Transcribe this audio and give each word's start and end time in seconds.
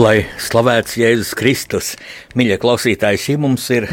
Lai 0.00 0.22
slavēts 0.40 0.94
Jēzus 0.96 1.34
Kristus, 1.36 1.88
mīļie 2.38 2.56
klausītāji, 2.62 3.18
šī 3.20 3.34
mums 3.42 3.66
ir, 3.74 3.84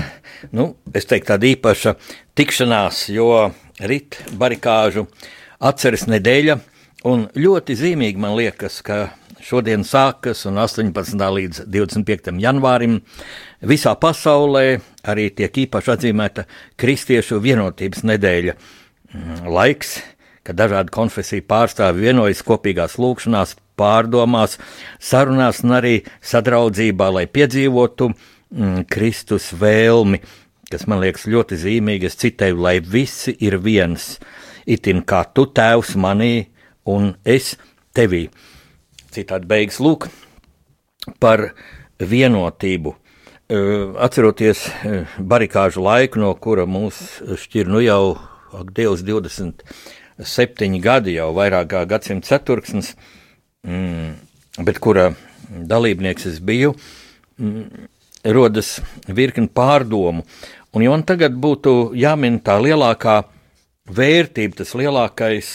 nu, 0.55 0.69
es 0.95 1.03
teiktu, 1.09 1.33
tāda 1.33 1.49
īpaša 1.49 1.93
tikšanās, 2.37 3.01
jo 3.11 3.25
rīt 3.83 4.15
barikāžu 4.39 5.03
atceres 5.67 6.05
nedēļa, 6.07 6.55
un 7.11 7.25
ļoti 7.35 7.75
zīmīgi 7.81 8.23
man 8.23 8.37
liekas, 8.39 8.79
ka 8.87 9.01
šodien 9.43 9.83
sākas 9.83 10.45
un 10.47 10.61
18. 10.63 11.27
līdz 11.39 11.65
25. 11.75 12.31
janvārim 12.39 13.01
visā 13.67 13.97
pasaulē 13.99 14.65
arī 15.11 15.27
tiek 15.35 15.63
īpaši 15.67 15.95
atzīmēta 15.97 16.47
Kristiešu 16.79 17.43
vienotības 17.43 18.07
nedēļa. 18.07 18.55
Laiks, 19.43 19.97
kad 20.47 20.55
dažādu 20.55 21.01
konfesiju 21.01 21.43
pārstāvi 21.51 22.07
vienojas 22.07 22.47
kopīgās 22.47 22.95
lūkšanās, 22.95 23.57
pārdomās, 23.77 24.57
sarunās 24.99 25.63
un 25.65 25.77
arī 25.77 25.95
sadraudzībā, 26.25 27.09
lai 27.13 27.25
piedzīvotu 27.29 28.09
mm, 28.11 28.85
Kristus 28.91 29.51
vēlmi, 29.57 30.21
kas 30.71 30.87
man 30.89 31.01
liekas 31.03 31.27
ļoti 31.29 31.59
zīmīgi. 31.63 32.09
Es 32.09 32.19
citēju, 32.19 32.59
lai 32.61 32.77
visi 32.81 33.35
ir 33.39 33.59
viens, 33.63 34.15
itin 34.67 35.03
kā 35.07 35.23
tu 35.33 35.47
tēvs 35.47 35.95
manī 35.99 36.47
un 36.89 37.13
es 37.25 37.55
tevī. 37.95 38.27
Citādi 39.13 39.49
beigas 39.49 39.79
lūk 39.83 40.09
par 41.21 41.51
vienotību. 41.99 42.95
Atceroties 44.03 44.65
barikāžu 45.17 45.79
laiku, 45.85 46.19
no 46.19 46.33
kura 46.35 46.65
mūs 46.67 47.21
šķir 47.45 47.69
nu 47.71 47.79
jau, 47.79 48.17
ak, 48.51 48.73
Dievs, 48.75 49.05
27 49.07 50.81
gadi, 50.83 51.15
jau 51.15 51.29
vairāk 51.35 51.69
kā 51.71 51.85
gadsimta 51.87 52.27
ceturksnis, 52.33 52.91
mm, 52.91 53.16
bet 53.67 54.79
kura 54.83 55.11
dalībnieks 55.47 56.27
es 56.31 56.39
biju, 56.43 56.73
mm, 57.39 57.87
rodas 58.33 58.77
virkni 59.07 59.47
pārdomu. 59.47 60.23
Un, 60.73 60.83
ja 60.83 60.91
man 60.93 61.03
tagad 61.07 61.35
būtu 61.35 61.93
jāmin 61.97 62.39
tā 62.43 62.57
lielākā 62.61 63.21
vērtība, 63.87 64.59
tas 64.61 64.75
lielākais 64.75 65.51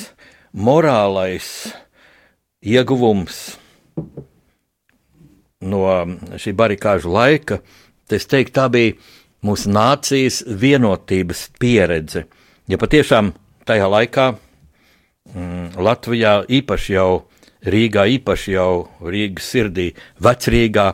morālais 0.52 1.72
ieguvums 2.62 3.58
no 5.62 5.82
šī 6.42 6.54
barikāžu 6.58 7.12
laika, 7.12 7.60
tad 8.08 8.16
es 8.18 8.26
teiktu, 8.26 8.54
tā 8.56 8.68
bija 8.72 8.96
mūsu 9.46 9.70
nācijas 9.70 10.42
vienotības 10.46 11.48
pieredze. 11.60 12.26
Ja 12.70 12.78
patiešām 12.78 13.32
tajā 13.66 13.86
laikā 13.90 14.26
mm, 14.32 15.78
Latvijā 15.82 16.40
īpaši 16.50 16.96
jau 16.96 17.22
Rīgā, 17.62 18.08
īpaši 18.18 18.56
jau 18.56 18.88
Rīgas 19.06 19.50
sirdī, 19.52 19.92
vecrīgā, 20.22 20.86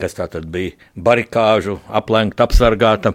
kas 0.00 0.16
tā 0.16 0.28
tad 0.32 0.46
bija 0.52 0.76
barikāžu, 0.96 1.78
aplenkta, 1.92 2.46
apsargāta, 2.46 3.12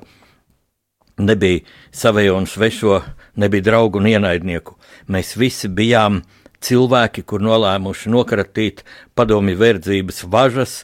nebija 1.22 1.64
savējo 1.94 2.38
un 2.38 2.46
svešo, 2.50 3.00
nebija 3.42 3.72
draugu 3.72 4.02
un 4.02 4.10
ienaidnieku. 4.12 4.78
Mēs 5.10 5.34
visi 5.38 5.70
bijām 5.70 6.22
cilvēki, 6.62 7.26
kur 7.26 7.42
nolēmuši 7.42 8.14
nokratīt 8.14 8.86
padomi 9.18 9.58
verdzības 9.58 10.24
važas, 10.30 10.82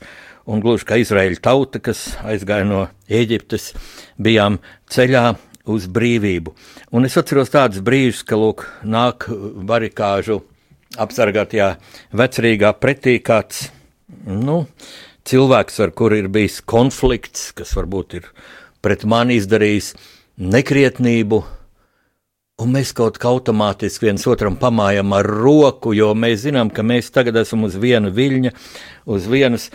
un 0.48 0.64
gluži 0.64 0.88
kā 0.90 0.98
Izraēļa 1.04 1.44
tauta, 1.44 1.82
kas 1.84 2.16
aizgāja 2.26 2.66
no 2.66 2.88
Eģiptes, 3.10 3.74
bijām 4.18 4.58
ceļā 4.90 5.36
uz 5.68 5.86
brīvību. 5.92 6.54
Un 6.96 7.06
es 7.06 7.18
atceros 7.20 7.52
tādus 7.54 7.84
brīžus, 7.84 8.24
ka 8.26 8.40
lūk, 8.40 8.66
nāk 8.88 9.28
barikāžu 9.70 10.42
apsargātajā 10.96 11.74
vecrīgā 12.16 12.72
pretī 12.80 13.18
kāds 13.24 13.68
nu, 14.28 14.64
cilvēks, 15.28 15.82
ar 15.84 15.92
kuru 15.92 16.22
ir 16.22 16.32
bijis 16.32 16.62
konflikts, 16.64 17.52
kas 17.58 17.76
varbūt 17.78 18.18
ir 18.22 18.32
pret 18.84 19.04
mani 19.10 19.38
izdarījis 19.42 19.94
nekrietnību. 20.38 21.44
Un 22.58 22.72
mēs 22.74 22.90
kaut 22.98 23.20
kā 23.22 23.30
automātiski 23.30 24.08
viens 24.08 24.24
otram 24.26 24.56
pamājam 24.58 25.12
ar 25.14 25.28
roku, 25.30 25.92
jo 25.94 26.14
mēs 26.18 26.42
zinām, 26.48 26.72
ka 26.74 26.82
mēs 26.82 27.12
tagad 27.14 27.38
esam 27.38 27.68
uz 27.68 27.76
viena 27.78 28.10
viļņa, 28.10 28.54
uz 29.14 29.28
vienas 29.30 29.68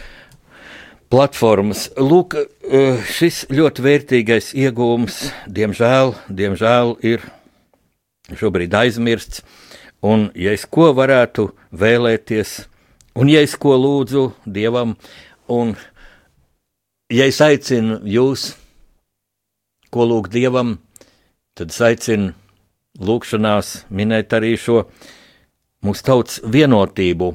platformas. 1.12 1.90
Lūk, 1.94 2.34
eh, 2.40 3.04
šis 3.06 3.44
ļoti 3.52 3.84
vērtīgais 3.86 4.50
iegūms, 4.58 5.20
diemžēl, 5.46 6.16
diemžēl 6.26 6.96
ir 7.04 7.22
šobrīd 8.34 8.74
aizmirsts. 8.74 9.44
Un, 10.02 10.30
ja 10.34 10.50
es 10.50 10.64
ko 10.66 10.88
varētu 10.98 11.46
vēlēties, 11.78 12.56
un 13.22 13.28
ja 13.30 13.42
es 13.44 13.54
ko 13.54 13.76
lūdzu 13.78 14.32
Dievam, 14.50 14.96
un 15.46 15.76
ja 17.12 17.28
es 17.30 17.38
aicinu 17.44 18.00
jūs, 18.10 18.48
ko 19.94 20.08
lūgt 20.10 20.34
Dievam, 20.34 20.80
tad 21.54 21.70
es 21.70 21.78
aicinu 21.86 22.32
lūgšanās 22.98 23.84
minēt 23.94 24.34
arī 24.34 24.56
šo 24.58 24.82
mūsu 25.86 26.04
tautas 26.08 26.42
vienotību, 26.50 27.30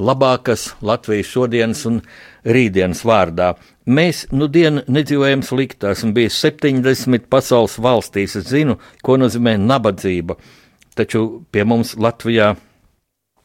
labākas 0.00 0.70
Latvijas 0.80 1.28
šodienas 1.28 1.84
un 1.90 2.00
rītdienas 2.48 3.04
vārdā. 3.04 3.52
Mēs 3.84 4.24
nu 4.32 4.48
dienu 4.48 4.80
nedzīvojam 4.88 5.44
sliktā, 5.44 5.92
esmu 5.92 6.14
bijis 6.16 6.40
70 6.40 7.28
pasaules 7.28 7.76
valstīs, 7.76 8.38
es 8.40 8.48
zinu, 8.48 8.80
ko 9.04 9.20
nozīmē 9.20 9.58
nabadzība 9.60 10.40
taču 10.98 11.42
pie 11.52 11.64
mums 11.68 11.94
Latvijā, 11.96 12.52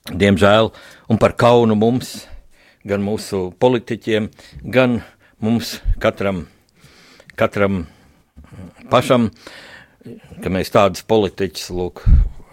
diemžēl, 0.07 0.71
un 1.11 1.19
par 1.21 1.35
kaunu 1.39 1.75
mums, 1.79 2.25
gan 2.87 3.03
mūsu 3.03 3.51
politiķiem, 3.59 4.29
gan 4.63 5.01
mums 5.43 5.77
katram, 6.03 6.45
katram 7.39 7.85
pašam, 8.91 9.29
ka 10.43 10.51
mēs 10.53 10.71
tādus 10.73 11.03
politiķus 11.07 11.71
lūk, 11.75 12.03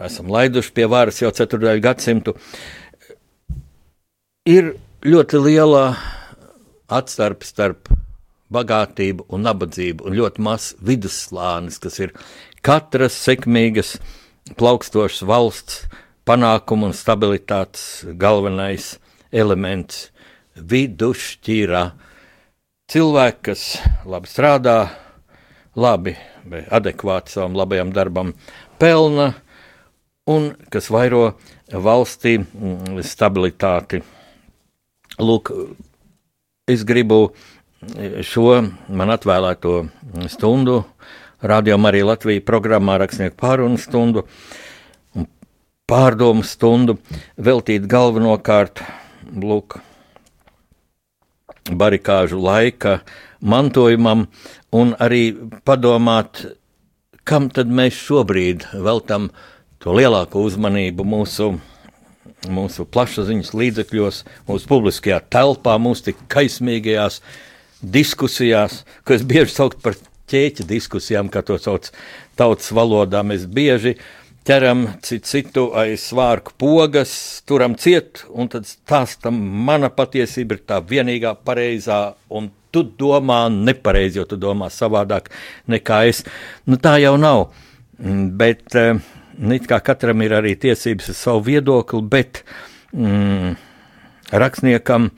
esam 0.02 0.30
laiduši 0.34 0.74
pie 0.74 0.88
varas 0.90 1.20
jau 1.22 1.30
ceturdaļu 1.34 1.84
gadsimtu, 1.84 2.34
ir 4.48 4.74
ļoti 5.04 5.40
liela 5.40 5.84
atstarpe 6.90 7.46
starp 7.46 7.88
bagātību 8.54 9.26
un 9.32 9.46
nabadzību, 9.46 10.04
un 10.06 10.18
ļoti 10.18 10.44
maz 10.44 10.72
vidusslānis, 10.84 11.80
kas 11.82 11.98
ir 12.02 12.12
katras 12.64 13.16
sekmīgas 13.24 13.96
plaukstošs 14.52 15.22
valsts 15.24 15.84
panākumu 16.28 16.90
un 16.90 16.96
stabilitātes 16.96 18.04
galvenais 18.20 18.94
elements- 19.32 20.10
vidusšķīrā. 20.72 21.84
Cilvēki, 22.92 23.40
kas 23.42 23.62
labi 24.04 24.28
strādā, 24.28 24.90
labi, 25.74 26.16
adekvāti 26.70 27.32
savam 27.32 27.56
labajam 27.56 27.92
darbam, 27.92 28.34
pelna 28.78 29.34
un 30.26 30.54
kas 30.70 30.90
vairo 30.92 31.34
valstī 31.72 32.38
mm, 32.38 33.00
stabilitāti. 33.00 34.02
Lūk, 35.18 35.50
es 36.68 36.84
gribu 36.84 37.32
šo 38.24 38.62
man 38.88 39.12
atvēlēto 39.12 39.88
stundu 40.32 40.84
Radio 41.44 41.76
Marija 41.76 42.06
Latvija 42.08 42.40
programmā 42.40 42.94
rakstnieku 43.02 43.36
pārunu 43.36 43.76
stundu 43.76 44.22
un 45.12 45.26
pārdomu 45.84 46.40
stundu 46.40 46.94
veltīt 47.36 47.84
galvenokārt 47.84 48.80
lūk, 49.28 49.76
barikāžu 51.68 52.38
laika 52.40 52.94
mantojumam 53.44 54.22
un 54.72 54.94
arī 54.96 55.34
padomāt, 55.68 56.46
kam 57.28 57.50
tad 57.52 57.68
mēs 57.68 58.00
šobrīd 58.06 58.64
veltam 58.72 59.28
to 59.84 59.92
lielāko 59.92 60.46
uzmanību 60.48 61.04
mūsu, 61.04 61.50
mūsu 62.48 62.88
plašsaziņas 62.88 63.52
līdzekļos, 63.52 64.22
mūsu 64.48 64.72
publiskajā 64.72 65.20
telpā, 65.28 65.76
mūsu 65.76 66.08
tik 66.08 66.24
kaismīgajās 66.32 67.20
diskusijās, 67.84 68.80
ko 69.04 69.20
es 69.20 69.28
bieži 69.28 69.52
saucu 69.58 69.84
par 69.84 70.00
ķēķa 70.30 70.66
diskusijām, 70.68 71.30
kā 71.32 71.42
to 71.46 71.58
sauc 71.60 71.90
tautas 72.38 72.70
valodā. 72.74 73.22
Mēs 73.26 73.46
bieži 73.50 73.96
ķeram 74.44 74.86
citu, 75.04 75.70
aiz 75.76 76.04
svārku 76.10 76.54
pogas, 76.60 77.14
turam 77.48 77.76
ciet, 77.80 78.24
un 78.28 78.50
tad 78.52 78.68
stāstam, 78.68 79.38
mana 79.66 79.88
patiesība 79.92 80.58
ir 80.58 80.64
tā 80.68 80.80
vienīgā 80.84 81.34
pareizā, 81.46 82.00
un 82.28 82.50
tu 82.74 82.82
domā 82.84 83.46
nepareizi, 83.52 84.18
jo 84.20 84.26
tu 84.28 84.38
domā 84.40 84.68
savādāk 84.72 85.30
nekā 85.70 86.00
es. 86.10 86.24
Nu, 86.66 86.76
tā 86.76 86.96
jau 87.02 87.14
nav. 87.20 87.46
Mm, 88.02 88.26
bet 88.34 88.74
kā 89.70 89.78
katram 89.86 90.24
ir 90.26 90.34
arī 90.40 90.56
tiesības 90.60 91.12
uz 91.14 91.20
savu 91.20 91.44
viedokli, 91.48 92.02
bet 92.10 92.42
mm, 92.92 93.54
rakstniekam, 94.34 95.08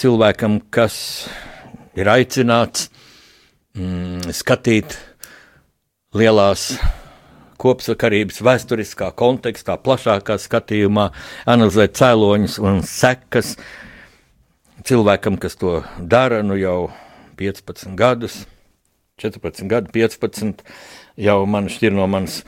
cilvēkam, 0.00 0.58
kas 0.72 0.96
ir 1.98 2.08
aicināts 2.08 2.88
mm, 3.76 4.32
skatīt 4.34 4.96
lielās 6.16 6.72
kopsakarības 7.62 8.40
vēsturiskā 8.42 9.12
kontekstā, 9.18 9.76
plašākā 9.78 10.38
skatījumā, 10.42 11.10
analizēt 11.50 11.94
cēloņus 12.00 12.58
un 12.62 12.82
sekas 12.86 13.54
cilvēkam, 14.86 15.38
kas 15.38 15.56
to 15.60 15.80
dara 15.98 16.42
nu 16.42 16.58
jau 16.58 16.90
15 17.38 17.94
gadus, 17.98 18.42
14 19.22 19.68
gadu, 19.70 19.92
15 19.94 20.64
jau 21.22 21.38
man 21.46 21.70
šķir 21.70 21.94
no 21.94 22.08
manas 22.10 22.40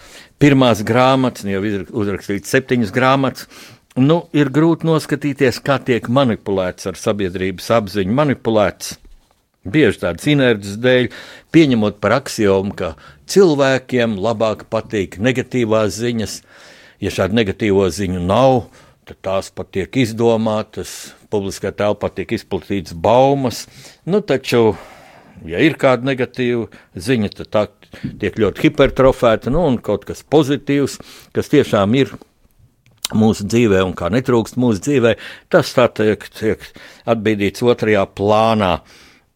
pirmās 0.43 0.83
grāmatas, 0.87 1.47
jau 1.47 1.63
uzrakstīts 1.95 2.51
septiņas 2.51 2.93
grāmatas. 2.95 3.49
Nu, 3.95 4.25
ir 4.35 4.49
grūti 4.51 4.89
noskatīties, 4.89 5.61
kā 5.63 5.77
tiek 5.79 6.09
manipulēts 6.11 6.89
ar 6.91 6.99
sabiedrības 6.99 7.69
apziņu, 7.77 8.17
manipulēts 8.19 8.97
bieži 9.65 10.03
tādas 10.05 10.29
inerces 10.31 10.79
dēļ, 10.81 11.11
pieņemot 11.55 12.01
par 12.03 12.19
axiomu, 12.21 12.75
ka 12.77 12.95
cilvēkiem 13.31 14.19
labāk 14.21 14.67
patīk 14.73 15.19
negatīvās 15.23 15.99
ziņas. 15.99 16.41
Ja 17.03 17.13
šādu 17.13 17.37
negatīvo 17.37 17.87
ziņu 17.93 18.23
nav, 18.25 18.67
tad 19.09 19.21
tās 19.25 19.51
pat 19.53 19.73
tiek 19.77 19.97
izdomātas, 20.01 21.15
publiskā 21.33 21.73
telpā 21.77 22.11
tiek 22.15 22.37
izplatītas 22.37 22.97
baumas. 22.97 23.65
Nu, 24.09 24.23
taču, 24.25 24.77
ja 25.49 25.61
ir 25.65 25.77
kāda 25.81 26.07
negatīva 26.13 26.69
ziņa, 26.95 27.33
tad 27.41 27.51
tā 27.53 27.65
tiek 28.21 28.39
ļoti 28.41 28.69
hipertrofēta, 28.69 29.53
nu, 29.53 29.67
un 29.69 29.81
kaut 29.83 30.07
kas 30.09 30.25
pozitīvs, 30.31 31.01
kas 31.37 31.53
tiešām 31.53 31.99
ir 32.01 32.15
mūsu 33.13 33.45
dzīvē 33.51 33.83
un 33.85 33.93
kā 33.97 34.09
netrūkst 34.13 34.57
mūsu 34.61 34.85
dzīvē, 34.87 35.17
tas 35.53 35.73
tā 35.77 35.89
tiek, 35.93 36.25
tiek 36.39 36.63
atbīdīts 37.11 37.65
otrajā 37.67 38.07
plānā. 38.17 38.79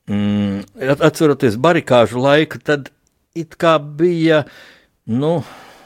Mm, 0.08 0.64
atceroties 1.04 1.58
barikāžu 1.60 2.22
laiku, 2.24 2.60
tad 2.64 2.88
it 3.36 3.58
kā 3.60 3.76
bija, 3.78 4.44
nu, 5.04 5.42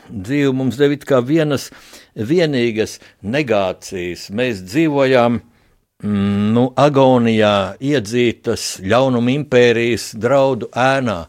dzīve 0.06 0.52
mums 0.54 0.78
deva 0.78 0.98
kā 1.02 1.18
vienas 1.26 1.70
vienīgas 2.14 2.98
negācijas. 3.22 4.28
Mēs 4.30 4.62
dzīvojām 4.68 5.40
mm, 5.40 6.52
nu, 6.54 6.68
agonijā, 6.78 7.74
iedzītas 7.82 8.76
ļaunuma 8.86 9.34
impērijas 9.40 10.12
draudu 10.14 10.70
ēnā. 10.70 11.24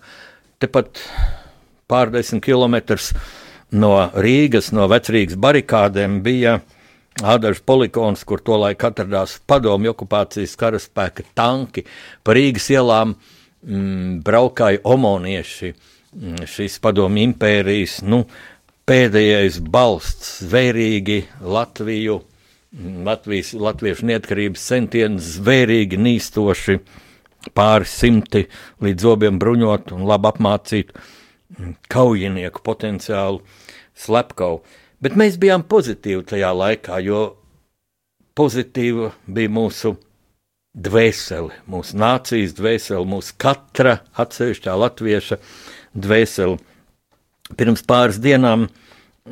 Tepat 0.62 1.02
pārdesmit 1.90 2.46
kilometrus 2.46 3.12
no 3.74 3.96
Rīgas, 4.14 4.70
no 4.76 4.86
vecrīgas 4.92 5.40
barikādēm 5.42 6.22
bija 6.26 6.60
Ādažs 7.22 7.62
poligons, 7.62 8.24
kur 8.26 8.42
tolaik 8.42 8.82
atradās 8.88 9.36
padomju 9.46 9.92
okupācijas 9.94 10.56
karaspēka 10.58 11.28
tanki. 11.38 11.84
Pa 12.26 12.34
Rīgas 12.34 12.72
ielām 12.74 13.14
mm, 13.14 14.24
braukāja 14.26 14.82
omonieši, 14.82 15.70
mm, 16.18 16.48
šīs 16.50 16.80
padomju 16.82 17.28
impērijas, 17.30 18.00
nu, 18.10 18.24
pēdējais 18.90 19.62
balsts, 19.62 20.40
zvērīgi 20.48 21.20
Latviju, 21.46 22.18
mm, 22.74 23.00
Latvijas, 23.06 23.54
latviešu 23.54 24.10
neatkarības 24.10 24.68
centienus, 24.74 25.36
zvērīgi 25.38 26.02
nīstoši, 26.02 26.80
pāris 27.54 27.94
simti 27.94 28.48
līdz 28.82 29.06
zobiem 29.06 29.38
bruņot 29.38 29.94
un 29.94 30.08
labi 30.10 30.34
apmācītu 30.34 30.98
mm, 30.98 31.76
kaujinieku 31.94 32.66
potenciālu 32.66 33.44
slepkavu. 33.94 34.64
Bet 35.04 35.18
mēs 35.20 35.36
bijām 35.36 35.66
pozitīvi 35.68 36.24
tajā 36.30 36.54
laikā, 36.56 37.02
jo 37.04 37.24
pozitīva 38.40 39.10
bija 39.28 39.52
mūsu 39.52 39.98
dvēsele, 40.74 41.60
mūsu 41.70 41.98
nācijas 42.00 42.56
dvēsele, 42.58 43.04
mūsu 43.10 43.36
katra 43.42 43.98
atsevišķā 44.24 44.78
latvieša 44.80 45.38
dvēsele. 45.94 46.58
Pirms 47.60 47.84
pāris 47.86 48.22
dienām 48.24 48.70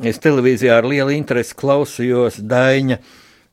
es 0.04 0.20
televīzijā 0.22 0.76
ar 0.82 0.88
lielu 0.88 1.16
interesi 1.16 1.56
klausījos 1.58 2.38
Daņa 2.44 3.00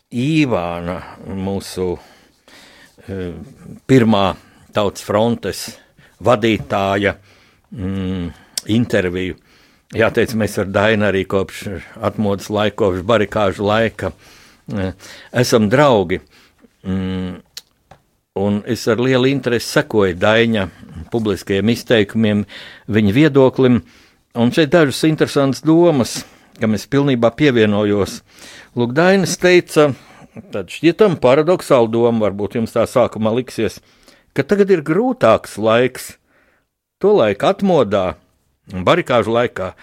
Īvāna, 0.10 0.98
mūsu 1.38 1.92
e, 1.96 3.32
pirmā 3.88 4.26
tautas 4.74 5.06
frontes 5.06 5.68
vadītāja 6.26 7.14
mm, 7.72 8.32
interviju. 8.76 9.38
Jāteic, 9.90 10.36
mēs 10.38 10.54
ar 10.62 10.68
Dainu 10.70 11.08
arī 11.08 11.24
kopš 11.26 11.64
atmodas 12.06 12.52
laika, 12.54 12.76
kopš 12.84 13.00
barikāžu 13.10 13.64
laika 13.66 14.12
e, 14.70 14.92
esam 15.42 15.66
draugi. 15.72 16.20
Mm, 16.86 17.40
un 18.38 18.60
es 18.70 18.84
ar 18.86 19.02
lielu 19.02 19.32
interesi 19.32 19.80
sekoju 19.80 20.14
Daina 20.14 20.68
publiskajiem 21.10 21.74
izteikumiem, 21.74 22.46
viņa 22.86 23.16
viedoklim. 23.18 23.82
Un 24.38 24.54
šeit 24.54 24.70
dažas 24.78 25.02
interesantas 25.10 25.66
domas, 25.66 26.20
kam 26.62 26.78
es 26.78 26.86
pilnībā 26.86 27.34
pievienojos. 27.34 28.20
Lūk, 28.78 28.94
Dainis 28.94 29.40
teica, 29.42 29.90
tad 30.54 30.70
šķietam 30.70 31.18
paradoxāla 31.18 31.90
doma, 31.90 32.28
varbūt 32.28 32.62
jums 32.62 32.78
tā 32.78 32.86
sākumā 32.86 33.34
liksies, 33.42 33.82
ka 34.38 34.46
tagad 34.46 34.70
ir 34.70 34.86
grūtāks 34.86 35.58
laiks. 35.58 36.14
To 37.02 37.18
laiku 37.18 37.50
atmodā 37.50 38.20
barikāžu 38.74 39.34
laikā 39.34 39.74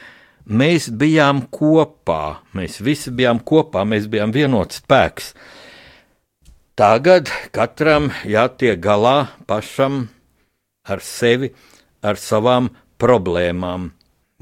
mēs 0.46 0.88
bijām 0.90 1.44
kopā, 1.50 2.42
mēs 2.54 2.80
visi 2.80 3.10
bijām 3.10 3.40
kopā, 3.42 3.84
mēs 3.88 4.06
bijām 4.10 4.34
vienots 4.34 4.80
spēks. 4.82 5.32
Tagad 6.76 7.30
katram 7.56 8.10
jātiek 8.28 8.78
galā 8.80 9.30
pašam 9.48 10.06
ar 10.84 11.00
sevi, 11.00 11.54
ar 12.04 12.20
savām 12.20 12.70
problēmām. 13.00 13.90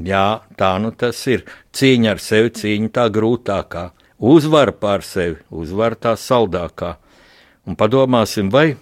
Jā, 0.03 0.43
tā 0.59 0.73
nu 0.83 0.91
tas 0.91 1.21
ir. 1.31 1.45
Cīņa 1.75 2.17
ar 2.17 2.21
sevi, 2.23 2.51
cīņa 2.59 2.91
tā 2.97 3.07
grūtākā. 3.15 3.93
Uzvara 4.19 4.75
pār 4.75 5.05
sevi, 5.07 5.39
uzvara 5.55 5.95
tā 5.95 6.17
saldākā. 6.19 6.97
Un 7.65 7.79
padomāsim, 7.79 8.51
vai 8.51 8.75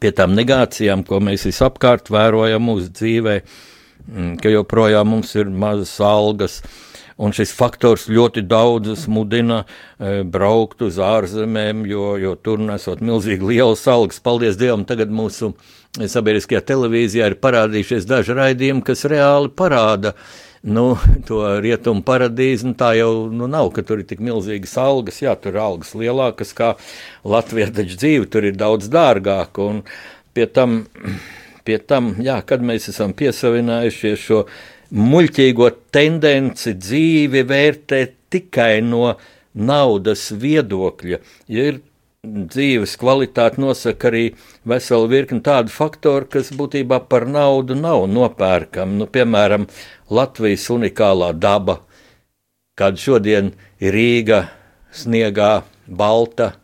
pie 0.00 0.12
tām 0.14 0.36
negācijām, 0.38 1.02
ko 1.06 1.18
mēs 1.18 1.48
visapkārt 1.48 2.12
vērojam 2.14 2.62
mūsu 2.62 2.92
dzīvēm, 2.94 3.56
ka 4.42 4.52
joprojām 4.52 5.14
mums 5.14 5.34
ir 5.38 5.50
mazas 5.50 5.96
algas. 6.00 6.60
Un 7.16 7.32
šis 7.32 7.54
faktors 7.56 8.10
ļoti 8.12 8.42
daudzus 8.44 9.06
mudina 9.08 9.62
e, 9.64 10.20
braukt 10.20 10.82
uz 10.84 10.98
ārzemēm, 11.00 11.86
jo, 11.88 12.10
jo 12.20 12.34
tur 12.36 12.60
nesot 12.60 13.00
milzīgi 13.00 13.54
lielas 13.54 13.86
algas. 13.88 14.20
Paldies 14.20 14.58
Dievam, 14.60 14.84
tagad 14.84 15.08
mūsu 15.08 15.54
sabiedriskajā 15.96 16.60
televīzijā 16.68 17.30
ir 17.30 17.38
parādījušies 17.40 18.04
daži 18.08 18.36
raidījumi, 18.36 18.84
kas 18.84 19.06
reāli 19.08 19.48
parāda 19.48 20.12
nu, 20.66 20.90
to 21.28 21.40
rietumu 21.64 22.04
paradīzi. 22.04 22.68
Nu, 22.68 22.76
tā 22.76 22.92
jau 22.98 23.30
nu, 23.32 23.48
nav, 23.48 23.70
ka 23.72 23.86
tur 23.86 24.02
ir 24.02 24.10
tik 24.10 24.20
milzīgas 24.20 24.76
algas. 24.82 25.22
Jā, 25.24 25.32
tur 25.40 25.56
ir 25.56 25.62
algas 25.62 25.94
lielākas 25.96 26.52
kā 26.58 26.74
Latvijā, 27.24 27.70
taču 27.80 27.96
dzīve 27.96 28.28
tur 28.28 28.44
ir 28.50 28.60
daudz 28.60 28.92
dārgāka. 28.92 29.70
Pie 30.36 30.50
tam 30.52 30.82
pie 31.66 31.78
tam, 31.82 32.14
jā, 32.22 32.38
kad 32.46 32.62
mēs 32.64 32.90
esam 32.92 33.14
piesavinājušies 33.16 34.22
šo 34.22 34.44
muļķīgo 34.96 35.70
tendenci 35.94 36.76
dzīvi 36.78 37.42
vērtēt 37.48 38.14
tikai 38.30 38.78
no 38.86 39.16
naudas 39.56 40.28
viedokļa. 40.36 41.20
Ja 41.50 41.68
ir 41.72 41.82
dzīves 42.26 42.96
kvalitāte 43.00 43.60
nosaka 43.62 44.10
arī 44.10 44.24
veselu 44.66 45.08
virkni 45.10 45.42
tādu 45.46 45.72
faktoru, 45.72 46.26
kas 46.30 46.52
būtībā 46.56 47.00
par 47.10 47.26
naudu 47.30 47.76
nav 47.78 48.06
nopērkami. 48.10 48.98
Nu, 49.00 49.06
piemēram, 49.10 49.66
Latvijas 50.10 50.66
unikālā 50.74 51.32
daba, 51.38 51.80
kāda 52.78 53.00
šodien 53.00 53.52
ir 53.82 53.94
Rīga, 53.96 54.46
sniegā, 54.94 55.64
balta, 55.86 56.54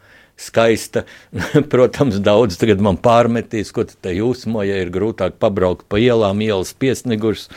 skaista. 0.43 1.05
Protams, 1.73 2.19
daudz 2.23 2.59
tagad 2.61 2.83
man 2.85 2.99
pārmetīs, 3.03 3.73
ko 3.75 3.85
te 3.87 4.15
jūsmo, 4.17 4.65
ja 4.67 4.81
ir 4.83 4.93
grūtāk 4.95 5.39
pabraukt 5.43 5.87
pa 5.91 6.01
ielām, 6.03 6.43
ielas 6.45 6.75
piesnigušas. 6.75 7.49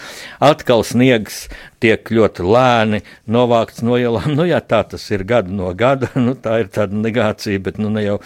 Atkal 0.44 0.86
sniegs 0.88 1.46
tiek 1.84 2.06
ļoti 2.06 2.46
lēni 2.46 3.02
novākts 3.26 3.84
no 3.86 4.00
ielām. 4.00 4.32
Nu, 4.38 4.48
jā, 4.48 4.62
tā 4.62 4.84
tas 4.96 5.06
ir 5.12 5.26
gadu 5.28 5.54
no 5.56 5.74
gada, 5.78 6.12
nu, 6.28 6.38
tā 6.38 6.62
ir 6.64 6.72
tāda 6.74 6.98
negācija, 6.98 7.62
bet 7.66 7.82
nu, 7.82 7.92
ne, 7.94 8.06
jau, 8.06 8.18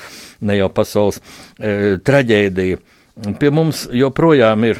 ne 0.43 0.59
jau 0.59 0.69
pasaules 0.73 1.19
e, 1.19 1.97
traģēdija. 2.03 2.79
Pie 3.39 3.49
mums 3.51 3.83
joprojām 3.91 4.63
ir 4.69 4.79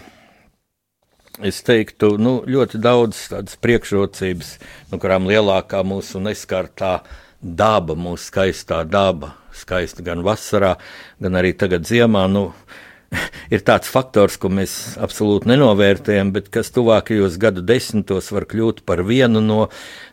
es 1.44 1.62
teiktu, 1.64 2.14
nu, 2.20 2.40
ļoti 2.48 2.80
daudz 2.84 3.22
tādas 3.32 3.58
priekšrocības, 3.64 4.54
no 4.92 5.00
kurām 5.02 5.28
lielākā 5.30 5.82
mūsu 5.88 6.22
neskartā 6.24 7.00
daba, 7.40 7.96
mūsu 7.96 8.30
skaistā 8.30 8.82
daba, 8.88 9.34
skaista 9.60 10.06
gan 10.06 10.24
vasarā, 10.26 10.76
gan 11.20 11.40
arī 11.40 11.54
tagad 11.58 11.88
ziemā. 11.90 12.26
Nu, 12.32 12.50
ir 13.54 13.64
tāds 13.66 13.90
faktors, 13.92 14.38
ko 14.42 14.52
mēs 14.54 14.76
absolūti 15.02 15.50
nenovērtējam, 15.52 16.34
bet 16.36 16.50
kas 16.54 16.72
tuvākajos 16.76 17.38
gadu 17.42 17.64
desmitos 17.66 18.32
var 18.36 18.48
kļūt 18.50 18.84
par 18.88 19.04
vienu 19.08 19.42
no, 19.44 19.62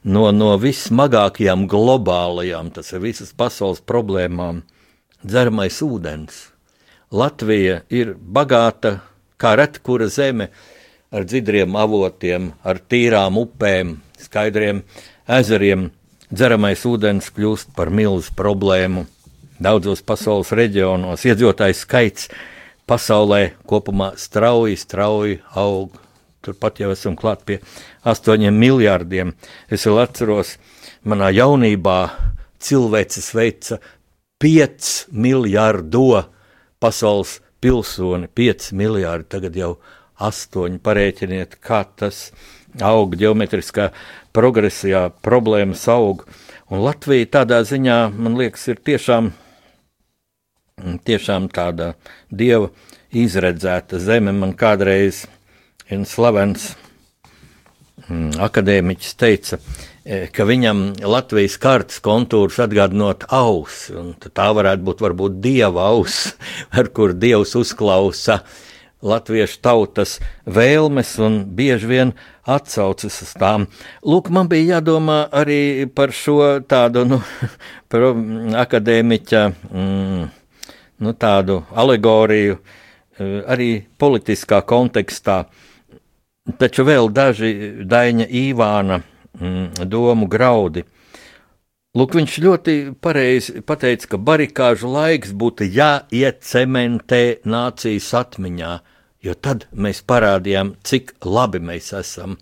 no, 0.05 0.29
no 0.33 0.55
vissmagākajām 0.61 1.67
globālajām, 1.71 2.73
tas 2.77 2.93
ir 2.93 3.05
visas 3.05 3.35
pasaules 3.37 3.85
problēmām- 3.85 4.63
dzeramais 5.27 5.83
ūdens. 5.85 6.47
Latvija 7.13 7.83
ir 7.91 8.17
bagāta 8.19 9.01
kā 9.39 9.55
reta 9.57 9.81
kura 9.83 10.09
zeme 10.09 10.51
ar 11.13 11.25
dziļiem 11.25 11.77
avotiem, 11.79 12.51
ar 12.65 12.81
tīrām 12.91 13.39
upēm, 13.41 13.97
skaidriem 14.21 14.83
ezeriem. 15.29 15.91
Dzeramais 16.27 16.83
ūdens 16.89 17.31
kļūst 17.31 17.77
par 17.77 17.93
milzu 17.95 18.33
problēmu 18.35 19.07
daudzos 19.63 20.03
pasaules 20.07 20.53
reģionos. 20.57 21.25
Iedzīvotāju 21.27 21.77
skaits 21.77 22.29
pasaulē 22.89 23.57
kopumā 23.69 24.13
strauji, 24.21 24.77
strauji 24.79 25.41
aug. 25.59 25.95
Turpat 26.45 26.79
jau 26.79 26.93
esam 26.95 27.17
klāt 27.19 27.43
pie 27.47 27.59
astoņiem 28.07 28.55
miljardiem. 28.55 29.35
Es 29.73 29.87
vēl 29.89 30.05
atceros, 30.05 30.55
manā 31.03 31.33
jaunībā 31.35 31.99
cilvēks 32.63 33.33
veica 33.35 33.81
5 34.43 35.09
miljardu 35.11 36.23
pasaules 36.79 37.41
pilsoni, 37.61 38.29
5 38.29 38.73
miljardi, 38.77 39.27
tagad 39.33 39.57
jau 39.59 39.73
8. 40.23 40.79
Parēķiniet, 40.85 41.59
kā 41.61 41.83
tas 41.99 42.31
aug 42.85 43.17
ģeometriskā 43.19 43.91
progresijā, 44.37 45.09
problēmas 45.25 45.87
aug. 45.91 46.23
Un 46.71 46.83
Latvija 46.85 47.29
tādā 47.39 47.63
ziņā, 47.67 47.99
man 48.15 48.39
liekas, 48.39 48.69
ir 48.71 48.81
tiešām, 48.87 49.33
tiešām 51.09 51.49
tāda 51.49 51.95
dieva 52.31 52.71
izredzēta 53.17 53.99
zeme. 54.03 54.33
Man 54.33 54.55
kādreiz 54.59 55.25
viens 55.89 56.13
slavens 56.13 56.71
mm, 58.09 58.37
akadēmiķis 58.49 59.15
teica, 59.21 59.61
E, 60.07 60.29
ka 60.31 60.45
viņam 60.47 60.93
Latvijas 61.03 61.57
kartes 61.59 61.99
kontūrs 61.99 62.61
atgādinot 62.63 63.25
auss, 63.35 63.89
un 63.91 64.13
tā 64.15 64.45
varētu 64.55 64.87
būt 64.87 65.03
varbūt 65.03 65.41
dieva 65.43 65.89
auss, 65.91 66.29
ar 66.79 66.93
kur 66.95 67.11
dievs 67.11 67.57
uzklausa 67.59 68.39
latviešu 69.03 69.59
tautas 69.67 70.15
vēlmes 70.47 71.11
un 71.23 71.41
bieži 71.59 71.91
vien 71.91 72.15
atsaucas 72.47 73.19
uz 73.27 73.35
tām. 73.35 73.67
Lūk, 74.07 74.31
man 74.31 74.47
bija 74.51 74.77
jādomā 74.77 75.25
arī 75.35 75.91
par 75.91 76.15
šo 76.15 76.39
tādu 76.71 77.03
nu, 77.11 77.19
akadēmiķa 78.63 79.43
mm, 79.51 80.25
nu, 81.03 81.13
tādu 81.13 81.63
alegoriju, 81.75 82.59
e, 82.59 83.31
arī 83.47 83.71
politiskā 83.99 84.63
kontekstā. 84.67 85.45
Taču 86.59 86.85
vēl 86.87 87.11
daži 87.11 87.53
Daņa 87.91 88.29
Īvāna 88.31 89.01
mm, 89.03 89.89
domu 89.91 90.29
graudi. 90.31 90.85
Lūk, 91.97 92.13
viņš 92.19 92.35
ļoti 92.45 92.73
pareizi 93.01 93.63
pateica, 93.65 94.11
ka 94.13 94.19
barikāžu 94.21 94.91
laiks 94.93 95.33
būtu 95.33 95.65
jāiecementē 95.73 97.23
nācijas 97.49 98.11
atmiņā, 98.21 98.73
jo 99.25 99.35
tad 99.41 99.65
mēs 99.73 100.03
parādījām, 100.05 100.75
cik 100.85 101.15
labi 101.25 101.63
mēs 101.65 101.95
esam, 101.97 102.37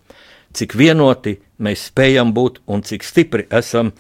cik 0.52 0.74
vienoti 0.74 1.36
mēs 1.62 1.86
spējam 1.92 2.34
būt 2.34 2.64
un 2.66 2.82
cik 2.82 3.06
stipri 3.06 3.46
esam 3.54 3.92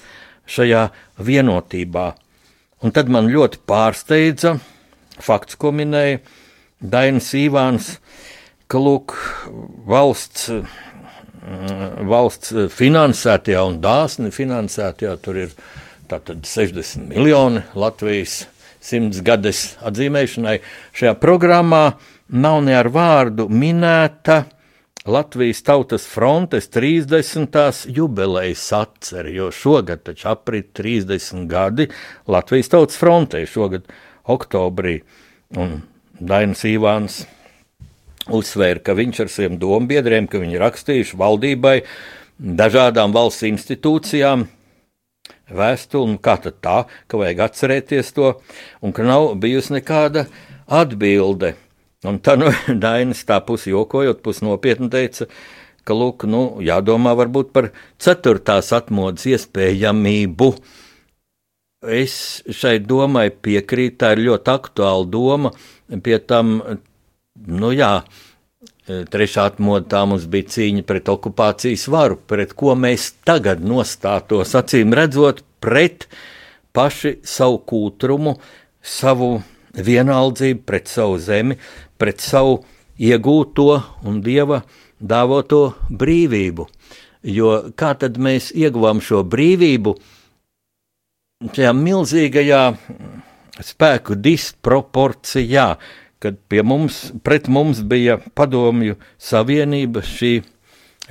šajā 0.50 0.88
vienotībā. 1.22 2.08
Un 2.84 2.92
tad 2.92 3.08
man 3.08 3.30
ļoti 3.32 3.62
pārsteidza 3.64 4.58
fakts, 5.24 5.56
ko 5.56 5.72
minēja 5.72 6.20
Dainis 6.84 7.30
Ivāns, 7.38 7.94
ka 8.68 8.80
lūk, 8.82 9.14
valsts 9.88 10.50
Mm, 11.44 12.06
valsts 12.08 12.54
finansētajā 12.72 13.60
un 13.68 13.76
dāsni 13.84 14.30
finansētajā. 14.32 15.12
Tur 15.20 15.42
ir 15.42 15.50
tātad 16.08 16.46
60 16.48 17.04
miljoni 17.10 17.60
Latvijas 17.76 18.46
simts 18.84 19.20
gades 19.24 19.74
atzīmēšanai. 19.84 20.56
Šajā 20.96 21.12
programmā 21.20 21.82
nav 22.32 22.62
ne 22.64 22.78
ar 22.78 22.88
vārdu 22.92 23.50
minēta 23.52 24.44
Latvijas 25.04 25.62
Tautas 25.62 26.06
frontes 26.06 26.70
30. 26.70 27.86
jubilejas 27.86 28.72
atceri, 28.72 29.34
jo 29.36 29.50
šogad 29.52 30.00
taču 30.02 30.28
aprit 30.30 30.70
30 30.72 31.46
gadi 31.46 31.88
Latvijas 32.26 32.70
Tautas 32.72 32.96
frontei, 32.96 33.44
šogad 33.46 33.84
oktobrī. 34.24 35.02
Un 35.60 35.82
Dainis 36.16 36.64
Ivāns 36.64 37.18
uzsvēra, 38.32 38.80
ka 38.80 38.94
viņš 38.96 39.20
ar 39.20 39.32
saviem 39.34 39.58
dombiedriem, 39.60 40.24
ka 40.24 40.40
viņi 40.40 40.62
rakstījuši 40.62 41.20
valdībai, 41.20 41.74
dažādām 42.40 43.12
valsts 43.12 43.44
institūcijām 43.50 44.46
vēstuli, 45.52 46.14
nu 46.14 46.22
kā 46.24 46.38
tad 46.40 46.62
tā, 46.64 46.78
ka 47.04 47.20
vajag 47.20 47.44
atcerēties 47.50 48.16
to, 48.16 48.32
un 48.80 48.96
ka 48.96 49.04
nav 49.04 49.34
bijusi 49.36 49.76
nekāda 49.76 50.24
atbilde. 50.64 51.52
Un 52.08 52.20
tā 52.24 52.36
nu 52.40 52.52
Dainis 52.84 53.24
tā 53.28 53.40
pusi 53.44 53.72
jokojot, 53.72 54.22
pusi 54.24 54.44
nopietni 54.46 54.90
teica, 54.92 55.28
ka, 55.84 55.96
lūk, 55.96 56.26
nu, 56.30 56.44
jādomā 56.64 57.14
varbūt 57.18 57.52
par 57.54 57.70
ceturtās 58.00 58.72
atmodas 58.76 59.26
iespējamību. 59.28 60.50
Es 61.94 62.16
šai 62.48 62.78
domai 62.80 63.28
piekrītu, 63.28 63.98
tā 64.00 64.14
ir 64.14 64.24
ļoti 64.30 64.52
aktuāla 64.54 65.08
doma, 65.12 65.50
pie 66.04 66.16
tam 66.24 66.60
nu 67.34 67.72
jā, 67.74 67.98
trešā 68.86 69.48
atmoda 69.50 69.88
tā 69.94 70.04
mums 70.08 70.26
bija 70.30 70.48
cīņa 70.54 70.84
pret 70.88 71.08
okupācijas 71.12 71.86
varu, 71.92 72.18
pret 72.28 72.52
ko 72.56 72.76
mēs 72.78 73.10
tagad 73.26 73.64
nostātos, 73.64 74.54
acīm 74.56 74.94
redzot, 74.96 75.42
pret 75.64 76.08
paši 76.76 77.18
savu 77.24 77.60
kūtrumu, 77.68 78.36
savu 78.80 79.38
vienaldzību, 79.74 80.62
pret 80.66 80.90
savu 80.90 81.18
zemi, 81.18 81.58
pret 81.98 82.22
savu 82.22 82.60
iegūto 83.00 83.70
un 84.06 84.20
dieva 84.24 84.62
dāvoto 85.00 85.74
brīvību. 85.90 86.68
Jo 87.24 87.54
kā 87.76 87.94
tad 87.98 88.18
mēs 88.20 88.52
ieguvām 88.52 89.00
šo 89.02 89.22
brīvību 89.24 89.94
šajā 91.44 91.72
milzīgajā 91.76 92.62
spēku 93.64 94.16
disproporcijā, 94.18 95.68
kad 96.22 96.56
mums, 96.64 97.10
pret 97.24 97.48
mums 97.52 97.82
bija 97.84 98.18
padomju 98.36 98.96
savienība, 99.20 100.00
šī 100.04 100.38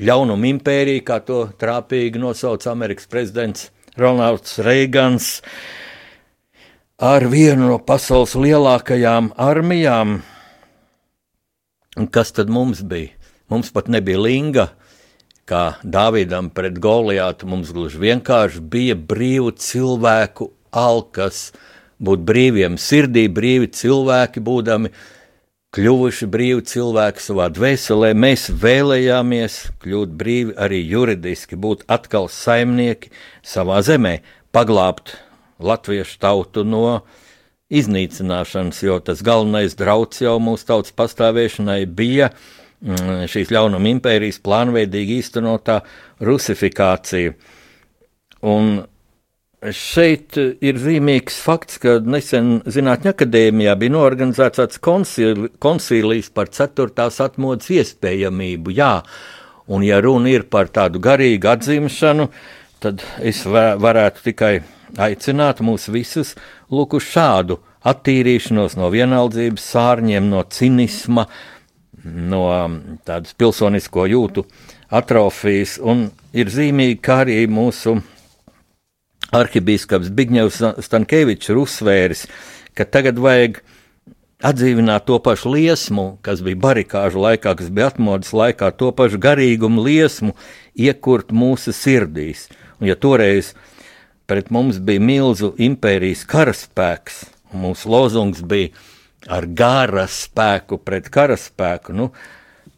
ļaunuma 0.02 0.50
impērija, 0.50 1.06
kā 1.06 1.20
to 1.26 1.46
trāpīgi 1.60 2.22
nosauca 2.22 2.72
Amerikas 2.72 3.10
prezidents 3.10 3.70
Ronalds 4.00 4.58
Reigans, 4.66 5.42
ar 7.02 7.26
vienu 7.26 7.72
no 7.72 7.80
pasaules 7.82 8.36
lielākajām 8.38 9.34
armijām. 9.40 10.22
Un 11.98 12.08
kas 12.10 12.34
tad 12.34 12.50
mums 12.50 12.82
bija? 12.86 13.14
Mums 13.50 13.70
pat 13.74 13.90
nebija 13.92 14.22
linga, 14.22 14.70
kā 15.46 15.76
Dāvidam 15.84 16.50
pret 16.54 16.80
Goliātu. 16.82 17.50
Mums 17.50 17.74
gluži 17.74 18.02
vienkārši 18.02 18.62
bija 18.62 18.96
brīvu 18.96 19.52
cilvēku 19.58 20.52
alkas, 20.74 21.52
būt 22.02 22.24
brīviem 22.26 22.80
sirdī, 22.82 23.28
brīvi 23.30 23.70
cilvēki, 23.74 24.42
būdami 24.42 24.94
kļuvuši 25.74 26.30
brīvi 26.30 26.66
cilvēki 26.70 27.22
savā 27.22 27.50
dvēselē. 27.54 28.14
Mēs 28.18 28.48
vēlējāmies 28.50 29.60
kļūt 29.84 30.18
brīvi 30.18 30.58
arī 30.58 30.82
juridiski, 30.86 31.58
būt 31.58 31.86
atkal 31.92 32.30
saimnieki 32.30 33.14
savā 33.46 33.82
zemē, 33.86 34.20
paglābt 34.54 35.18
latviešu 35.66 36.20
tautu 36.22 36.66
no 36.68 37.02
iznīcināšanas, 37.74 38.84
jo 38.86 39.00
tas 39.02 39.24
galvenais 39.26 39.78
drauds 39.80 40.22
jau 40.22 40.38
mūsu 40.44 40.68
tautas 40.70 40.94
pastāvēšanai 40.96 41.82
bija 41.90 42.30
mm, 42.30 43.26
šīs 43.32 43.54
ļaunuma 43.54 43.94
impērijas 43.96 44.42
plānveidīgi 44.46 45.20
īstenotā 45.24 45.82
rusifikācija. 46.22 47.38
Un 48.44 48.76
Šeit 49.72 50.36
ir 50.36 50.80
zīmīgs 50.82 51.38
fakts, 51.40 51.78
ka 51.80 51.96
nesen 52.04 52.58
Zinātņu 52.68 53.14
akadēmijā 53.14 53.76
bija 53.80 53.94
norganizēts 53.94 54.60
tāds 54.60 54.82
koncīlijs 54.84 56.28
par 56.36 56.50
ceturtās 56.52 57.22
atmodas 57.24 57.70
iespējamību. 57.72 58.74
Jā, 58.76 58.98
un 59.72 59.86
ja 59.88 60.02
runa 60.04 60.34
ir 60.34 60.44
par 60.52 60.68
tādu 60.74 61.00
garīgu 61.04 61.48
atzimšanu, 61.54 62.28
tad 62.84 63.06
es 63.24 63.46
varētu 63.48 64.26
tikai 64.26 64.58
aicināt 64.98 65.62
mūs 65.64 65.90
visus 65.92 66.34
lūk 66.72 66.98
uz 67.00 67.08
šādu 67.10 67.60
attīrīšanos 67.84 68.78
no 68.80 68.90
vienaldzības 68.94 69.66
sārņiem, 69.74 70.30
no 70.32 70.44
cinisma, 70.48 71.28
no 72.04 72.46
tādas 73.08 73.36
pilsonisko 73.38 74.08
jūtu 74.12 74.46
atrofijas, 74.94 75.78
un 75.82 76.10
ir 76.36 76.52
zīmīgi, 76.52 77.00
kā 77.04 77.24
arī 77.26 77.44
mūsu 77.52 77.98
arhibīskaps 79.34 80.12
Bigņevs 80.14 80.60
Stankēvičs 80.86 81.52
ir 81.52 81.62
uzsvēris, 81.64 82.28
ka 82.78 82.86
tagad 82.86 83.20
vajag 83.22 83.62
atdzīvināt 84.44 85.06
to 85.08 85.18
pašu 85.24 85.54
liesmu, 85.54 86.06
kas 86.26 86.44
bija 86.44 86.60
barikāžu 86.66 87.22
laikā, 87.24 87.56
kas 87.60 87.72
bija 87.74 87.90
atmodas 87.94 88.34
laikā, 88.36 88.74
to 88.76 88.92
pašu 88.96 89.20
garīgumu 89.24 89.86
liesmu, 89.86 90.36
iekurt 90.76 91.32
mūsu 91.32 91.74
sirdīs. 91.76 92.50
Un 92.82 92.92
ja 92.92 92.98
toreiz 93.00 93.54
pret 94.30 94.52
mums 94.54 94.80
bija 94.84 95.04
milzu 95.04 95.54
impērijas 95.62 96.24
karaspēks, 96.30 97.24
un 97.54 97.68
mūsu 97.68 97.92
lozungs 97.92 98.44
bija 98.46 98.72
ar 99.32 99.48
gara 99.48 100.06
spēku 100.10 100.80
pret 100.84 101.10
karaspēku, 101.14 101.96
nu, 101.96 102.10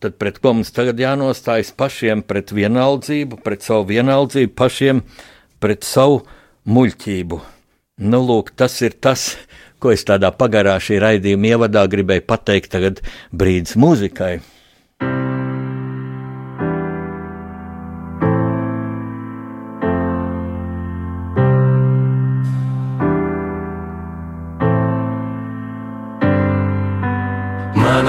tad 0.03 0.17
pret 0.21 0.39
ko 0.41 0.53
mums 0.57 0.73
tagad 0.75 0.99
jānostājas 1.01 1.71
pašiem 1.77 2.23
pret 2.27 2.53
vienaldzību, 2.53 3.41
pret 3.45 3.65
savu 3.65 3.87
vienaldzību, 3.93 4.53
pašiem 4.57 5.03
pret 5.63 5.85
savu 5.87 6.23
muļķību. 6.69 7.41
Nu, 8.05 8.19
lūk, 8.27 8.51
tas 8.59 8.75
ir 8.83 8.97
tas, 9.01 9.33
ko 9.79 9.93
es 9.95 10.03
tādā 10.07 10.33
pagarā 10.35 10.75
šī 10.83 10.99
raidījuma 11.03 11.53
ievadā 11.53 11.85
gribēju 11.89 12.25
pateikt, 12.27 12.73
tagad 12.73 13.01
brīdis 13.31 13.77
muzikai. 13.79 14.39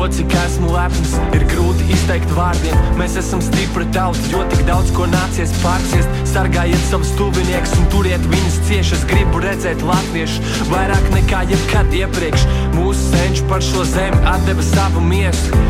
to, 0.00 0.08
cik 0.08 0.32
esmu 0.32 0.70
lepns, 0.72 1.10
ir 1.36 1.42
grūti 1.50 1.84
izteikt 1.92 2.30
vārdiem. 2.32 2.76
Mēs 2.96 3.18
esam 3.20 3.42
stipri 3.44 3.84
tauta, 3.92 4.22
jo 4.32 4.40
tik 4.48 4.62
daudz 4.68 4.92
ko 4.96 5.04
nācies 5.10 5.52
pārciest. 5.60 6.08
Sargājiet 6.30 6.86
savus 6.88 7.10
tuviniekus 7.18 7.74
un 7.76 7.90
turiet 7.92 8.24
viņus 8.32 8.56
cieši. 8.70 8.96
Es 8.96 9.04
gribu 9.10 9.42
redzēt 9.44 9.84
latviešu 9.84 10.64
vairāk 10.70 11.10
nekā 11.16 11.44
jebkad 11.52 11.92
iepriekš. 12.00 12.48
Mūsu 12.78 13.12
senči 13.12 13.44
par 13.50 13.64
šo 13.66 13.84
zemi 13.92 14.24
atdeva 14.30 14.64
savu 14.72 15.04
miesu. 15.04 15.69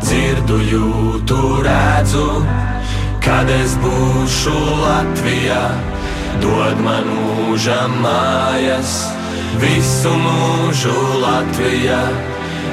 Dzirdu, 0.00 0.58
jūtu, 0.70 1.38
redzu, 1.66 2.26
kad 3.24 3.50
es 3.52 3.76
būšu 3.82 4.56
Latvijā. 4.80 5.62
Dod 6.40 6.80
man 6.84 7.10
mūža 7.10 7.82
mājas, 8.00 8.96
visu 9.60 10.14
mūžu 10.24 10.96
Latvijā. 11.24 12.00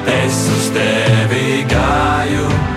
Es 0.08 0.42
uz 0.56 0.72
tevi 0.78 1.64
gāju 1.68 2.77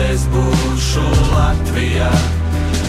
kad 0.00 0.12
es 0.14 0.22
būšu 0.32 1.02
Latvijā. 1.34 2.08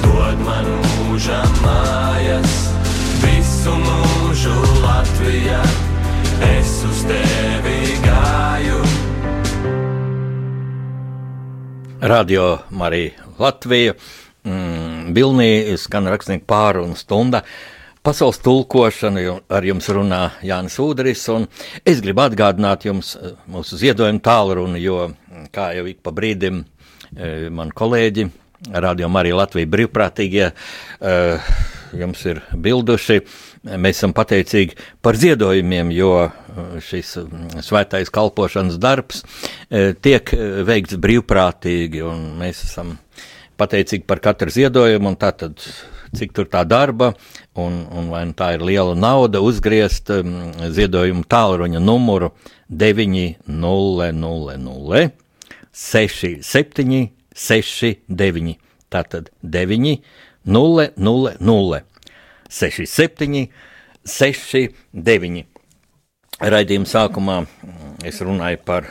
Dod 0.01 0.39
man 0.45 0.67
mūža 0.83 1.41
mājas, 1.59 2.53
visu 3.19 3.73
mūžu 3.75 4.53
Latvijā. 4.83 5.59
Es 6.47 6.71
uz 6.87 7.03
tevi 7.09 7.97
gāju. 8.05 8.79
Radio 12.01 12.59
Marija 12.69 13.27
Latvija. 13.39 13.93
Mm, 14.43 15.11
Vilnī 15.13 15.77
skan 15.77 16.07
rakstnieku 16.07 16.47
pārunu 16.47 16.95
stunda. 16.95 17.43
Pasaules 18.01 18.39
tulkošana 18.41 19.21
ar 19.53 19.65
jums 19.67 19.85
runā 19.93 20.21
Jānis 20.41 20.79
Udris. 20.81 21.27
Es 21.85 22.01
gribu 22.01 22.23
atgādināt 22.23 22.87
jums 22.87 23.13
eh, 23.19 23.35
mūsu 23.51 23.77
ziedojumu 23.77 24.23
tālruni, 24.25 24.81
jo, 24.81 25.11
kā 25.53 25.73
jau 25.77 25.85
ik 25.91 25.99
pa 26.01 26.13
brīdim, 26.15 26.63
eh, 27.17 27.49
man 27.49 27.73
kolēģi, 27.75 28.29
Radio 28.77 29.07
Marija 29.09 29.39
Latvija 29.39 29.69
brīvprātīgie, 29.73 30.51
eh, 31.01 31.53
jums 31.97 32.21
ir 32.29 32.43
bilduši. 32.53 33.21
Mēs 33.77 33.99
esam 33.99 34.13
pateicīgi 34.17 34.77
par 35.01 35.17
ziedojumiem, 35.17 35.89
jo 35.93 36.29
šis 36.81 37.15
mm, 37.21 37.63
svētais 37.65 38.09
kalpošanas 38.13 38.79
darbs 38.81 39.21
tiek 40.01 40.31
veikts 40.65 40.97
brīvprātīgi, 40.97 42.01
un 42.05 42.23
mēs 42.39 42.63
esam 42.65 42.95
pateicīgi 43.61 44.07
par 44.09 44.21
katru 44.23 44.53
ziedojumu. 44.53 45.13
Tātad 45.21 45.61
cik 46.17 46.33
tur 46.35 46.49
tā 46.51 46.63
darba, 46.67 47.13
un, 47.55 47.85
un 47.91 48.09
vai 48.11 48.25
nu 48.27 48.33
tā 48.37 48.53
ir 48.55 48.65
liela 48.65 48.95
nauda, 48.97 49.41
uzgriezt 49.43 50.11
um, 50.15 50.51
ziedojumu 50.73 51.23
tālruņa 51.29 51.79
numuru 51.83 52.31
900 52.69 55.11
67 55.71 57.11
69. 57.35 58.57
Tātad 58.91 59.31
9 59.41 60.01
0 60.45 60.89
0 60.97 61.35
0 61.39 61.81
67 62.49 63.47
69. 64.03 65.45
Raidījuma 66.41 66.89
sākumā 66.89 67.37
mm, 67.45 67.97
es 68.09 68.19
runāju 68.25 68.59
par 68.65 68.87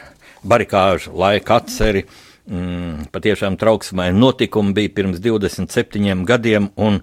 barikāžu 0.46 1.12
laika 1.18 1.58
atceri, 1.58 2.04
mm, 2.46 3.10
patiešām 3.12 3.58
trauksmē 3.60 4.10
notikumi 4.14 4.74
bija 4.76 4.94
pirms 4.94 5.18
27 5.20 6.24
gadiem, 6.28 6.70
un 6.78 7.00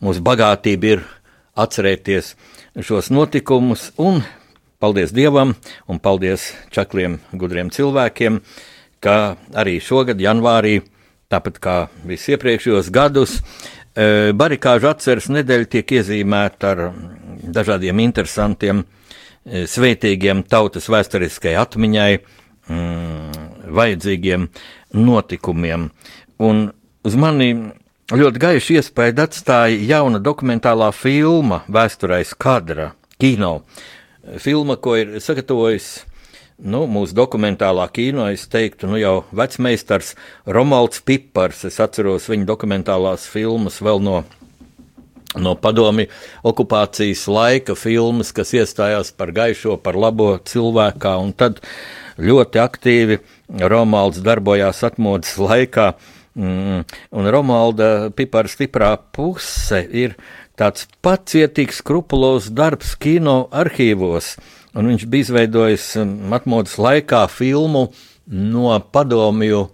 mūsu 0.00 0.22
bagātība 0.24 0.92
ir 0.94 1.04
atcerēties 1.58 2.36
šos 2.78 3.10
notikumus, 3.10 3.90
un 3.98 4.22
paldies 4.78 5.12
Dievam, 5.12 5.56
un 5.90 5.98
paldies 5.98 6.52
čakliem, 6.70 7.18
gudriem 7.34 7.72
cilvēkiem, 7.74 8.38
ka 9.04 9.36
arī 9.58 9.78
šogad, 9.82 10.20
janvārī, 10.22 10.80
tāpat 11.32 11.58
kā 11.62 11.76
visus 12.08 12.34
iepriekšējos 12.34 12.90
gadus, 12.94 13.38
e, 13.94 14.32
barikāžu 14.36 14.90
atceres 14.90 15.28
nedēļa 15.32 15.70
tiek 15.74 15.96
iezīmēta 15.98 16.72
ar 16.72 16.84
dažādiem 17.58 18.00
interesantiem, 18.04 18.84
e, 18.84 19.66
svētīgiem 19.68 20.44
tautas 20.48 20.88
vēsturiskai 20.88 21.54
atmiņai, 21.60 22.12
mm, 22.68 23.44
vajadzīgiem 23.78 24.48
notikumiem. 24.94 25.90
Un 26.38 26.72
uz 27.04 27.14
mani 27.14 27.52
ļoti 28.08 28.40
gaišu 28.40 28.78
iespēju 28.78 29.20
atstāja 29.20 29.76
jauna 29.84 30.20
dokumentālā 30.20 30.92
filma 30.96 31.62
Vēsturais 31.68 32.32
kadra 32.38 32.94
kino. 33.20 33.62
Filma, 34.38 34.76
ko 34.76 34.96
ir 34.96 35.18
sagatavojis 35.20 36.07
nu, 36.58 36.82
mūsu 36.90 37.14
dokumentālā 37.16 37.86
kino, 37.94 38.26
es 38.32 38.48
teiktu, 38.50 38.88
nu 38.90 38.98
jau 38.98 39.14
vecmeistars 39.36 40.14
Romalds 40.46 41.02
Pipars. 41.06 41.64
Es 41.68 41.78
atceros 41.82 42.28
viņa 42.30 42.48
dokumentālās 42.48 43.28
filmas 43.30 43.80
vēl 43.84 44.02
no 44.04 44.24
no 45.36 45.52
padomi 45.60 46.06
okupācijas 46.46 47.26
laika 47.28 47.74
filmas, 47.76 48.32
kas 48.32 48.54
iestājās 48.56 49.12
par 49.12 49.32
gaišo, 49.36 49.76
par 49.76 49.94
labo 49.94 50.30
cilvēkā, 50.40 51.12
un 51.20 51.34
tad 51.36 51.60
ļoti 52.18 52.62
aktīvi 52.62 53.18
Romalds 53.60 54.22
darbojās 54.24 54.80
atmodas 54.88 55.36
laikā. 55.38 55.92
Mm, 56.38 56.84
un 57.12 57.30
Romalda 57.34 58.10
pipara 58.14 58.50
stiprā 58.50 58.92
puse 58.96 59.82
ir 59.84 60.16
tāds 60.58 60.88
pacietīgs, 61.04 61.82
skrupulos 61.82 62.48
darbs 62.54 62.96
kino 62.98 63.48
arhīvos. 63.52 64.36
Un 64.76 64.90
viņš 64.90 65.06
bija 65.08 65.26
izveidojis 65.26 65.86
mm, 65.96 66.34
atmodas 66.36 66.76
laikā 66.80 67.22
filmu 67.32 67.88
no 68.28 68.74
padomju 68.92 69.64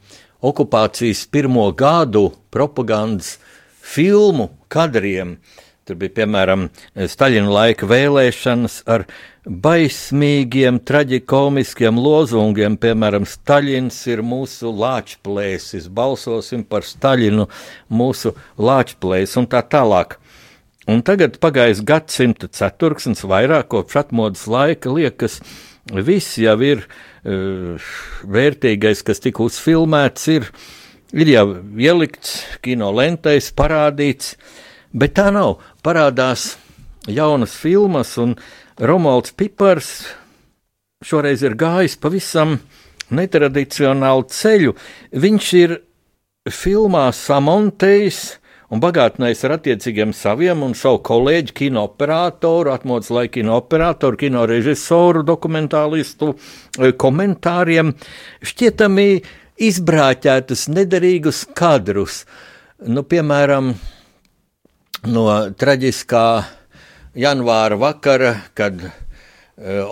okupācijas 0.44 1.24
pirmo 1.33 1.66
gadu 1.72 2.28
propagandas 2.54 3.38
filmu 3.83 4.50
kadriem. 4.68 5.38
Tur 5.85 5.98
bija 6.00 6.14
piemēram 6.22 6.68
Staļina 6.96 7.50
laika 7.52 7.85
vēlēšanas 7.90 8.78
ar 8.88 9.02
baismīgiem, 9.44 10.78
traģikomiskiem 10.88 11.98
lozungiem, 12.00 12.78
piemēram, 12.80 13.26
Staļins 13.28 13.98
ir 14.09 14.22
mūsu 14.24 14.72
lāčplēsis, 14.72 15.90
balsosim 15.92 16.64
par 16.64 16.87
Staļinu, 16.88 17.44
mūsu 17.92 18.33
lāčplēsis 18.57 19.42
un 19.42 19.50
tā 19.52 19.61
tālāk. 19.61 20.16
Un 20.90 21.00
tagad 21.00 21.38
pagājis 21.40 21.80
gadsimta 21.86 22.48
ceturksnis, 22.52 23.24
vairāk 23.24 23.70
kopš 23.72 24.02
atmodas 24.02 24.44
laika, 24.50 24.92
liekas, 24.92 25.38
viss 25.88 26.36
jau 26.40 26.58
ir 26.64 26.82
uh, 26.84 27.86
vērtīgais, 28.28 29.00
kas 29.06 29.22
tika 29.24 29.46
uzfilmēts, 29.46 30.26
ir, 30.34 30.50
ir 31.16 31.30
jau 31.32 31.46
ielikts 31.80 32.36
kino 32.64 32.90
lentēs, 32.92 33.48
parādīts, 33.56 34.34
bet 34.92 35.16
tā 35.16 35.30
nav. 35.32 35.56
Parādās 35.84 36.54
jaunas 37.08 37.56
filmas 37.56 38.14
un 38.20 38.36
Romalds 38.76 39.32
Pipars 39.32 39.90
šoreiz 41.04 41.44
ir 41.44 41.56
gājis 41.56 41.96
pavisam 42.00 42.58
netradicionālu 43.14 44.28
ceļu. 44.28 44.76
Viņš 45.16 45.50
ir 45.64 45.78
filmā 46.52 47.08
samontējis 47.16 48.24
un 48.72 48.83
bagātinājis 48.83 49.44
ar 49.46 49.57
attiecīgiem 49.59 50.14
saviem 50.16 50.64
un 50.66 50.74
savu 50.79 51.03
kolēģi, 51.05 51.55
kino 51.61 51.85
operatoru, 51.88 52.72
atmodas 52.74 53.11
laika 53.14 53.38
kino 53.38 53.59
operatoru, 53.61 54.18
kino 54.20 54.44
režisoru, 54.48 55.24
dokumentālistu 55.27 56.33
eh, 56.35 56.92
komentāriem, 56.96 57.94
šķietami 58.44 59.09
izbrāķētus, 59.64 60.68
nederīgus 60.74 61.44
kadrus. 61.55 62.24
Nu, 62.85 63.05
piemēram, 63.07 63.74
no 65.09 65.27
traģiskā 65.55 66.27
janvāra 67.14 67.79
vakara, 67.79 68.35
kad 68.59 68.81
uh, 68.83 68.90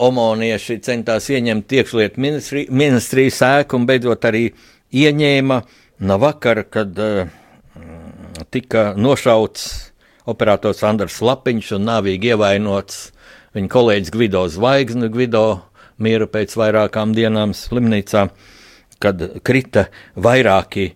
omonieši 0.03 0.81
centās 0.83 1.29
ieņemt 1.31 1.77
iekšlietu 1.79 2.21
ministri, 2.21 2.65
ministrijas 2.71 3.39
ēku 3.47 3.79
un 3.79 3.87
beidzot 3.89 4.27
arī 4.29 4.49
ieņēma 4.93 5.61
no 6.09 6.19
vakara, 6.21 6.67
kad 6.67 6.99
uh, 6.99 7.31
tika 8.53 8.93
nošauts 8.97 9.69
operators 10.29 10.83
Andrs 10.87 11.21
Lapiņš 11.25 11.75
un 11.79 11.89
nāvīgi 11.89 12.33
ievainots 12.33 13.05
viņa 13.57 13.73
kolēģis 13.73 14.15
Gvido 14.15 14.47
Zvaigzne. 14.53 15.11
Gvido 15.13 15.45
miera 16.03 16.29
pēc 16.31 16.55
vairākām 16.59 17.15
dienām 17.17 17.57
slimnīcā, 17.57 18.29
kad 19.03 19.25
krita 19.45 19.89
vairāki 20.15 20.93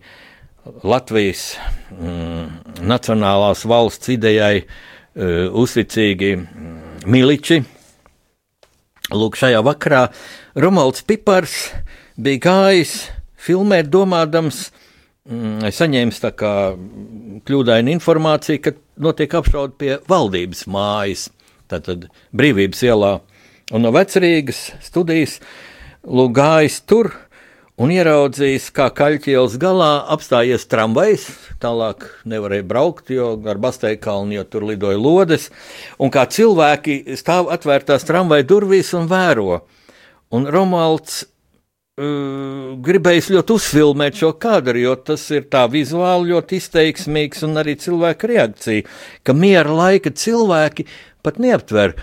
Latvijas 0.86 1.54
mm, 1.94 2.84
nacionālās 2.86 3.62
valsts 3.68 4.14
idejai 4.16 4.62
uh, 4.62 4.76
Uh, 5.16 5.48
uzticīgi 5.56 6.34
miliči. 7.08 7.62
Lūk, 9.16 9.38
šajā 9.40 9.62
vakarā 9.64 10.02
Romanis 10.60 11.06
Pipars 11.08 11.54
bija 12.20 12.42
gājis 12.44 12.92
filmēt, 13.40 13.88
domādams, 13.88 14.66
mm, 14.68 14.85
saņēmis 15.26 16.20
tā 16.22 16.32
kā 16.38 16.52
kļūdainu 17.46 17.94
informāciju, 17.96 18.62
ka 18.62 18.74
notiek 19.02 19.34
apšaude 19.34 19.74
pie 19.78 19.96
valdības 20.08 20.66
mājas, 20.70 21.28
tātad 21.70 22.08
brīvības 22.36 22.82
ielā. 22.86 23.12
Un 23.74 23.82
no 23.82 23.90
vecrīgas 23.94 24.68
studijas 24.86 25.40
gājis 26.06 26.80
tur, 26.86 27.10
un 27.76 27.90
ieraudzījis, 27.90 28.70
kā 28.70 28.86
kaļķielas 28.94 29.56
galā 29.60 29.90
apstājies 30.14 30.68
tramvajs. 30.70 31.26
Tālāk 31.60 32.06
nevarēja 32.28 32.66
braukt, 32.68 33.10
jo 33.10 33.34
ar 33.48 33.58
Basteikalnu 33.58 34.38
jau 34.38 34.44
tur 34.46 34.68
lidoja 34.68 35.00
lodes, 35.00 35.50
un 35.98 36.12
kā 36.14 36.26
cilvēki 36.30 37.16
stāv 37.18 37.50
atvērtās 37.52 38.06
tramvaja 38.06 38.46
durvīs 38.46 38.94
un 38.96 39.10
vēro. 39.10 39.64
Un 40.30 40.46
Romalds 40.50 41.24
gribējis 41.96 43.30
ļoti 43.32 43.54
uzfilmēt 43.56 44.18
šo 44.20 44.34
kadru, 44.36 44.76
jo 44.82 44.96
tas 45.00 45.22
ir 45.32 45.46
tā 45.48 45.62
vizuāli 45.72 46.34
ļoti 46.34 46.58
izteiksmīgs 46.60 47.46
un 47.46 47.56
arī 47.56 47.72
cilvēka 47.80 48.28
reakcija, 48.28 48.84
ka 49.24 49.32
miera 49.32 49.72
laika 49.72 50.12
cilvēki 50.12 50.84
pat 51.24 51.40
neaptver 51.40 51.96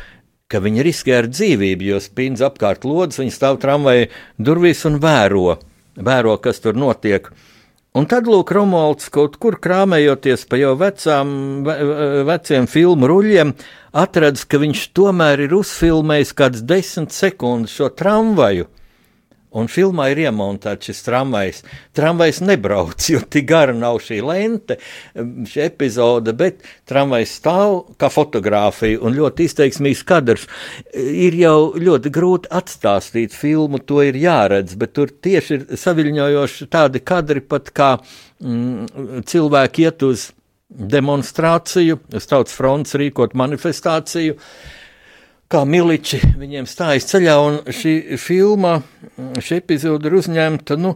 viņi 0.54 0.84
riskē 0.86 1.16
ar 1.18 1.28
dzīvību, 1.30 1.86
jo 1.90 2.00
spīdz 2.02 2.42
apkārt 2.46 2.84
lodes, 2.86 3.18
viņi 3.18 3.34
stāv 3.34 3.58
tramvaja 3.62 4.10
durvīs 4.38 4.86
un 4.86 5.00
vēro, 5.02 5.60
vēro, 5.98 6.38
kas 6.38 6.62
tur 6.62 6.78
notiek. 6.78 7.32
Un 7.94 8.06
tad, 8.10 8.26
lūk, 8.26 8.50
Romanis 8.50 9.10
kaut 9.14 9.38
kur 9.38 9.58
krāmējoties 9.62 10.46
pa 10.50 10.58
jau 10.58 10.76
vecām, 10.78 11.66
ve, 11.66 11.76
veciem 12.26 12.66
filmu 12.66 13.10
ruļļiem, 13.10 13.54
atradis, 13.94 14.46
ka 14.46 14.58
viņš 14.58 14.88
tomēr 14.94 15.46
ir 15.46 15.54
uzfilmējis 15.54 16.34
kādas 16.34 16.66
desmit 16.66 17.14
sekundes 17.14 17.74
šo 17.74 17.90
tramvaju. 17.94 18.70
Un 19.54 19.70
filmā 19.70 20.08
ir 20.12 20.24
iemontēts 20.24 20.90
šis 20.90 21.04
tramvajs. 21.06 21.62
Tramvajs 21.94 22.42
nebrauc, 22.46 23.06
jo 23.14 23.22
tik 23.22 23.46
gara 23.52 23.76
nav 23.78 24.00
šī 24.02 24.20
lente, 24.26 24.80
šī 25.14 25.64
epizode, 25.68 26.34
bet 26.38 26.66
tramvajs 26.90 27.36
stāv 27.40 27.78
kā 28.02 28.10
fotografija 28.14 29.02
un 29.06 29.14
ļoti 29.18 29.48
izteiksmīgs 29.50 30.04
kadrs. 30.10 30.48
Ir 30.98 31.38
jau 31.38 31.74
ļoti 31.78 32.14
grūti 32.14 32.54
atstāstīt 32.54 33.38
filmu, 33.38 33.82
to 33.82 34.02
ir 34.06 34.18
jāredz, 34.18 34.78
bet 34.80 34.96
tur 34.98 35.14
tieši 35.14 35.60
ir 35.60 35.66
saviļņojoši 35.86 36.70
tādi 36.74 37.04
kadri, 37.06 37.44
pat 37.46 37.70
kā 37.76 37.96
mm, 38.42 39.26
cilvēki 39.30 39.86
iet 39.86 40.08
uz 40.08 40.32
demonstrāciju, 40.74 42.00
uz 42.18 42.26
tautas 42.26 42.56
fronts 42.58 42.98
rīkot 42.98 43.36
manifestāciju. 43.38 44.34
Uh, 44.34 44.80
kā 45.54 45.62
miliči 45.70 46.20
viņiem 46.40 46.66
stājas 46.70 47.06
ceļā, 47.12 47.36
un 47.46 47.60
šī 47.70 48.18
filma, 48.22 48.80
šī 49.38 49.62
epizode 49.62 50.10
ir 50.10 50.18
uzņemta, 50.18 50.78
nu, 50.82 50.96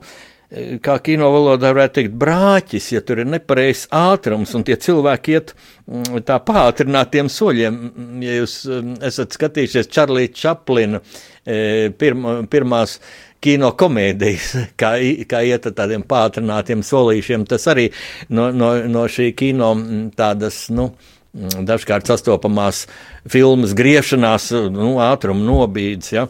kā 0.83 0.95
kino 1.03 1.27
valodā 1.33 1.73
varētu 1.75 1.97
teikt, 1.97 2.13
brāķis, 2.19 2.91
ja 2.95 3.01
tur 3.05 3.21
ir 3.21 3.27
nepareizs 3.29 3.89
ātrums, 3.93 4.53
un 4.55 4.63
tie 4.67 4.77
cilvēki 4.79 5.35
iet 5.35 5.53
mm, 5.53 6.21
tā 6.27 6.39
pātrinātiem 6.47 7.29
soļiem. 7.31 7.79
Ja 8.23 8.37
jūs 8.39 8.61
mm, 8.69 8.99
esat 9.09 9.35
skatījušies 9.35 9.91
Čarlī 9.91 10.29
Čaplina 10.31 11.01
e, 11.43 11.91
pirma, 11.99 12.39
pirmās 12.47 12.95
kino 13.43 13.73
komēdijas, 13.77 14.53
kā, 14.81 14.95
kā 15.27 15.43
iet 15.51 15.67
ar 15.67 15.75
tādiem 15.83 16.07
pātrinātiem 16.07 16.85
solīšiem, 16.85 17.43
tas 17.51 17.67
arī 17.73 17.89
no, 18.31 18.47
no, 18.55 18.71
no 18.87 19.05
šī 19.11 19.33
kino 19.37 19.73
mm, 19.75 20.09
tādas, 20.15 20.65
nu, 20.71 20.93
Mm, 20.93 21.16
dažkārt 21.37 22.09
sastopamās 22.09 22.85
filmas 23.29 23.75
griešanās, 23.77 24.51
nu, 24.73 24.95
ātruma 25.03 25.43
nobīdes. 25.45 26.13
Ja? 26.15 26.27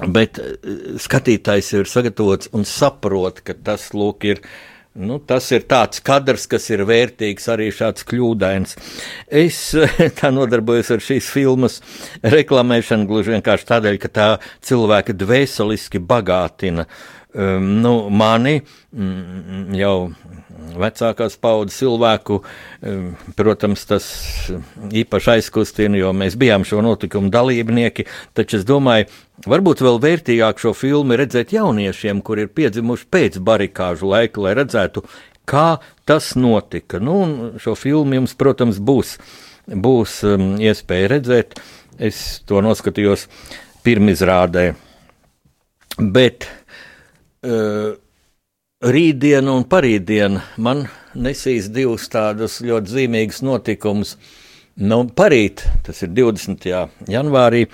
Bet 0.00 0.40
eh, 0.40 0.56
skatītājs 1.00 1.74
ir 1.76 1.90
sagatavots 1.90 2.50
un 2.56 2.66
saprot, 2.68 3.42
ka 3.44 3.54
tas 3.54 3.90
lūk, 3.94 4.28
ir. 4.32 4.44
Nu, 5.00 5.20
tas 5.22 5.46
ir 5.54 5.62
tāds 5.70 6.00
kadrs, 6.02 6.48
kas 6.50 6.64
ir 6.74 6.80
vērtīgs, 6.82 7.44
arī 7.52 7.68
šāds 7.70 8.02
kļūdains. 8.10 8.74
Es 9.30 9.60
tā 10.18 10.32
nodarbojos 10.34 10.90
ar 10.96 11.04
šīs 11.06 11.28
filmas 11.30 11.78
reklamēšanu 12.26 13.06
gluži 13.06 13.36
vienkārši 13.36 13.68
tādēļ, 13.68 14.00
ka 14.02 14.10
tā 14.10 14.28
cilvēka 14.66 15.14
dvēseliski 15.14 16.02
bagātina 16.02 16.88
um, 16.88 17.19
nu, 17.34 17.94
mani 18.10 18.60
mm, 18.60 19.74
jau 19.78 19.94
vecākās 20.80 21.36
paudzes 21.40 21.78
cilvēku, 21.80 22.40
protams, 23.38 23.84
tas 23.88 24.06
īpaši 25.02 25.32
aizkustina, 25.36 25.98
jo 26.00 26.12
mēs 26.16 26.36
bijām 26.40 26.64
šo 26.68 26.82
notikumu 26.84 27.30
dalībnieki. 27.32 28.06
Taču 28.36 28.60
es 28.60 28.66
domāju, 28.68 29.08
varbūt 29.50 29.82
vēl 29.84 30.00
vērtīgāk 30.02 30.62
šo 30.62 30.74
filmu 30.76 31.18
redzēt 31.18 31.54
jauniešiem, 31.56 32.22
kur 32.26 32.42
ir 32.42 32.52
piedzimuši 32.54 33.08
pēc 33.10 33.40
barikāžu 33.46 34.10
laika, 34.12 34.44
lai 34.44 34.54
redzētu, 34.58 35.04
kā 35.50 35.80
tas 36.08 36.34
notika. 36.38 37.00
Nu, 37.02 37.54
šo 37.62 37.76
filmu 37.78 38.20
jums, 38.20 38.36
protams, 38.38 38.78
būs, 38.82 39.16
būs 39.70 40.20
um, 40.28 40.52
iespēja 40.62 41.14
redzēt. 41.16 41.58
Es 42.00 42.40
to 42.48 42.62
noskatījos 42.64 43.26
pirmizrādē. 43.84 44.70
Bet 46.00 46.46
rītdiena 48.80 49.54
un 49.56 49.64
parītdiena 49.64 50.42
man 50.60 50.84
nesīs 51.14 51.70
divus 51.72 52.08
tādus 52.12 52.60
ļoti 52.64 52.94
zīmīgus 52.94 53.42
notikumus. 53.44 54.16
Nu, 54.80 55.02
parīt, 55.04 55.64
tas 55.84 56.02
ir 56.04 56.12
20. 56.16 56.68
janvārī, 57.10 57.66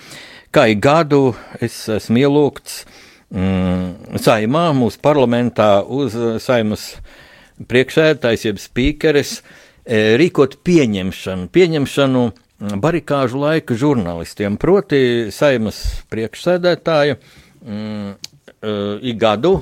kā 0.51 0.67
ik 0.73 0.81
gadu 0.83 1.35
es 1.63 1.85
esmu 1.93 2.23
ielūgts 2.25 2.81
mm, 3.31 4.17
saimā, 4.23 4.71
mūsu 4.75 4.99
parlamentā, 5.05 5.85
uz 5.87 6.17
saimas 6.43 6.97
priekšsēdētājs, 7.63 8.47
jeb 8.49 8.59
spīkeres, 8.59 9.37
e, 9.85 10.17
rīkot 10.19 10.59
pieņemšanu, 10.67 11.51
pieņemšanu 11.55 12.25
barikāžu 12.83 13.43
laika 13.45 13.77
žurnālistiem, 13.79 14.57
proti 14.59 15.29
saimas 15.35 15.83
priekšsēdētāja 16.11 17.21
mm, 17.21 18.17
e, 18.63 18.73
ik 19.13 19.21
gadu 19.21 19.59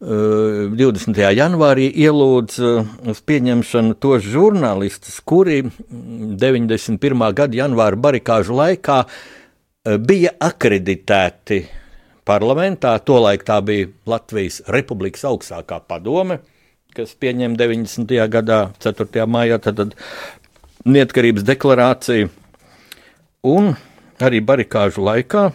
20. 0.00 1.18
janvārī 1.36 1.90
ielūdz 1.92 2.54
uz 3.12 3.18
pieņemšanu 3.28 3.98
tos 4.00 4.24
žurnālistus, 4.24 5.18
kuri 5.20 5.58
91. 5.90 7.26
gada 7.36 7.58
janvāra 7.58 8.00
barikāžu 8.00 8.56
laikā 8.56 9.02
bija 10.00 10.32
akreditēti 10.40 11.60
parlamentā. 12.24 12.94
Tolaik 13.04 13.44
tā 13.44 13.60
bija 13.60 13.90
Latvijas 14.08 14.62
Republikas 14.72 15.26
augstākā 15.28 15.82
padome, 15.84 16.40
kas 16.96 17.12
pieņēma 17.20 17.60
90. 17.60 18.16
gadā, 18.32 18.60
4. 18.80 19.26
maijā, 19.28 19.60
tad, 19.60 19.84
tad 19.84 19.96
neatkarības 20.88 21.44
deklarāciju. 21.44 22.32
Un 23.52 23.74
arī 24.20 24.40
barikāžu 24.44 25.04
laikā 25.04 25.50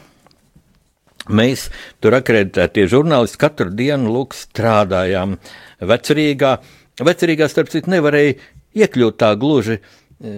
Mēs 1.26 1.70
tur 2.04 2.18
akreditētie 2.20 2.86
žurnālisti 2.92 3.40
katru 3.42 3.72
dienu 3.74 4.14
lūk, 4.14 4.36
strādājām 4.38 5.38
vecerīgā. 5.82 6.58
Vecerīgā, 7.06 7.50
starp 7.52 7.72
citu, 7.74 7.92
nevarēja 7.92 8.38
iekļūt 8.78 9.18
tā 9.20 9.32
gluži, 9.40 9.80
e, 9.80 10.36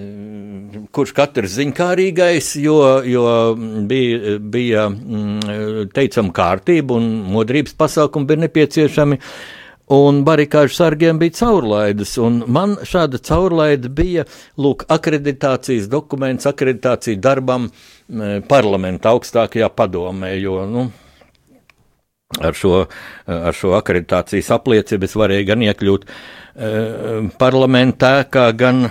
kurš 0.95 1.13
katrs 1.17 1.58
ziņkārīgais, 1.58 2.54
jo, 2.63 2.80
jo 3.06 3.28
bija, 3.89 4.38
bija 4.39 4.88
mm, 4.89 5.91
teicama 5.93 6.34
kārtība 6.34 6.97
un 6.97 7.12
modrības 7.36 7.76
pasākumi 7.78 8.32
bija 8.32 8.45
nepieciešami. 8.47 9.19
Un 9.88 10.26
barikāžu 10.28 10.76
sargiem 10.76 11.19
bija 11.19 11.38
caurlaides, 11.38 12.17
man 12.52 12.76
šāda 12.84 13.21
caurlaide 13.23 13.88
bija 13.88 14.26
lūk, 14.60 14.84
akreditācijas 14.91 15.88
dokuments, 15.88 16.47
akreditācija 16.50 17.21
darbam 17.23 17.69
parlamenta 18.52 19.13
augstākajā 19.15 19.69
padomē, 19.71 20.34
jo 20.41 20.65
nu, 20.67 20.89
ar, 22.36 22.52
šo, 22.52 22.82
ar 23.32 23.56
šo 23.56 23.78
akreditācijas 23.78 24.52
apliecību 24.58 25.08
es 25.08 25.15
varēju 25.23 25.47
gan 25.54 25.63
iekļūt 25.69 26.04
uh, 26.04 27.30
parlamentā, 27.39 28.12
gan, 28.60 28.89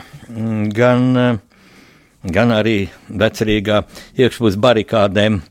gan, 0.81 1.07
gan 2.25 2.57
arī 2.57 2.79
vecerīgā 3.09 3.83
iekšpus 4.17 4.57
barikādēm. 4.65 5.43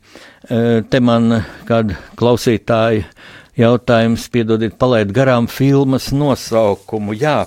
Uh, 0.46 0.82
te 0.90 0.98
man 1.02 1.40
kāda 1.66 1.98
klausītāja 2.18 3.06
jautājums, 3.56 4.26
piedodiet, 4.32 4.76
palaid 4.80 5.12
garām 5.16 5.48
filmas 5.50 6.10
nosaukumu. 6.14 7.16
Jā, 7.16 7.46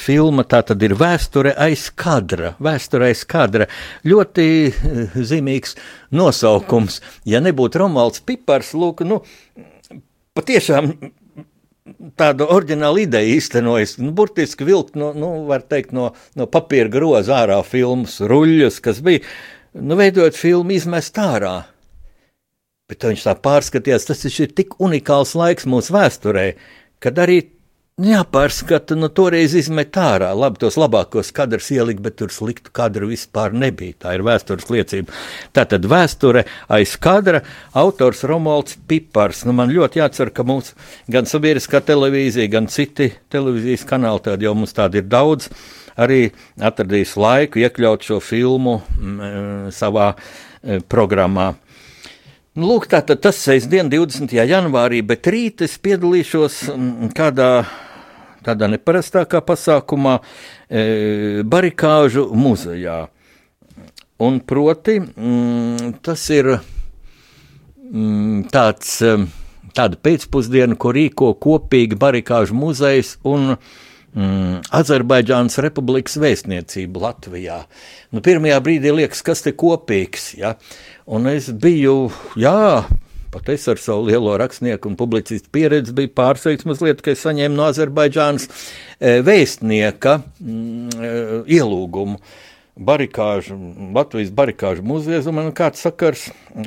filma 0.00 0.44
tā 0.46 0.62
tad 0.66 0.82
ir 0.86 0.94
vēsture 0.98 1.54
aiz 1.66 1.88
kadra. 1.90 2.54
Vēsture 2.62 3.10
aiz 3.10 3.24
kadra. 3.28 3.68
Ļoti 4.06 4.46
eh, 4.68 5.18
zīmīgs 5.32 5.76
nosaukums. 6.14 7.00
Ja 7.28 7.42
nebūtu 7.44 7.82
Romualds 7.82 8.22
Pipars, 8.26 8.72
lūk, 8.78 9.04
nu, 9.08 9.22
patiešām 10.38 10.92
tāda 12.18 12.48
oriģināla 12.48 13.04
ideja 13.04 13.36
īstenojas. 13.36 13.98
Nu, 14.00 14.14
burtiski 14.16 14.66
vilkt 14.68 14.96
no, 14.98 15.12
nu, 15.16 15.34
teikt, 15.68 15.92
no, 15.96 16.12
no 16.38 16.48
papīra 16.50 16.90
groza 16.92 17.42
ārā 17.42 17.60
filmas 17.66 18.20
ruļļus, 18.24 18.80
kas 18.84 19.02
bija, 19.04 19.24
nu, 19.76 19.98
veidojot 20.00 20.38
filmu 20.38 20.76
izmest 20.78 21.18
ārā. 21.20 21.62
Bet 22.92 23.06
viņš 23.08 23.22
tā 23.24 23.32
pārskatījās, 23.40 24.04
tas 24.10 24.24
ir 24.28 24.50
tik 24.52 24.74
unikāls 24.82 25.32
laiks 25.38 25.64
mūsu 25.64 25.94
vēsturē, 25.94 26.50
kad 27.00 27.16
arī 27.22 27.38
jāpārskata, 28.04 28.96
nu, 28.98 29.08
toreiz 29.08 29.54
izmet 29.56 29.94
ārā. 29.96 30.32
Labi, 30.36 30.58
tos 30.60 30.76
labākos 30.76 31.30
kadrus 31.32 31.70
ielikt, 31.72 32.02
bet 32.04 32.18
tur 32.18 32.32
sliktu 32.34 32.72
kadru 32.74 33.08
vispār 33.12 33.54
nebija. 33.54 33.94
Tā 34.04 34.14
ir 34.16 34.24
vēstures 34.26 34.68
liecība. 34.68 35.14
Tā 35.54 35.64
tad 35.70 35.86
vēsture 35.88 36.44
aiz 36.74 36.96
kadra 37.00 37.44
autors 37.72 38.24
Romualds 38.26 38.76
Pipars. 38.90 39.44
Nu, 39.46 39.54
man 39.56 39.72
ļoti 39.72 40.02
jācer, 40.02 40.34
ka 40.34 40.44
mūsu 40.44 40.74
gan 41.08 41.30
sabiedriskā 41.30 41.80
televīzija, 41.86 42.50
gan 42.52 42.68
citi 42.68 43.12
televīzijas 43.32 43.86
kanāli, 43.88 44.26
tad 44.26 44.42
jau 44.42 44.56
mums 44.58 44.74
tādi 44.76 45.00
ir 45.00 45.08
daudz, 45.08 45.48
arī 45.94 46.26
atradīs 46.60 47.14
laiku 47.16 47.62
iekļaut 47.62 48.04
šo 48.04 48.20
filmu 48.20 48.80
m, 48.98 49.14
mm, 49.14 49.74
savā 49.74 50.12
e, 50.18 50.82
programmā. 50.82 51.54
Nu, 52.54 52.68
lūk, 52.70 52.84
tā, 52.86 53.00
tas 53.02 53.38
sestdien, 53.42 53.88
20. 53.90 54.30
janvārī, 54.46 55.00
bet 55.02 55.26
rīt 55.26 55.64
es 55.66 55.72
piedalīšos 55.82 56.58
mm, 56.70 57.08
kādā 57.16 57.48
tādā 58.46 58.68
neparastākā 58.70 59.40
pasākumā, 59.42 60.20
e, 60.68 61.42
Barikāžu 61.42 62.28
muzejā. 62.30 63.08
Un 64.22 64.38
proti, 64.46 65.00
mm, 65.02 65.96
tas 66.06 66.28
ir 66.30 66.52
mm, 66.54 68.46
tāds, 68.54 69.00
e, 69.02 69.16
tāda 69.74 69.98
pēcpusdiena, 69.98 70.78
ko 70.78 70.94
rīko 70.94 71.32
kopīgi 71.34 71.98
Barikāžu 71.98 72.54
muzejs 72.54 73.16
un 73.26 73.56
mm, 74.14 74.64
Azerbaidžānas 74.74 75.58
Republikas 75.62 76.16
vēstniecība 76.20 77.02
Latvijā. 77.08 77.62
Nu, 78.14 78.22
pirmajā 78.24 78.60
brīdī 78.64 78.94
liekas, 78.94 79.22
kas 79.26 79.44
te 79.44 79.54
kopīgs. 79.56 80.32
Ja? 80.38 80.54
Un 81.04 81.28
es 81.30 81.50
biju, 81.50 82.08
jā, 82.40 82.84
pat 83.34 83.50
es 83.52 83.66
ar 83.70 83.80
savu 83.82 84.08
lielo 84.08 84.36
rakstnieku 84.40 84.90
un 84.90 84.96
publicistu 85.00 85.50
pieredzi 85.54 85.94
biju 85.96 86.14
pārsteigts 86.16 86.66
mazliet, 86.68 87.02
ka 87.04 87.14
es 87.14 87.22
saņēmu 87.26 87.58
no 87.58 87.68
Azerbaidžānas 87.72 88.48
vēstnieka 89.00 90.18
mm, 90.40 91.44
ielūgumu. 91.50 92.20
Barikāžu, 92.74 93.54
Latvijas 93.94 94.32
barikāžu 94.34 94.82
muzejs, 94.82 95.28
un 95.30 95.36
man 95.36 95.52
kāds 95.54 95.84
sakars 95.84 96.24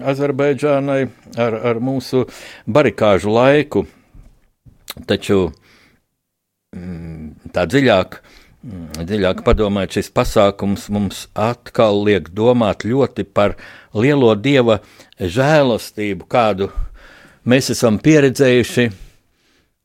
Azerbaidžānai 0.07 1.01
ar, 1.35 1.57
ar 1.73 1.81
mūsu 1.83 2.23
barikāžu 2.63 3.33
laiku. 3.35 3.83
Taču 5.03 5.49
mm, 5.49 5.66
tā 7.53 7.65
dziļāk 7.69 8.21
Mm, 8.67 9.05
dziļāk 9.07 9.43
padomājot, 9.45 9.99
šis 9.99 10.09
pasākums 10.11 10.87
mums 10.91 11.27
atkal 11.37 12.01
liek 12.03 12.31
domāt 12.35 12.87
ļoti 12.89 13.23
par 13.29 13.53
lielo 13.93 14.33
dieva 14.33 14.79
žēlastību, 15.21 16.25
kādu 16.25 16.67
mēs 17.47 17.69
esam 17.71 17.99
pieredzējuši 18.01 18.87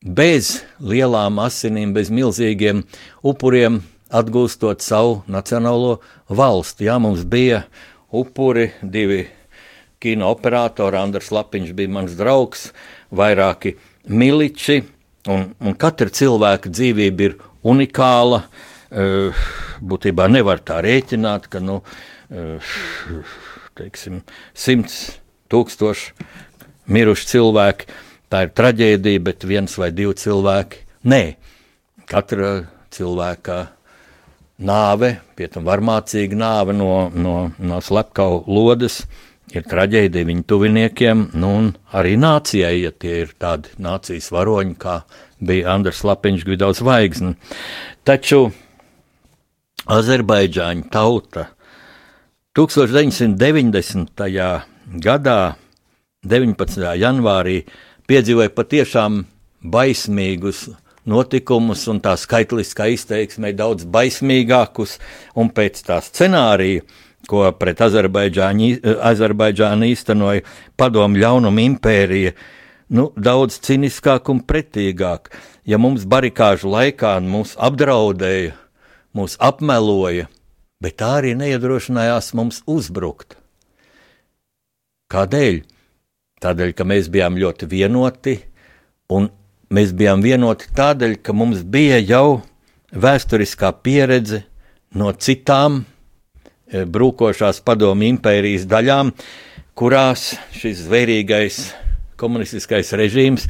bez 0.03 0.49
lielām 0.81 1.37
asinīm, 1.45 1.93
bez 1.95 2.09
milzīgiem 2.11 2.81
upuriem, 3.21 3.77
atgūstot 4.09 4.83
savu 4.83 5.21
nacionālo 5.31 5.99
valsti. 6.27 6.89
Jā, 6.89 6.97
mums 6.99 7.23
bija 7.23 7.63
upuri, 8.11 8.71
divi 8.81 9.27
kino 10.03 10.33
operatori, 10.33 10.97
Andris 10.99 11.31
Lapiņš 11.31 11.71
bija 11.77 11.93
mans 11.93 12.17
draugs, 12.19 12.71
vairāki 13.13 13.77
miliči, 14.09 14.81
un, 15.31 15.49
un 15.59 15.75
katra 15.79 16.11
cilvēka 16.13 16.71
dzīvība 16.73 17.27
ir 17.27 17.35
unikāla. 17.63 18.43
Eh, 18.93 19.45
būtībā 19.81 20.27
nevar 20.29 20.61
tā 20.61 20.79
rēķināt, 20.85 21.49
ka 21.49 21.61
nu, 21.63 21.79
eh, 22.29 22.73
teiksim, 23.79 24.21
simts 24.53 25.17
tūkstoši 25.49 26.13
miruši 26.93 27.29
cilvēki. 27.31 27.89
Tā 28.29 28.45
ir 28.45 28.53
traģēdija, 28.57 29.23
bet 29.23 29.45
viens 29.45 29.77
vai 29.77 29.91
divi 29.93 30.13
cilvēki. 30.17 30.83
Nē, 31.09 31.23
katra 32.09 32.67
cilvēka 32.93 33.57
nāve, 34.63 35.17
pie 35.35 35.49
tam 35.51 35.65
varmācīga 35.67 36.37
nāve 36.37 36.75
no, 36.77 37.09
no, 37.13 37.51
no 37.57 37.81
slepkava 37.81 38.43
lodes, 38.47 39.03
ir 39.59 39.65
traģēdija 39.69 40.27
viņu 40.29 40.43
tuviniekiem, 40.49 41.23
nu, 41.39 41.49
un 41.59 41.69
arī 41.95 42.13
nācijai, 42.19 42.75
ja 42.83 42.91
tie 42.91 43.23
ir 43.23 43.33
tādi 43.39 43.73
nācijas 43.81 44.31
varoņi, 44.33 44.75
kā 44.79 44.95
bija 45.43 45.73
Andris 45.75 46.03
Lapiņš, 46.07 46.45
Gvidaus 46.47 46.79
Zvaigznes. 46.81 47.35
Taču 48.07 48.51
Azerbaidžāņu 49.93 50.87
tauta 50.93 51.49
1990. 52.55 54.23
gadā, 55.03 55.39
19. 56.23 56.85
janvārī, 57.01 57.57
piedzīvoja 58.07 58.51
patiešām 58.55 59.25
baismīgus 59.63 60.69
notikumus, 61.09 61.87
un 61.91 61.99
tā 62.03 62.15
skaitliskā 62.19 62.87
izteiksme 62.93 63.51
ir 63.51 63.57
daudz 63.59 63.87
baismīgākus, 63.89 64.99
un 65.35 65.49
pēc 65.51 65.83
tā 65.87 65.99
scenārija, 66.03 66.83
ko 67.29 67.45
pret 67.59 67.81
Azerbaidžānu 67.81 69.89
īstenoja 69.89 70.43
padomu 70.79 71.19
ļaunuma 71.21 71.61
impērija, 71.63 72.33
nu, 72.93 73.09
daudz 73.15 73.59
ciniskāk 73.63 74.29
un 74.33 74.41
pretīgāk. 74.43 75.31
Ja 75.65 75.79
mums 75.79 76.05
barikāžu 76.09 76.71
laikā 76.73 77.19
mūs 77.23 77.55
apdraudēja, 77.55 78.53
mūs 79.15 79.37
apmeloja, 79.39 80.27
bet 80.83 80.97
tā 80.99 81.09
arī 81.21 81.31
neiedrošinājās 81.39 82.33
mums 82.35 82.61
uzbrukt. 82.67 83.37
Kādēļ? 85.13 85.61
Tādēļ, 86.43 86.73
ka 86.75 86.83
mēs 86.83 87.07
bijām 87.07 87.39
ļoti 87.39 87.69
vienoti, 87.71 88.35
un 89.15 89.29
mēs 89.71 89.93
bijām 89.95 90.19
vienoti 90.25 90.67
tādēļ, 90.75 91.15
ka 91.23 91.31
mums 91.37 91.63
bija 91.63 92.01
jau 92.03 92.41
vēsturiskā 92.91 93.71
pieredze 93.85 94.43
no 94.99 95.13
citām 95.15 95.85
brūkošās 96.73 97.61
padomu 97.65 98.07
impērijas 98.09 98.67
daļām, 98.69 99.13
kurās 99.77 100.33
šis 100.57 100.85
zvērīgais 100.87 101.59
komunistiskais 102.19 102.93
režīms, 102.97 103.47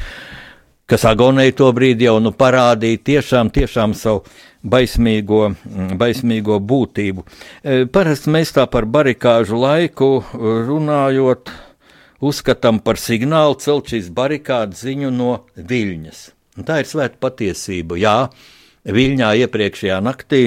kas 0.90 1.06
agonēja 1.08 1.56
to 1.60 1.70
brīdi, 1.76 2.08
jau 2.08 2.20
nu 2.24 2.34
parādīja 2.36 3.02
tiešām, 3.12 3.52
tiešām 3.54 3.96
savu 3.98 4.24
baismīgo, 4.64 5.54
baismīgo 6.00 6.60
būtību. 6.64 7.26
E, 7.64 7.84
parasti 7.92 8.32
mēs 8.34 8.54
tā 8.56 8.66
par 8.72 8.88
barikāžu 8.88 9.60
laiku 9.60 10.10
runājot, 10.34 11.52
uzskatām 12.24 12.80
par 12.84 13.00
signālu 13.02 13.60
celt 13.60 13.92
šīs 13.92 14.10
barikādas 14.16 14.86
ziņu 14.88 15.12
no 15.12 15.34
Viļņas. 15.58 16.26
Un 16.58 16.68
tā 16.68 16.84
ir 16.84 16.90
svēta 16.90 17.20
patiesība. 17.20 17.98
Jā, 18.00 18.18
Viļņā 18.84 19.34
iepriekšējā 19.44 20.00
naktī 20.04 20.46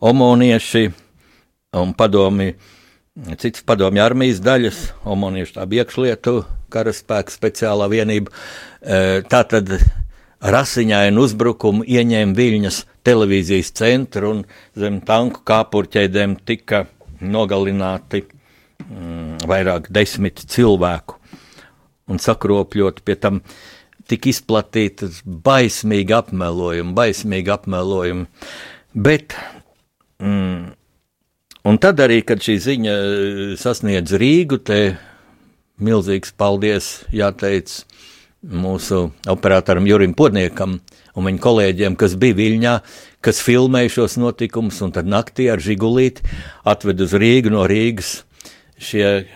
omonieši 0.00 0.86
un 1.78 1.92
padomi 1.96 2.52
citas 3.36 3.62
padomju 3.66 4.00
armijas 4.02 4.40
daļas, 4.40 4.78
Omaniešu 5.04 5.58
tā 5.58 5.66
bija 5.68 5.84
iekšlietu 5.84 6.38
karaspēka 6.72 7.32
speciālā 7.34 7.88
vienība. 7.92 8.32
E, 8.80 9.20
Tā 9.28 9.42
tad 9.48 9.68
rasiņainu 10.42 11.26
uzbrukumu 11.26 11.84
ieņēma 11.84 12.36
Viļņas 12.38 12.78
televīzijas 13.06 13.72
centru 13.76 14.32
un 14.32 14.40
zem 14.78 15.00
tanku 15.04 15.44
kāpurķēdēm 15.46 16.38
tika 16.48 16.86
nogalināti 17.20 18.24
mm, 18.24 19.44
vairāk 19.50 19.90
desmit 19.92 20.42
cilvēku 20.48 21.20
un 22.10 22.18
sakropļot 22.22 23.04
pie 23.04 23.16
tam 23.20 23.42
tik 24.10 24.26
izplatītas 24.32 25.20
baismīgi 25.22 26.16
apmelojumi, 26.16 26.94
baismīgi 26.96 27.52
apmelojumi. 27.54 28.26
Bet 28.92 29.36
mm, 30.20 30.72
Un 31.62 31.76
tad 31.78 32.00
arī, 32.02 32.24
kad 32.26 32.42
šī 32.42 32.56
ziņa 32.58 32.92
eh, 32.92 33.40
sasniedz 33.58 34.16
Rīgu, 34.18 34.58
te 34.66 34.96
milzīgs 35.82 36.32
paldies 36.34 37.04
jāteic 37.14 37.70
mūsu 38.42 39.12
operatoram 39.30 39.86
Jurim 39.86 40.16
Podniekam 40.18 40.80
un 41.14 41.28
viņa 41.28 41.42
kolēģiem, 41.44 41.94
kas 42.00 42.16
bija 42.18 42.34
Viļņā, 42.40 42.72
kas 43.22 43.38
filmēja 43.46 43.92
šos 43.94 44.18
notikumus, 44.18 44.80
un 44.82 44.90
tad 44.96 45.06
naktī 45.06 45.46
ar 45.52 45.62
žigulīti 45.62 46.26
atved 46.66 47.04
uz 47.06 47.14
Rīgu 47.22 47.52
no 47.54 47.62
Rīgas. 47.70 48.24
Šie 48.82 49.28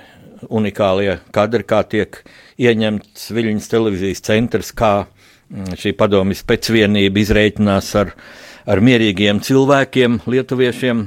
unikālie 0.51 1.21
kadri, 1.31 1.63
kā 1.63 1.85
tiek 1.87 2.25
ieņemts 2.59 3.31
Viļņas 3.39 3.71
televīzijas 3.71 4.27
centrs, 4.27 4.75
kā 4.75 4.97
mm, 5.05 5.79
šī 5.79 5.95
padomjas 5.95 6.43
pēcvienība 6.51 7.23
izreikinās 7.23 7.95
ar 8.03 8.17
viņu 8.19 8.46
ar 8.67 8.83
mierīgiem 8.83 9.41
cilvēkiem, 9.47 10.21
lietuviešiem. 10.27 11.03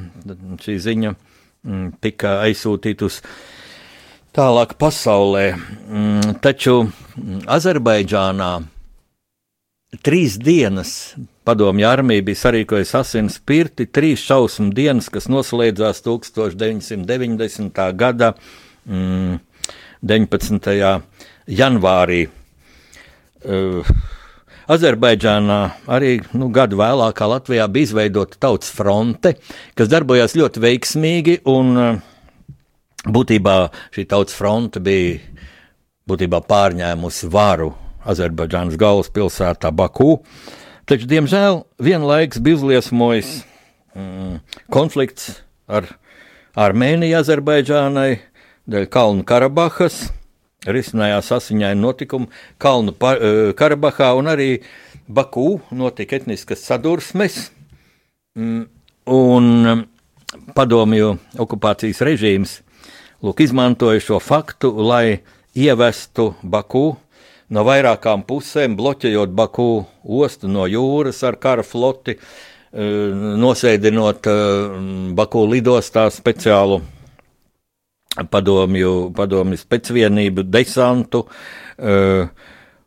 Šī 0.63 0.76
ziņa 0.84 1.13
mm, 1.13 1.88
tika 2.04 2.30
aizsūtīta 2.45 3.08
uz 3.10 3.19
tālāk 4.36 4.69
pasaulē. 4.80 5.45
Mm, 5.56 6.38
taču 6.43 6.76
mm, 6.86 7.41
Azerbaidžānā 7.51 8.51
trīs 10.05 10.38
dienas 10.39 10.91
padomju 11.49 11.88
armija 11.89 12.22
bija 12.22 12.38
sarīkojusi 12.43 12.97
asins 12.99 13.39
pirti, 13.41 13.88
trīs 13.89 14.22
šausmu 14.22 14.70
dienas, 14.76 15.10
kas 15.10 15.26
noslēdzās 15.32 16.03
1990. 16.05 17.82
gada 17.97 18.36
19. 18.86 21.01
janvārī. 21.60 22.22
Uh, 23.39 23.88
Azerbaidžānā 24.70 25.59
arī 25.89 26.20
nu, 26.38 26.51
gadu 26.53 26.78
vēlāk 26.78 27.17
Latvijā 27.26 27.65
bija 27.74 27.88
izveidota 27.88 28.38
tautas 28.38 28.70
fronte, 28.70 29.34
kas 29.74 29.89
darbojās 29.89 30.36
ļoti 30.38 30.61
veiksmīgi. 30.61 31.36
Un, 31.49 31.78
eh, 31.78 31.97
būtībā 33.09 33.55
šī 33.95 34.05
tautas 34.11 34.38
fronte 34.38 34.80
bija 34.80 35.17
būtībā 36.09 36.43
pārņēmusi 36.45 37.32
varu 37.34 37.74
Azerbaidžānas 38.05 38.78
galvaspilsētā 38.78 39.74
Baku. 39.74 40.20
Taču, 40.86 41.09
diemžēl, 41.09 41.63
vienlaikus 41.82 42.41
bija 42.41 42.57
uzliesmojis 42.61 43.43
mm, 43.95 44.39
konflikts 44.70 45.41
ar 45.67 45.89
Armēniju, 46.57 47.17
Azerbaidžānai, 47.20 48.20
dēļ 48.70 48.89
Kalnu 48.93 49.26
Karabahas 49.26 50.11
risinājās 50.68 51.32
asiņaini 51.32 51.80
notikumi 51.80 52.28
Kalnu 52.60 52.95
eh, 52.95 53.53
Karabahā 53.55 54.12
un 54.18 54.32
arī 54.32 54.49
Bakū 55.10 55.60
notika 55.72 56.20
etniskas 56.20 56.62
sadursmes. 56.68 57.49
Mm, 58.38 58.68
un 59.10 59.47
mm, 59.66 59.86
padomju 60.55 61.16
okupācijas 61.39 62.03
režīms 62.05 62.60
lūk, 63.24 63.41
izmantoja 63.41 64.03
šo 64.03 64.20
faktu, 64.22 64.72
lai 64.86 65.22
ievestu 65.57 66.34
Bakū 66.43 66.86
no 67.49 67.66
vairākām 67.66 68.24
pusēm, 68.28 68.78
bloķējot 68.78 69.34
Baku 69.34 69.72
ostu 70.03 70.51
no 70.51 70.68
jūras 70.70 71.24
ar 71.26 71.39
kara 71.41 71.66
floti, 71.66 72.20
eh, 72.20 72.86
nosēdinot 73.41 74.28
eh, 74.28 74.80
Baku 75.16 75.47
lidostā 75.49 76.10
speciālu 76.14 76.84
padomju, 78.32 79.11
padomju 79.15 79.59
specvienību, 79.59 80.45
desantu, 80.49 81.26
uh, 81.26 82.30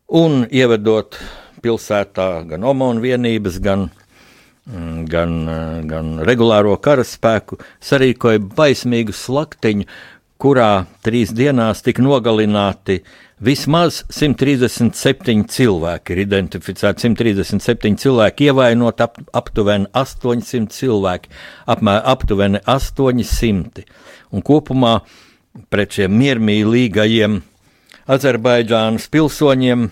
un 0.09 0.45
ievedot 0.51 1.18
pilsētā 1.62 2.28
gan 2.51 2.64
omonu 2.68 3.05
vienības, 3.05 3.59
gan, 3.62 3.89
mm, 4.68 5.05
gan, 5.11 5.37
uh, 5.49 5.76
gan 5.89 6.14
regulāro 6.28 6.76
karaspēku, 6.76 7.61
sarīkoja 7.80 8.43
baismīgu 8.57 9.14
slaktiņu, 9.16 9.89
kurā 10.43 10.87
trīs 11.07 11.30
dienās 11.30 11.85
tika 11.87 12.03
nogalināti 12.03 13.03
Vismaz 13.43 14.05
137 14.14 15.49
cilvēki 15.51 16.14
ir 16.14 16.20
identificēti, 16.22 17.09
137 17.09 17.97
cilvēki 17.99 18.47
ievainot, 18.47 19.03
ap, 19.03 19.18
aptuveni 19.35 19.89
800 19.99 20.70
cilvēki, 20.70 21.33
apmēram 21.74 22.07
aptuveni 22.12 22.61
800. 22.70 23.83
Un 24.30 24.47
kopumā 24.47 25.01
pret 25.72 25.98
šiem 25.98 26.14
miermīlīgajiem 26.18 27.40
Azerbaidžānas 28.12 29.07
pilsoņiem 29.12 29.84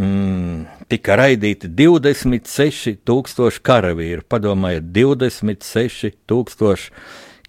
mm, 0.00 0.64
tika 0.90 1.16
raidīti 1.18 1.70
26,000 1.72 3.62
karavīri. 3.64 4.22
Padomājiet, 4.28 4.90
26,000 4.94 6.90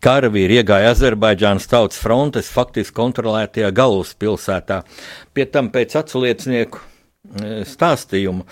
karavīri 0.06 0.60
iegāja 0.62 0.94
Azerbaidžānas 0.94 1.68
tautas 1.72 2.00
frontes 2.02 2.52
faktiski 2.54 2.96
kontrolētajā 2.98 3.72
galvaspilsētā. 3.76 4.78
Pie 5.34 5.46
tam 5.52 5.72
pēc 5.74 5.98
atsliecinieku 6.02 6.80
e, 6.80 6.86
stāstījumu 7.68 8.46
e, 8.46 8.48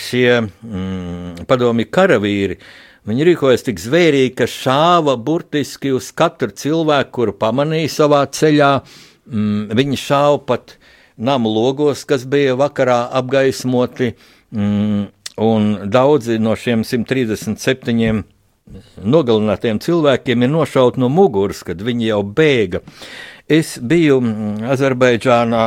šie 0.00 0.40
mm, 0.40 1.46
padomju 1.48 1.86
karavīri. 1.92 2.56
Viņi 3.08 3.24
rīkojas 3.30 3.64
tik 3.64 3.78
zvērīgi, 3.80 4.34
ka 4.36 4.46
šāva 4.50 5.14
burtiski 5.16 5.94
uz 5.96 6.10
katru 6.12 6.52
cilvēku, 6.52 7.12
kuru 7.16 7.32
pamanīja 7.40 7.92
savā 7.94 8.24
ceļā. 8.28 8.72
Mm, 9.28 9.70
viņi 9.78 10.00
šāva 10.02 10.42
pat 10.50 10.74
namu 11.16 11.48
logos, 11.52 12.04
kas 12.08 12.26
bija 12.28 12.56
vakarā 12.58 13.06
apgaismoti, 13.20 14.12
mm, 14.52 15.06
un 15.40 15.70
daudzi 15.88 16.36
no 16.42 16.52
šiem 16.58 16.84
137 16.84 18.26
nogalinātiem 19.00 19.80
cilvēkiem 19.80 20.44
ir 20.44 20.52
nošauti 20.52 21.00
no 21.00 21.08
muguras, 21.08 21.62
kad 21.64 21.80
viņi 21.84 22.10
jau 22.10 22.22
bēga. 22.22 22.82
Es 23.48 23.78
biju 23.80 24.20
mm, 24.20 24.66
Azerbaidžānā 24.74 25.64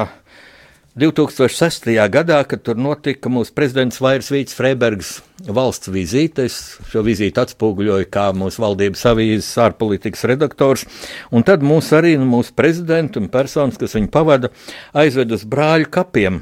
2006. 0.96 1.88
gadā, 2.12 2.42
kad 2.44 2.66
tur 2.68 2.76
notika 2.76 3.30
mūsu 3.32 3.54
prezidents 3.56 4.02
Vairs 4.04 4.28
Vīts 4.28 4.56
Freibergs 4.58 5.22
valsts 5.48 5.88
vizīte. 5.88 6.50
Es 6.50 6.58
šo 6.92 7.00
vizīti 7.08 7.40
atspoguļoju 7.40 8.10
kā 8.12 8.26
mūsu 8.36 8.60
valdības 8.60 9.06
avīzes 9.14 9.54
ārpolitikas 9.64 10.26
redaktors, 10.28 10.84
un 11.32 11.48
tad 11.48 11.64
mūs 11.64 11.94
arī, 11.96 12.18
nu, 12.20 12.28
mūsu 12.28 12.52
prezidentu 12.60 13.24
un 13.24 13.32
personas, 13.32 13.80
kas 13.80 13.96
viņu 13.96 14.12
pavada, 14.12 14.52
aizved 14.92 15.32
uz 15.32 15.48
brāļu 15.48 15.88
kapiem, 15.96 16.42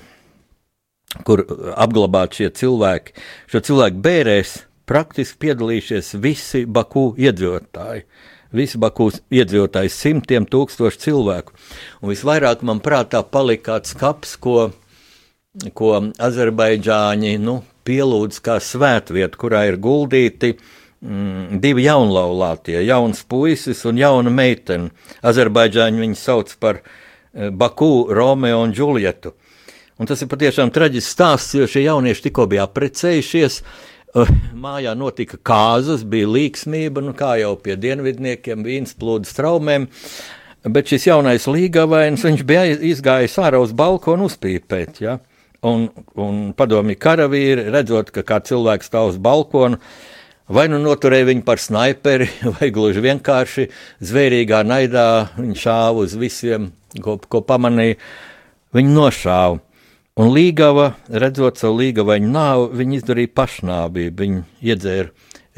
kur 1.30 1.45
apglabāt 1.78 2.41
šie 2.41 2.50
cilvēki. 2.50 3.14
Šo 3.54 3.62
cilvēku 3.70 4.02
bērēs 4.02 4.56
praktiski 4.89 5.43
piedalījušies 5.45 6.16
visi 6.26 6.66
Baku 6.66 7.12
iedzīvotāji. 7.22 8.08
Visi 8.56 8.80
Baku 8.82 9.12
iedzīvotāji, 9.30 9.91
simtiem 9.93 10.47
tūkstoši 10.50 11.04
cilvēku. 11.04 11.54
Un 12.02 12.10
visvairāk 12.10 12.64
man 12.66 12.82
prātā 12.82 13.22
palika 13.22 13.76
kāds 13.76 13.93
kaps, 13.97 14.36
ko, 14.41 14.72
ko 15.78 15.91
Azerbaidžāņi 16.18 17.36
nu, 17.43 17.60
pielūdz 17.86 18.39
kā 18.45 18.58
svētvietu, 18.64 19.38
kurā 19.41 19.68
ir 19.70 19.78
guldīti 19.82 20.56
mm, 20.56 21.60
divi 21.62 21.86
jaunlaulātie, 21.86 22.80
jauns 22.88 23.22
puisis 23.30 23.86
un 23.89 24.02
jauna 24.02 24.34
meitene. 24.34 24.89
Azerbaidžāņi 25.22 26.04
viņu 26.06 26.18
sauc 26.18 26.56
par 26.62 26.82
eh, 26.82 27.52
Baku, 27.54 28.10
Romeo 28.10 28.64
un 28.66 28.74
Džulietu. 28.74 29.36
Un 30.00 30.08
tas 30.08 30.22
ir 30.24 30.30
patiešām 30.32 30.72
traģisks 30.72 31.12
stāsts, 31.12 31.54
jo 31.60 31.66
šie 31.68 31.84
jaunieši 31.84 32.30
tikko 32.30 32.45
bija 32.50 32.66
apprecējušies, 32.66 33.62
Mājā 34.10 34.95
notika 34.97 35.38
kāzas, 35.45 36.01
bija 36.01 36.30
līksmība, 36.34 37.01
nu, 37.05 37.14
kā 37.18 37.36
jau 37.38 37.53
pie 37.62 37.76
dienvidniekiem, 37.78 38.64
vīns 38.66 38.95
plūdu 38.97 39.30
straumēm. 39.30 39.86
Bet 40.66 40.89
šis 40.89 41.05
jaunais 41.07 41.45
līgavains, 41.47 42.26
viņš 42.26 42.41
bija 42.47 42.64
izgājis 42.89 43.38
ārā 43.39 43.62
uz 43.62 43.72
balkonu 43.72 44.26
uzpīpēt. 44.28 44.97
Ja? 45.05 45.20
Un, 45.62 45.88
un 46.20 46.41
padomju 46.57 46.97
karavīri, 46.99 47.70
redzot, 47.70 48.10
ka 48.16 48.26
kā 48.26 48.41
cilvēks 48.49 48.89
stāv 48.89 49.14
uz 49.14 49.22
balkonu, 49.22 49.78
vai 50.49 50.66
nu 50.74 50.82
noturēja 50.82 51.30
viņu 51.30 51.45
par 51.45 51.62
snaiperi, 51.62 52.32
vai 52.57 52.74
gluži 52.74 53.05
vienkārši 53.05 53.70
zvērīgā 54.10 54.66
naidā 54.66 55.07
viņš 55.38 55.66
šāva 55.68 56.07
uz 56.07 56.18
visiem, 56.18 56.72
ko, 57.05 57.20
ko 57.30 57.45
pamanīja. 57.45 58.01
Viņu 58.74 58.93
nošāva. 58.93 59.69
Un 60.20 60.34
Līgava, 60.36 60.98
redzot 61.08 61.62
savu 61.62 61.78
līgavaņu 61.80 62.30
nāvi, 62.34 62.66
viņi 62.82 62.98
izdarīja 63.00 63.30
pašnāvību, 63.40 64.18
viņi 64.20 64.42
iedzēra 64.68 65.14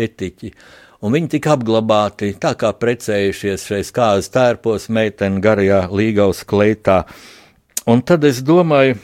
etiķi. 0.06 0.52
Un 1.02 1.16
viņi 1.16 1.32
tika 1.34 1.56
apglabāti 1.56 2.30
tā 2.38 2.52
kā 2.62 2.70
precējušies 2.78 3.66
šeit 3.66 3.90
kāzas 3.96 4.30
tērpos, 4.30 4.86
meitene 4.94 5.42
garajā 5.42 5.88
līgavas 5.90 6.44
kleitā. 6.46 7.00
Un 7.90 8.06
tad 8.06 8.30
es 8.30 8.44
domāju, 8.46 9.00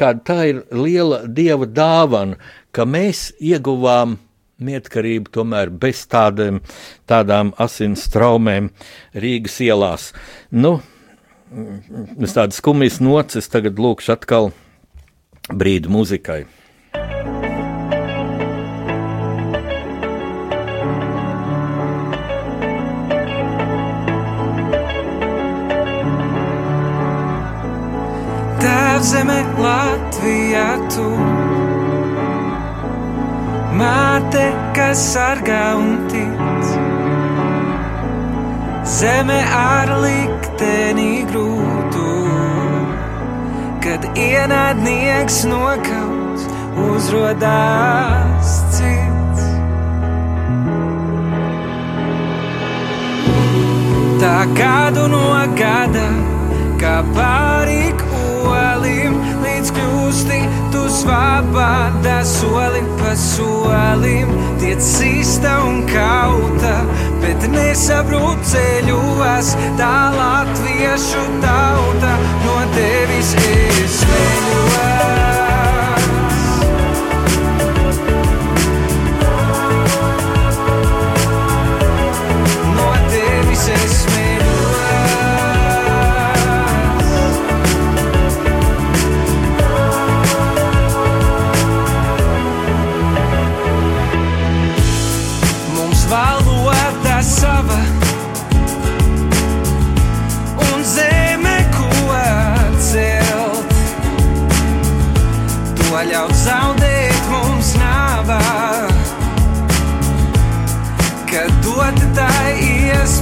ka 0.00 0.14
tā 0.24 0.38
ir 0.54 0.64
liela 0.72 1.20
dieva 1.28 1.68
dāvana, 1.68 2.40
ka 2.72 2.88
mēs 2.88 3.26
ieguvām 3.36 4.16
mietkarību 4.64 5.36
tomēr 5.36 5.68
bez 5.84 6.06
tādiem, 6.08 6.64
tādām 7.04 7.52
asins 7.60 8.08
traumēm 8.08 8.72
Rīgas 9.12 9.60
ielās. 9.68 10.12
Nu, 10.48 10.78
es 11.52 12.32
tādas 12.32 12.64
skumjas 12.64 13.02
nocis 13.04 13.52
tagad 13.52 13.76
lūkšu 13.76 14.16
atkal 14.16 14.54
brīdi 15.52 15.90
muzikai. 15.92 16.44
Tēvzeme 28.64 29.40
Latvijā 29.60 30.68
tu 30.94 31.08
Māte, 33.74 34.46
kas 34.76 35.02
sargā 35.12 35.64
un 35.76 35.96
tic 36.08 36.72
Zeme 38.94 39.40
ar 39.58 39.90
likteni 40.04 41.24
grūtu 41.28 42.33
kad 43.84 44.04
ienaidnieks 44.16 45.42
nokauts, 45.44 46.46
uzrādās 46.88 48.52
cits. 48.72 49.42
Tā 54.22 54.38
kādu 54.56 55.04
no 55.12 55.26
gada, 55.58 56.06
kā 56.80 56.96
pārīk 57.12 58.06
olim, 58.48 59.20
līdz 60.14 60.26
kļūsti 60.28 60.70
tu 60.72 60.82
svabādā 60.88 62.22
soli 62.24 62.82
pa 62.98 63.14
solim, 63.16 64.30
tiec 64.60 64.80
sista 64.80 65.64
un 65.66 65.82
kauta 65.86 66.84
bet 67.20 67.48
nesaprot 67.50 68.38
ceļos. 68.46 69.54
Tā 69.78 69.94
latviešu 70.14 71.24
tauta 71.42 72.16
no 72.46 72.58
tevis 72.76 73.34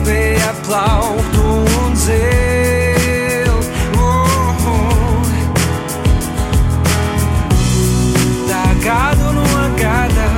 iespēja 0.02 0.52
plaukt 0.66 1.36
un 1.38 1.96
zilt. 1.96 3.66
Uh 3.94 4.26
-huh. 4.62 5.26
Tā 8.48 8.64
gadu 8.84 9.32
no 9.32 9.44
gada, 9.78 10.28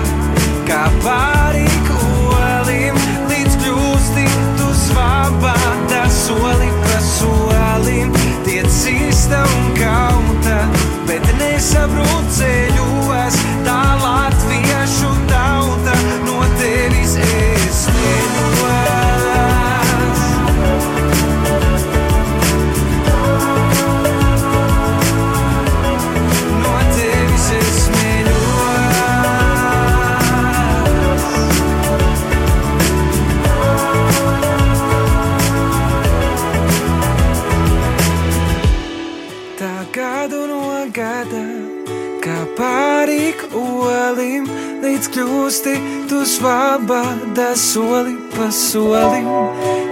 kā 0.69 0.85
pāri 1.05 1.69
kolim, 1.89 2.95
līdz 3.29 3.57
kļūsti 3.63 4.27
tu 4.59 4.69
svabāta 4.85 6.09
soli 6.11 6.71
pa 6.83 7.01
solim, 7.01 8.13
tiec 8.45 8.69
īsta 8.69 9.45
un 9.57 9.75
kauta, 9.81 10.69
bet 11.07 11.25
nesabrucēļ. 11.39 12.74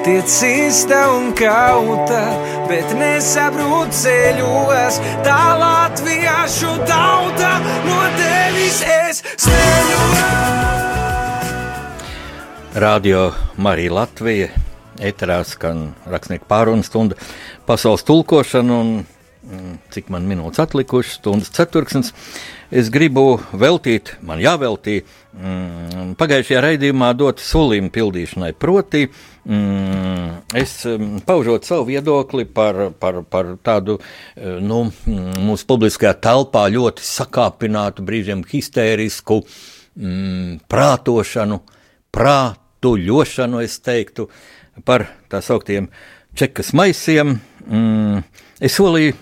Tiec 0.02 0.26
īsta 0.42 0.96
un 1.14 1.28
kauta, 1.38 2.22
bet 2.66 2.90
nesaprot 2.98 3.92
ceļos. 3.94 4.96
Tā 5.22 5.42
latviešu 5.60 6.72
tauta 6.90 7.52
no 7.84 8.00
tevis 8.16 8.80
es 8.82 9.22
smēļos. 9.44 10.24
Radio 12.82 13.28
Marija 13.62 13.94
Latvija, 14.00 14.50
eterā 14.98 15.38
skan 15.46 15.92
rakstnieku 16.10 16.50
pārunu 16.50 16.82
stunda 16.82 17.14
pasaules 17.68 18.02
tulkošana 18.02 18.74
un 18.82 18.92
mm, 19.04 19.76
cik 19.94 20.10
man 20.10 20.26
minūtes 20.26 20.66
atlikušas, 20.66 21.20
stundas 21.20 21.54
ceturksnis. 21.54 22.10
Es 22.74 22.90
gribu 22.90 23.38
veltīt, 23.54 24.16
man 24.18 24.42
jāveltī 24.42 25.04
mm, 25.32 26.12
pagājušajā 26.20 26.62
raidījumā 26.64 27.10
dot 27.18 27.42
solījumu 27.42 27.90
pildīšanai. 27.94 28.52
Proti, 28.58 29.06
mm, 29.08 30.54
es 30.58 30.74
mm, 30.88 31.22
paužot 31.28 31.66
savu 31.68 31.88
viedokli 31.90 32.46
par, 32.46 32.90
par, 33.00 33.22
par 33.28 33.54
tādu 33.64 33.98
eh, 33.98 34.58
nu, 34.60 34.84
mm, 34.90 35.42
mūsu 35.46 35.68
publiskajā 35.70 36.14
telpā 36.22 36.66
ļoti 36.72 37.06
sakāpinātu, 37.06 38.04
brīžiem 38.06 38.44
histērisku 38.48 39.42
mm, 39.42 40.62
prātošanu, 40.72 41.62
prātuļošanu, 42.12 43.62
es 43.64 43.78
teiktu, 43.84 44.28
par 44.88 45.08
tā 45.32 45.42
sauktiem 45.44 45.90
čekas 46.38 46.72
maisiem. 46.76 47.38
Mm, 47.66 48.24
es 48.60 48.78
solīju 48.78 49.16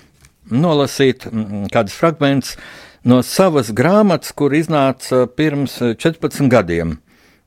nolasīt 0.50 1.26
mm, 1.30 1.68
kādus 1.74 1.98
fragmentus 1.98 2.56
no 3.04 3.20
savas 3.26 3.70
grāmatas, 3.76 4.34
kur 4.36 4.54
iznāca 4.56 5.24
pirms 5.36 5.78
14 5.80 6.48
gadiem. 6.52 6.98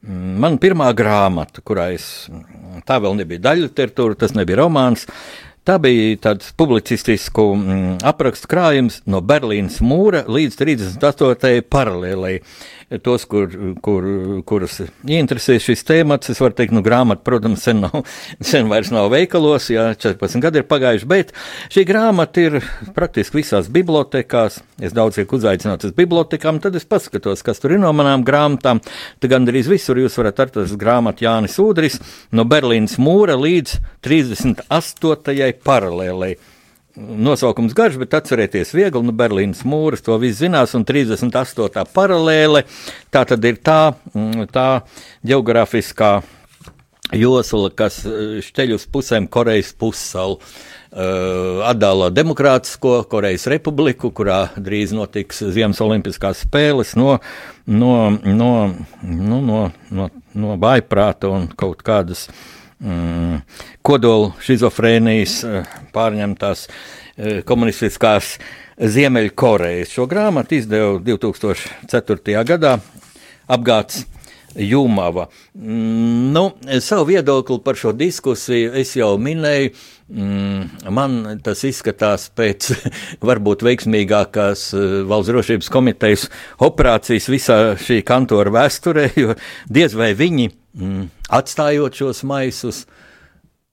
Mm, 0.03 0.35
man 0.43 0.59
pirmā 0.59 0.89
grāmata, 0.97 1.63
kurā 1.63 1.91
es 1.95 2.27
tā 2.87 2.99
vēl 3.03 3.15
nebija 3.21 3.45
daļa 3.49 3.69
literatūra, 3.69 4.19
tas 4.19 4.35
nebija 4.35 4.63
romāns. 4.63 5.07
Tā 5.63 5.77
bija 5.79 6.17
tāds 6.19 6.49
publicistisku 6.59 7.45
mm, 7.55 8.01
aprakstu 8.03 8.49
krājums 8.51 8.99
no 9.07 9.21
Berlīnas 9.23 9.79
mūra 9.79 10.25
līdz 10.27 10.57
38. 10.59 11.61
paralēlēji 11.71 12.41
tos, 13.01 13.25
kur, 13.29 13.49
kur, 13.81 14.05
kurus 14.45 14.79
interesē 15.07 15.55
šis 15.61 15.85
tēmats. 15.87 16.29
Es 16.33 16.41
varu 16.43 16.55
teikt, 16.57 16.75
nu, 16.75 16.83
grāmata, 16.85 17.23
protams, 17.25 17.63
sen, 17.65 17.81
nav, 17.85 18.03
sen 18.51 18.69
vairs 18.71 18.91
nav 18.93 19.09
veikalos, 19.13 19.69
jā, 19.73 19.89
14 19.97 20.43
gadi 20.43 20.61
ir 20.61 20.67
pagājuši, 20.69 21.09
bet 21.09 21.33
šī 21.73 21.85
grāmata 21.89 22.45
ir 22.45 22.59
praktiski 22.95 23.41
visās 23.41 23.69
bibliotekās. 23.73 24.61
Es 24.83 24.95
daudz 24.95 25.19
tiek 25.19 25.35
uzaicināts 25.37 25.89
uz 25.89 25.97
bibliotekām, 25.97 26.61
tad 26.63 26.77
es 26.79 26.87
paskatos, 26.89 27.43
kas 27.45 27.61
tur 27.63 27.75
ir 27.75 27.83
no 27.83 27.93
manām 27.95 28.25
grāmatām. 28.27 28.83
Tad 29.19 29.31
gandrīz 29.31 29.71
visur 29.71 30.01
jūs 30.01 30.17
varat 30.21 30.43
atrast 30.45 30.77
grāmatu 30.79 31.25
Jānis 31.27 31.59
Udris 31.63 31.99
no 32.35 32.45
Berlīnas 32.49 32.99
mūra 33.01 33.37
līdz 33.39 33.79
38. 34.05 35.53
paralēlei. 35.63 36.35
Nosaukums 36.93 37.73
garš, 37.73 37.95
bet 37.97 38.13
atcerieties, 38.13 38.69
viegli, 38.77 39.01
nu, 39.01 39.13
Berlīnas 39.17 39.63
mūris, 39.65 40.03
to 40.05 40.13
viss 40.21 40.37
zinās, 40.43 40.75
un 40.77 40.85
38. 40.85 41.87
paralēle. 41.89 42.61
Tā 43.09 43.23
tad 43.31 43.47
ir 43.49 43.57
tā, 43.65 43.95
mm, 44.13 44.45
tā 44.53 44.67
geogrāfiskā 45.25 46.11
josla, 47.17 47.73
kas 47.73 48.03
eh, 48.05 48.37
šķeļ 48.45 48.77
uz 48.77 48.87
pusēm 48.93 49.27
Korejas 49.27 49.73
pussalu. 49.73 50.39
Uh, 50.93 51.63
atdala 51.65 52.11
Demokrātisko 52.13 52.99
Korejas 53.09 53.47
republiku, 53.49 54.11
kurā 54.13 54.51
drīz 54.53 54.91
notiks 54.93 55.39
Ziemas 55.55 55.79
Olimpiskās 55.81 56.43
spēles 56.45 56.91
no, 56.93 57.15
no, 57.65 57.95
no, 58.21 58.51
nu, 59.01 59.39
no, 59.41 59.63
no, 59.89 60.05
no 60.37 60.57
vājprāta 60.61 61.33
un 61.33 61.47
kaut 61.57 61.81
kādas 61.81 62.27
uh, 62.29 62.43
mm, 62.83 63.39
kodola 63.85 64.33
šizofrēnijas 64.43 65.37
eh, 65.47 65.75
pārņemtās 65.95 66.67
eh, 66.67 67.41
komunistiskās 67.47 68.35
Ziemeļkorejas. 68.73 69.93
Šo 69.93 70.07
grāmatu 70.09 70.57
izdeva 70.57 70.97
2004. 71.03 72.43
gadā 72.49 72.77
apgāds. 73.47 74.03
Jumava. 74.55 75.27
Mm, 75.53 76.31
nu, 76.33 76.45
savu 76.81 77.07
viedokli 77.09 77.59
par 77.63 77.77
šo 77.79 77.93
diskusiju 77.97 78.73
es 78.79 78.95
jau 78.97 79.15
minēju. 79.17 79.73
Mm, 80.13 80.89
man 80.93 81.15
tas 81.45 81.63
izskatās 81.65 82.27
pēc 82.35 82.69
varbūt 83.29 83.63
veiksmīgākās 83.65 84.65
eh, 84.77 84.97
valsts 85.09 85.31
drošības 85.31 85.71
komitejas 85.73 86.27
operācijas 86.61 87.29
visā 87.31 87.57
šī 87.79 88.01
kantora 88.05 88.53
vēsturē, 88.53 89.07
jo 89.17 89.37
diez 89.71 89.95
vai 89.97 90.11
viņi 90.17 90.51
mm, 90.51 91.07
atstājot 91.39 92.03
šos 92.03 92.21
maisus, 92.29 92.83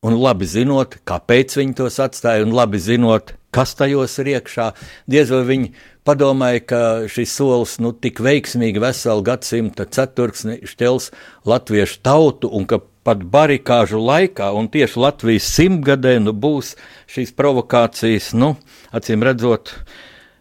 un 0.07 0.17
labi 0.17 0.49
zinot, 0.49 0.97
kāpēc 1.09 1.59
viņi 1.61 1.77
tos 1.83 2.01
atstāja, 2.01 2.47
un 2.47 2.55
labi 2.57 2.81
zinot, 2.81 3.35
kas 3.53 3.75
tajos 3.77 4.17
ir 4.23 4.35
iekšā, 4.37 4.71
diez 5.11 5.33
vai 5.35 5.43
viņi 5.49 5.73
padomāja, 6.07 6.63
ka 6.65 6.81
šis 7.11 7.33
solis 7.37 7.79
nu, 7.83 7.93
tik 7.93 8.23
veiksmīgi 8.25 8.83
veselu 8.83 9.25
gadsimta 9.27 9.87
ceturksni 9.87 10.61
šķels 10.69 11.11
latviešu 11.49 12.01
tautu, 12.07 12.51
un 12.53 12.67
ka 12.71 12.81
pat 13.07 13.23
barikāžu 13.25 14.01
laikā, 14.03 14.51
un 14.57 14.69
tieši 14.73 15.01
Latvijas 15.01 15.49
simtgadē, 15.55 16.19
nu, 16.21 16.35
būs 16.37 16.75
šīs 17.11 17.33
provokācijas, 17.37 18.35
nu, 18.37 18.55
acīm 18.93 19.25
redzot, 19.25 19.73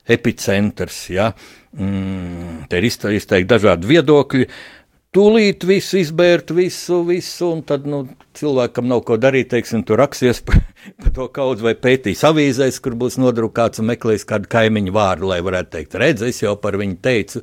epicentrs. 0.10 1.05
Ja? 1.14 1.32
Mm, 1.78 2.66
te 2.68 2.82
ir 2.82 2.89
izteikti 2.89 3.47
dažādi 3.47 3.89
viedokļi. 3.93 4.49
Uh, 4.49 4.79
Tūlīt 5.10 5.64
visu 5.66 5.97
izbērt, 5.97 6.51
visu, 6.53 6.99
visu, 7.07 7.47
un 7.49 7.64
tad 7.66 7.88
nu, 7.89 8.03
cilvēkam 8.38 8.86
nav 8.91 8.99
ko 9.07 9.16
darīt, 9.18 9.47
teiksim, 9.49 9.82
tur 9.82 9.97
raksies 10.03 10.38
par 10.45 10.60
pa 11.01 11.10
to 11.16 11.26
kaut 11.34 11.64
vai 11.66 11.72
pētīs 11.74 12.22
avīzēs, 12.30 12.78
kur 12.86 12.93
būs 12.99 13.18
nodrukāts 13.18 13.82
un 13.82 13.88
meklējis 13.89 14.28
kādu 14.30 14.51
kaimiņu 14.53 14.93
vārdu, 14.93 15.32
lai 15.32 15.39
varētu 15.41 15.74
teikt, 15.74 15.97
redz, 15.97 16.22
es 16.28 16.43
jau 16.43 16.53
par 16.62 16.78
viņu 16.78 16.99
teicu, 17.01 17.41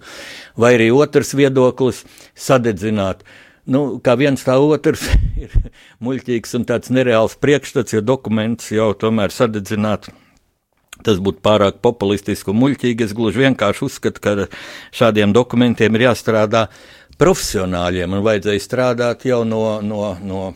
vai 0.55 0.77
arī 0.77 0.93
otrs 0.95 1.35
viedoklis 1.35 2.05
sadedzināt. 2.39 3.25
Nu, 3.67 3.97
kā 3.99 4.15
viens 4.15 4.47
tā 4.47 4.55
otrs 4.63 5.09
ir 5.43 5.57
muļķīgs 6.07 6.55
un 6.61 6.69
tāds 6.71 6.95
nereāls 6.95 7.35
priekšstats, 7.43 7.97
jo 7.97 8.05
dokuments 8.15 8.71
jau 8.71 8.93
tomēr 8.95 9.35
sadedzināt. 9.35 10.07
Tas 11.05 11.19
būtu 11.21 11.43
pārāk 11.45 11.83
populistiski 11.85 12.55
un 12.55 12.61
muļķīgi. 12.63 13.05
Es 13.05 13.13
gluži 13.15 13.43
vienkārši 13.43 13.85
uzskatu, 13.85 14.23
ka 14.23 14.47
šādiem 14.97 15.35
dokumentiem 15.37 15.99
ir 15.99 16.07
jāstrādā 16.07 16.69
profesionāļiem 17.21 18.17
un 18.17 18.25
vajadzēja 18.27 18.65
strādāt 18.65 19.27
jau 19.29 19.43
no, 19.49 19.81
no, 19.85 20.15
no 20.21 20.47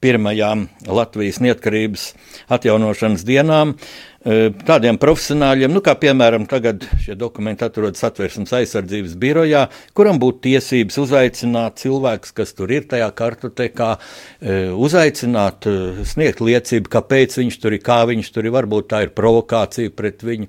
pirmajām 0.00 0.64
Latvijas 0.88 1.40
neatkarības 1.44 2.06
atjaunošanas 2.52 3.24
dienām. 3.28 3.74
E, 4.20 4.48
tādiem 4.68 4.96
profesionāļiem, 5.00 5.72
nu, 5.72 5.82
kā 5.84 5.94
piemēram, 6.00 6.46
tagad 6.48 6.86
šie 7.04 7.16
dokumenti 7.20 7.64
atrodas 7.64 8.00
Satversmes 8.00 8.52
aizsardzības 8.56 9.14
birojā, 9.20 9.66
kuram 9.96 10.20
būtu 10.20 10.42
tiesības 10.48 10.98
uzaicināt 11.04 11.80
cilvēkus, 11.84 12.34
kas 12.36 12.52
tur 12.56 12.72
ir 12.72 12.88
tajā 12.88 13.08
kartotekā, 13.16 13.92
e, 14.40 14.58
uzaicināt, 14.72 15.68
e, 15.68 16.04
sniegt 16.08 16.44
liecību, 16.44 16.92
kāpēc 16.96 17.40
viņš 17.40 17.60
tur 17.60 17.76
ir, 17.76 17.84
kā 17.84 18.02
viņš 18.08 18.34
tur 18.34 18.48
ir, 18.48 18.56
varbūt 18.56 18.92
tā 18.92 19.04
ir 19.06 19.16
provokācija 19.16 19.92
pret 19.96 20.24
viņu, 20.24 20.48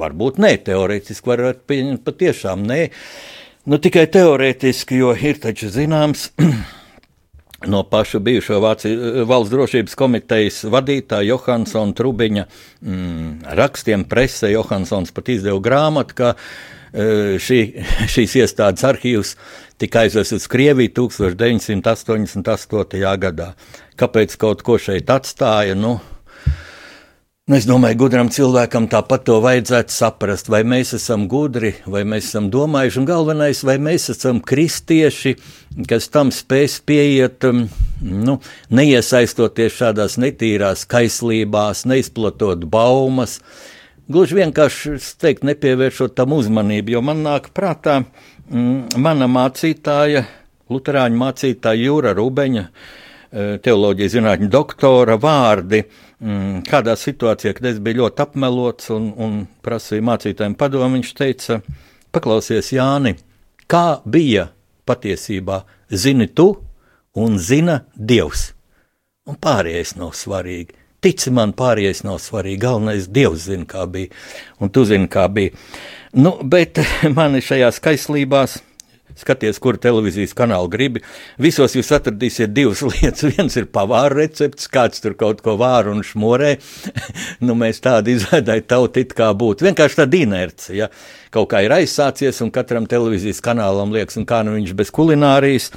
varbūt 0.00 0.40
nē, 0.40 0.54
teorētiski 0.68 1.32
varētu 1.32 1.68
pieņemt 1.68 2.04
patiešām 2.04 2.68
nē. 2.68 2.82
Nu, 3.68 3.76
tikai 3.76 4.06
teorētiski, 4.08 4.96
jo 5.02 5.10
ir 5.12 5.40
taču 5.42 5.68
zināms. 5.72 6.30
No 7.68 7.82
paša 7.84 8.18
bijušo 8.24 8.56
Vācijas 8.64 9.26
valsts 9.28 9.50
drošības 9.52 9.94
komitejas 10.00 10.62
vadītāja 10.72 11.28
Johansona 11.28 11.92
Trubiņa 11.92 12.44
mm, 12.48 13.42
rakstiem 13.58 14.06
presē 14.08 14.48
Johansons 14.54 15.12
pat 15.12 15.28
izdeva 15.28 15.60
grāmatu, 15.60 16.16
ka 16.16 16.30
e, 16.32 17.36
šī, 17.36 17.58
šīs 18.14 18.38
iestādes 18.40 18.80
arhīvs 18.88 19.34
tika 19.76 20.06
aizvests 20.06 20.38
uz 20.38 20.48
Krieviju 20.48 20.94
1988. 21.02 22.40
gadā. 23.26 23.52
Kāpēc 24.00 24.40
kaut 24.40 24.64
ko 24.64 24.80
šeit 24.80 25.12
atstāja? 25.12 25.76
Nu, 25.76 25.98
Nu, 27.50 27.56
es 27.58 27.64
domāju, 27.66 27.96
gudram 27.98 28.28
cilvēkam 28.30 28.84
tāpat 28.86 29.24
to 29.26 29.40
vajadzētu 29.42 29.90
saprast, 29.90 30.46
vai 30.54 30.60
mēs 30.62 30.92
esam 30.94 31.24
gudri, 31.26 31.72
vai 31.82 32.04
mēs 32.06 32.28
esam 32.28 32.46
domājuši, 32.46 33.00
un 33.00 33.08
galvenais, 33.08 33.62
vai 33.66 33.74
mēs 33.82 34.04
esam 34.12 34.38
kristieši, 34.38 35.32
kas 35.90 36.06
tam 36.14 36.30
spēs 36.30 36.76
pieiet, 36.86 37.42
um, 37.48 37.64
nu, 38.06 38.36
neiesaistoties 38.70 39.74
šādās 39.80 40.14
netīrās 40.22 40.86
kaislībās, 40.94 41.82
neizplatot 41.90 42.62
baumas. 42.70 43.40
Gluži 44.06 44.38
vienkārši, 44.44 44.94
es 45.00 45.10
teiktu, 45.18 45.50
nepievēršot 45.50 46.14
tam 46.22 46.38
uzmanību, 46.38 46.94
jo 46.94 47.02
man 47.02 47.26
nāk 47.26 47.50
prātā 47.50 48.04
mm, 48.04 48.94
mana 49.02 49.26
mācītāja, 49.26 50.22
Lutāņu 50.70 51.18
mācītāja 51.18 51.88
Jūra 51.88 52.14
Rubeņa, 52.14 52.68
teoloģijas 53.30 54.14
zinātņu 54.16 54.48
doktora 54.50 55.14
vārdi 55.20 55.84
mm, 55.84 56.62
kādā 56.66 56.96
situācijā, 56.98 57.54
kad 57.56 57.68
es 57.70 57.78
biju 57.82 58.02
ļoti 58.02 58.24
apmelots 58.24 58.90
un, 58.94 59.10
un 59.14 59.36
prasīju 59.64 60.06
mācītājiem 60.08 60.56
padomu, 60.58 60.98
viņš 60.98 61.12
teica, 61.18 61.60
paklausies, 62.14 62.72
Jāni, 62.74 63.14
kā 63.70 64.00
bija 64.04 64.48
patiesībā 64.88 65.62
zini 65.90 66.26
tu 66.34 66.52
un 67.14 67.38
zina 67.38 67.84
Dievs. 67.94 68.50
Un 69.30 69.38
pārējais 69.38 69.94
nav 70.00 70.14
svarīgi. 70.18 70.74
Tici 71.00 71.30
man, 71.32 71.54
pārējais 71.56 72.02
nav 72.04 72.18
svarīgi. 72.20 72.60
Galvenais 72.60 73.06
Dievs 73.08 73.46
zina, 73.46 73.64
kā 73.68 73.86
bija, 73.88 74.10
un 74.60 74.72
tu 74.74 74.84
zini, 74.88 75.08
kā 75.08 75.28
bija. 75.32 75.54
Nu, 76.18 76.34
bet 76.42 76.82
man 77.16 77.38
šajās 77.38 77.78
skaistlībās 77.80 78.58
Skaties, 79.20 79.60
kur 79.62 79.78
televīzijas 79.80 80.34
kanālu 80.36 80.70
gribi. 80.72 81.04
Visos 81.40 81.76
jūs 81.76 81.92
atradīsiet 81.96 82.54
divas 82.56 82.82
lietas. 82.88 83.26
Viens 83.30 83.56
ir 83.60 83.70
pavāra 83.72 84.14
recepts, 84.16 84.70
kāds 84.72 85.02
tur 85.04 85.16
kaut 85.20 85.44
ko 85.44 85.56
vāra 85.60 85.92
un 85.94 86.04
šmorē. 86.06 86.56
nu, 87.46 87.56
mēs 87.58 87.82
tādu 87.84 88.14
izveidojam 88.16 88.68
tautu, 88.70 89.04
it 89.04 89.16
kā 89.18 89.32
būtu. 89.36 89.68
Vienkārši 89.68 90.02
tāda 90.02 90.22
inerce. 90.24 90.74
Ja? 90.76 90.90
Kaut 91.30 91.52
kā 91.52 91.60
ir 91.62 91.70
aizsācies, 91.70 92.40
un 92.42 92.48
katram 92.50 92.88
televīzijas 92.90 93.38
kanālam 93.44 93.92
liekas, 93.94 94.16
un 94.18 94.24
kā 94.26 94.40
nu 94.42 94.56
viņš 94.56 94.72
bez 94.74 94.88
kulinārijas. 94.90 95.68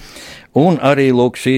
Un 0.58 0.80
arī 0.86 1.08
lūk, 1.14 1.38
šī 1.38 1.56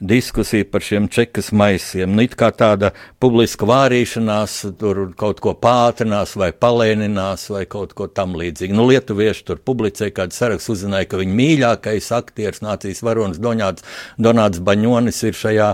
diskusija 0.00 0.64
par 0.68 0.84
šiem 0.84 1.10
čekas 1.12 1.50
maisiem. 1.52 2.12
Nu, 2.16 2.24
it 2.24 2.36
kā 2.40 2.48
tāda 2.56 2.94
publiska 3.20 3.68
vārīšanās, 3.68 4.56
tur 4.80 5.00
kaut 5.16 5.40
ko 5.44 5.52
pātrinās 5.56 6.32
vai 6.40 6.50
palēninās 6.52 7.50
vai 7.52 7.64
kaut 7.68 7.92
ko 7.96 8.08
tam 8.08 8.36
līdzīgu. 8.40 8.76
Nu, 8.76 8.88
lietuvieši 8.88 9.44
tur 9.48 9.60
publicēja 9.60 10.16
kādu 10.20 10.36
sarakstu, 10.36 10.72
uzzināja, 10.72 11.08
ka 11.08 11.20
viņa 11.20 11.38
mīļākais 11.40 12.10
aktieris, 12.16 12.64
nācijas 12.64 13.04
varonis 13.04 13.40
Doņāts, 13.44 13.84
Donāts 14.20 14.60
Baņonis 14.64 15.20
ir 15.28 15.40
šajā 15.40 15.70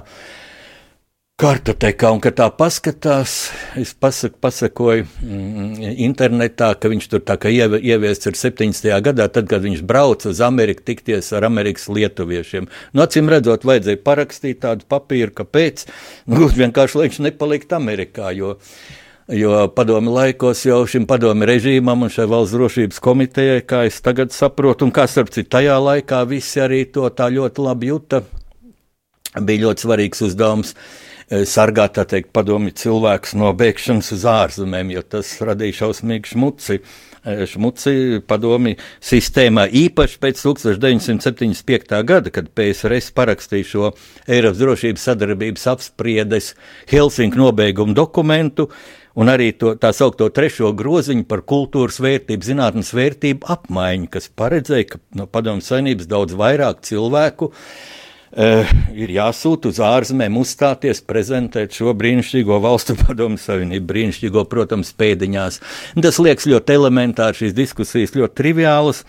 kartotekā, 1.41 2.11
un 2.13 2.21
kad 2.21 2.35
tā 2.37 2.47
paskatās, 2.53 3.35
es 3.81 3.95
pasaku, 3.97 4.37
pasakoju 4.45 5.07
mm, 5.07 5.89
internetā, 6.05 6.69
ka 6.77 6.91
viņš 6.93 7.07
tur 7.09 7.23
tā 7.25 7.39
kā 7.41 7.49
ieviests 7.53 8.29
ir 8.29 8.37
70. 8.37 8.91
gadā, 9.07 9.29
tad, 9.33 9.49
kad 9.49 9.65
viņš 9.65 9.81
brauca 9.89 10.29
uz 10.35 10.43
Ameriku 10.45 10.85
tikties 10.91 11.33
ar 11.37 11.49
Amerikas 11.49 11.89
lietuviešiem. 11.89 12.69
Nu, 12.93 13.05
acīm 13.07 13.33
redzot, 13.33 13.65
vajadzēja 13.69 14.03
parakstīt 14.05 14.61
tādu 14.67 14.85
papīru, 14.91 15.33
kāpēc, 15.41 15.87
nu, 16.29 16.51
vienkārši, 16.61 17.01
lai 17.01 17.09
viņš 17.09 17.21
nepalikt 17.31 17.73
Amerikā, 17.79 18.35
jo, 18.37 18.57
jo 19.33 19.65
padomi 19.77 20.13
laikos 20.13 20.67
jau 20.69 20.83
šim 20.85 21.09
padomi 21.09 21.49
režīmam 21.49 22.05
un 22.05 22.13
šai 22.13 22.29
valsts 22.29 22.57
drošības 22.59 23.05
komitejai, 23.07 23.61
kā 23.65 23.87
es 23.89 24.03
tagad 24.05 24.37
saprotu, 24.37 24.85
un 24.85 24.93
kā 24.93 25.09
starp 25.09 25.33
citu 25.33 25.57
tajā 25.57 25.81
laikā 25.89 26.21
visi 26.29 26.61
arī 26.61 26.85
to 26.93 27.09
tā 27.17 27.33
ļoti 27.33 27.71
labi 27.71 27.95
juta, 27.95 28.27
bija 29.41 29.71
ļoti 29.71 29.89
svarīgs 29.89 30.29
uzdevums 30.29 30.77
sargāt, 31.31 31.95
tā 31.95 32.05
teikt, 32.11 32.33
padomi 32.35 32.73
cilvēkus 32.75 33.37
no 33.39 33.53
bēgšanas 33.55 34.11
uz 34.17 34.27
ārzemēm, 34.27 34.91
jo 34.97 35.03
tas 35.07 35.31
radīja 35.47 35.85
šausmīgu 35.85 36.33
šmuci. 36.33 36.81
Eh, 37.21 37.43
šmuci 37.47 38.23
padomi 38.27 38.75
sistēmā 39.05 39.67
īpaši 39.69 40.17
pēc 40.23 40.41
1975. 40.41 42.01
gada, 42.09 42.33
kad 42.33 42.49
PSRS 42.57 43.13
parakstīja 43.13 43.69
šo 43.69 43.93
Eiropas 44.27 44.59
drošības 44.59 45.05
sadarbības 45.11 45.69
apspriedes 45.75 46.55
Helsinku 46.91 47.39
nobeigumu 47.39 47.95
dokumentu, 47.95 48.71
un 49.15 49.29
arī 49.29 49.53
to 49.53 49.77
tā 49.77 49.93
saucamo 49.95 50.33
trešo 50.33 50.73
groziņu 50.75 51.29
par 51.29 51.45
kultūras 51.45 52.01
vērtību, 52.01 52.51
zinātnes 52.51 52.95
vērtību 52.97 53.53
apmaiņu, 53.53 54.11
kas 54.11 54.33
paredzēja, 54.35 54.95
ka 54.95 55.05
no 55.21 55.29
padomju 55.31 55.69
saimnības 55.69 56.11
daudz 56.11 56.39
vairāk 56.41 56.83
cilvēku 56.89 57.53
Uh, 57.53 58.00
ir 58.31 59.11
jāsūta 59.11 59.73
uz 59.73 59.81
ārzemēm, 59.83 60.37
uzstāties, 60.39 61.03
prezentēt 61.07 61.75
šo 61.75 61.95
brīnišķīgo 61.99 62.61
valstu 62.63 62.95
padomu 63.01 63.41
savienību, 63.41 63.89
brīnišķīgo, 63.91 64.45
protams, 64.51 64.93
pēdiņās. 65.01 65.61
Tas 66.05 66.21
liekas 66.23 66.47
ļoti 66.51 66.77
elementāri, 66.79 67.43
šīs 67.43 67.57
diskusijas 67.57 68.15
ļoti 68.15 68.39
triviālas. 68.39 69.05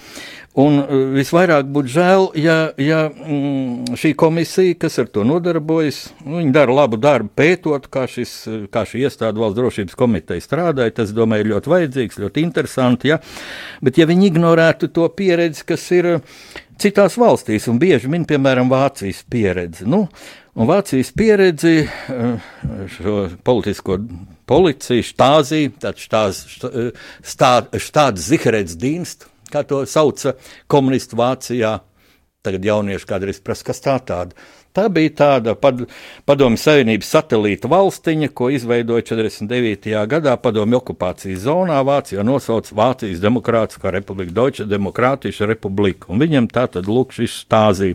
Un 0.60 0.82
uh, 0.82 0.90
visvairāk 1.16 1.70
būtu 1.72 1.94
žēl, 1.94 2.26
ja, 2.44 2.56
ja 2.76 3.06
mm, 3.08 3.96
šī 3.96 4.10
komisija, 4.20 4.76
kas 4.82 5.00
ar 5.00 5.08
to 5.08 5.24
nodarbojas, 5.24 6.02
nu, 6.28 6.42
dara 6.52 6.76
labu 6.76 7.00
darbu 7.00 7.32
pētot, 7.40 7.88
kā, 7.92 8.04
šis, 8.12 8.34
kā 8.74 8.84
šī 8.88 9.06
iestāde 9.06 9.40
valsts 9.40 9.60
drošības 9.62 9.96
komiteja 9.96 10.44
strādāja. 10.44 10.98
Tas, 11.00 11.16
domāju, 11.16 11.46
ir 11.46 11.54
ļoti 11.54 11.72
vajadzīgs, 11.72 12.20
ļoti 12.26 12.44
interesanti. 12.44 13.14
Ja? 13.14 13.22
Bet 13.80 14.02
ja 14.02 14.10
viņi 14.12 14.28
ignorētu 14.34 14.92
to 14.92 15.08
pieredzi, 15.16 15.64
kas 15.72 15.88
ir 15.96 16.18
citās 16.82 17.16
valstīs, 17.22 17.70
un 17.72 17.80
bieži 17.80 18.12
min, 18.12 18.28
piemēram, 18.28 18.68
Vācijas 18.72 19.24
pieredzi. 19.32 19.88
Nu, 19.88 20.04
un 20.52 20.68
Vācijas 20.68 21.16
pieredzi 21.16 21.86
šo 22.98 23.18
politisko 23.48 24.02
policiju, 24.52 25.08
štāzī, 25.14 25.64
tātad 25.80 26.04
štāz, 26.04 26.46
štā, 27.24 27.54
štāds 27.80 28.28
ziherēts 28.28 28.76
dienstu, 28.76 29.31
kā 29.52 29.66
to 29.68 29.84
sauca 29.90 30.36
komunistu 30.72 31.20
Vācijā. 31.20 31.80
Tagad 32.42 32.66
jaunieši 32.66 33.06
kādreiz 33.06 33.38
prasa, 33.44 33.68
kas 33.68 33.84
tā 33.84 34.00
tāda. 34.02 34.34
Tā 34.72 34.86
bija 34.88 35.12
tāda 35.20 35.54
pad, 35.60 35.84
padomju 36.26 36.58
savienības 36.58 37.10
satelīta 37.12 37.68
valstiņa, 37.70 38.30
ko 38.34 38.48
izveidoja 38.56 39.04
49. 39.10 39.92
gadā 40.10 40.38
padomju 40.40 40.80
okupācijas 40.80 41.44
zonā. 41.44 41.82
Vācijā 41.86 42.24
nosauca 42.24 42.78
Vācijas 42.80 43.20
Demokrātiskā 43.22 43.92
republika, 43.92 44.32
Deutsche 44.40 44.66
Demokrātische 44.72 45.50
republika. 45.50 46.08
Un 46.10 46.24
viņam 46.24 46.48
tā 46.50 46.70
tad 46.72 46.88
lūk 46.88 47.12
šis 47.18 47.42
stāzī. 47.44 47.92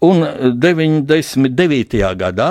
Un 0.00 0.24
99. 0.64 2.00
gadā 2.24 2.50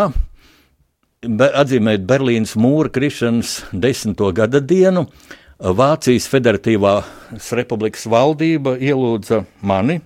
atzīmēt 1.26 2.06
Berlīnas 2.06 2.54
mūra 2.58 2.94
krišanas 2.94 3.58
desmito 3.74 4.30
gada 4.38 4.62
dienu. 4.62 5.08
Vācijas 5.62 6.26
Federatīvās 6.26 7.52
Republikas 7.54 8.08
valdība 8.10 8.74
ielūdza 8.82 9.44
mani, 9.62 10.00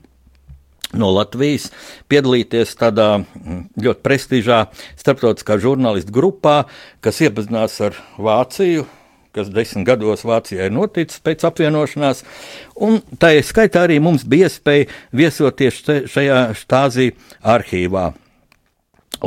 no 1.00 1.12
Latvijas 1.16 1.70
piedalīties 2.12 2.76
tādā 2.80 3.24
ļoti 3.80 4.04
prestižā 4.04 4.60
starptautiskā 5.00 5.58
žurnālistu 5.64 6.12
grupā, 6.16 6.66
kas 7.00 7.24
iepazinās 7.24 7.80
ar 7.88 7.98
Vāciju. 8.20 8.86
Kas 9.36 9.50
desmit 9.52 9.84
gados 9.84 10.22
Vācijā 10.24 10.70
ir 10.70 10.72
noticis 10.72 11.20
pēc 11.20 11.42
apvienošanās, 11.44 12.22
tā 13.20 13.34
ir 13.36 13.44
skaitā 13.44 13.82
arī 13.84 13.98
mums 14.00 14.24
bija 14.24 14.48
iespēja 14.48 14.86
viesoties 15.12 15.82
šajā 16.08 16.38
štāzī 16.56 17.10
arhīvā. 17.44 18.06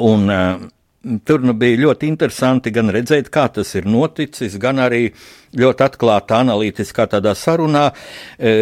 Un, 0.01 0.25
uh, 0.33 0.65
Tur 0.99 1.45
nu 1.47 1.53
bija 1.55 1.79
ļoti 1.79 2.09
interesanti 2.11 2.73
gan 2.75 2.91
redzēt, 2.91 3.29
kā 3.31 3.45
tas 3.55 3.69
ir 3.79 3.85
noticis, 3.87 4.57
gan 4.59 4.81
arī 4.83 5.05
ļoti 5.55 5.85
atklātā, 5.87 6.41
analītiskā 6.43 7.07
tādā 7.13 7.37
sarunā 7.39 7.85
e, 8.35 8.55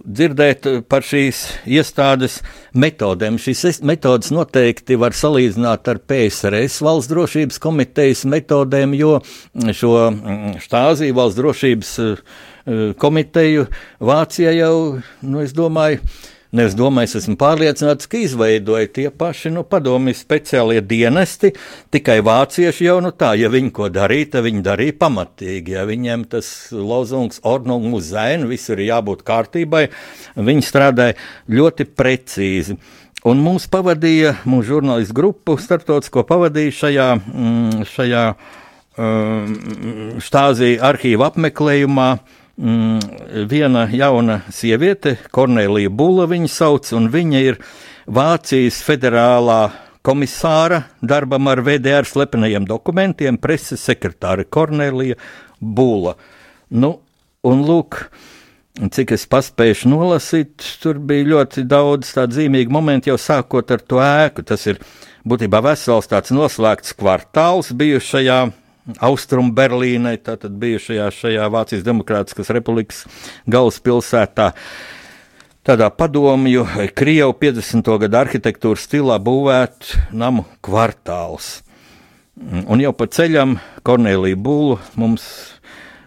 dzirdēt 0.00 0.68
par 0.88 1.04
šīs 1.04 1.42
iestādes 1.68 2.38
metodēm. 2.72 3.36
Šīs 3.36 3.82
metodas 3.84 4.32
noteikti 4.32 4.96
var 4.96 5.12
salīdzināt 5.12 5.92
ar 5.92 6.00
PSRS 6.08 6.80
valsts 6.88 7.12
drošības 7.12 7.60
komitejas 7.60 8.24
metodēm, 8.32 8.96
jo 8.96 9.18
šo 9.68 9.92
mm, 10.08 10.56
štāziju 10.64 11.20
valsts 11.20 11.42
drošības 11.42 11.92
e, 12.00 12.08
komiteju 12.96 13.68
Vācija 14.08 14.56
jau, 14.56 14.74
nu, 15.20 15.44
es 15.44 15.52
domāju, 15.52 16.00
Nevis 16.48 16.72
domāju, 16.78 17.10
es 17.10 17.18
esmu 17.18 17.34
pārliecināts, 17.36 18.08
ka 18.08 18.16
izveidoja 18.24 18.88
tie 18.96 19.10
paši 19.12 19.50
nu, 19.52 19.66
padomju 19.68 20.14
speciālie 20.16 20.80
dienesti, 20.80 21.50
tikai 21.92 22.22
vācieši 22.24 22.86
jau 22.86 22.94
nu 23.04 23.10
tā, 23.12 23.34
ja 23.36 23.50
viņi 23.52 23.72
ko 23.76 23.90
darīja, 23.92 24.30
tad 24.32 24.46
viņi 24.46 24.62
darīja 24.64 24.94
pamatīgi. 24.96 25.74
Ja 25.76 25.84
viņiem 25.88 26.24
tas 26.32 26.48
lozungs, 26.72 27.42
uz 27.44 28.08
zēnu, 28.14 28.48
visur 28.48 28.80
ir 28.80 28.88
jābūt 28.94 29.26
kārtībai, 29.28 29.90
viņi 30.40 30.64
strādāja 30.64 31.18
ļoti 31.52 31.84
precīzi. 31.92 32.78
Un 33.28 33.44
mums 33.44 33.68
pavadīja, 33.68 34.38
mūsu 34.48 34.78
žurnālistu 34.78 35.20
grupu 35.20 35.58
starptautisko 35.60 36.24
pavadīja 36.24 36.76
šajā, 36.80 37.08
mm, 37.28 37.86
šajā 37.92 38.26
um, 38.96 39.54
štāzī 40.24 40.78
arhīva 40.80 41.28
apmeklējumā 41.28 42.10
mm, 42.16 42.47
viena 42.58 43.88
jauna 43.92 44.40
sieviete, 44.50 45.16
Kornelija 45.30 45.90
Bula 45.90 46.26
viņa 46.26 46.48
sauc, 46.50 46.90
un 46.96 47.06
viņa 47.12 47.42
ir 47.44 47.60
Vācijas 48.08 48.80
federālā 48.82 49.68
komisāra 50.02 50.82
darbam 51.02 51.46
ar 51.50 51.62
VDR 51.62 52.06
slepenajiem 52.08 52.66
dokumentiem, 52.66 53.38
preses 53.38 53.84
sekretāra 53.84 54.44
Kornelija 54.44 55.18
Bula. 55.60 56.16
Nu, 56.70 56.98
un 57.46 57.62
lūk, 57.68 58.00
cik 58.90 59.12
es 59.14 59.26
paspēju 59.30 59.90
nolasīt, 59.92 60.64
tur 60.82 60.98
bija 60.98 61.28
ļoti 61.34 61.66
daudz 61.68 62.14
tādu 62.16 62.40
zīmīgu 62.40 62.74
momentu, 62.74 63.12
jau 63.12 63.18
sākot 63.20 63.70
ar 63.70 63.84
to 63.84 64.02
ēku. 64.02 64.42
Tas 64.42 64.66
ir 64.66 64.80
būtībā 65.28 65.62
vesels 65.62 66.10
tāds 66.10 66.34
noslēgts 66.34 66.96
kvartāls 66.98 67.70
bijušajā 67.76 68.40
Austrum 68.96 69.50
Berlīnai, 69.52 70.16
tātad 70.24 70.54
bijušajā 70.56 71.08
šajā 71.12 71.48
Vācijas 71.52 71.84
Demokrātiskās 71.84 72.48
republikas 72.56 73.02
galvaspilsētā. 73.50 74.52
Tādā 75.68 75.90
padomju, 75.92 76.64
Krievu 76.96 77.34
50. 77.36 77.90
gada 78.06 78.22
arhitektūras 78.24 78.86
stilā 78.88 79.18
būvēt 79.20 79.92
namu 80.16 80.46
kvartāls. 80.64 81.58
Un 82.38 82.80
jau 82.80 82.94
pa 82.96 83.08
ceļam 83.12 83.58
Kornelija 83.84 84.38
Būlu 84.40 84.78
mums 84.96 85.26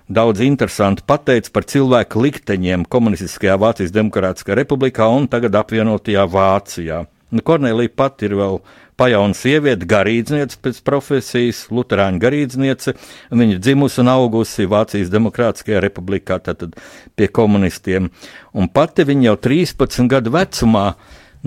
daudz 0.10 0.42
interesanti 0.42 1.06
pateicis 1.06 1.54
par 1.54 1.68
cilvēku 1.70 2.24
likteņiem 2.24 2.88
komunistiskajā 2.90 3.60
Vācijas 3.62 3.94
Demokrātiskajā 3.94 4.58
republikā 4.64 5.06
un 5.12 5.30
tagad 5.30 5.60
apvienotajā 5.60 6.26
Vācijā. 6.32 7.04
Nu, 7.32 7.44
Kornelija 7.48 7.92
pat 7.96 8.24
ir 8.28 8.36
vēl 8.36 8.58
pajauna 9.00 9.36
sieviete, 9.38 9.88
garīdzniece 9.90 10.60
pēc 10.62 10.82
profesijas, 10.86 11.64
luterāņu 11.74 12.20
garīdzniece. 12.22 12.94
Viņa 13.32 13.60
dzimusi 13.64 14.02
un 14.04 14.12
augusi 14.12 14.68
Vācijas 14.70 15.12
Demokrātiskajā 15.14 15.80
republikā, 15.84 16.42
tātad 16.44 16.76
pie 17.16 17.30
komunistiem. 17.32 18.12
Un 18.52 18.68
pati 18.70 19.08
viņa 19.08 19.30
jau 19.32 19.38
13 19.48 20.12
gadu 20.12 20.36
vecumā 20.36 20.90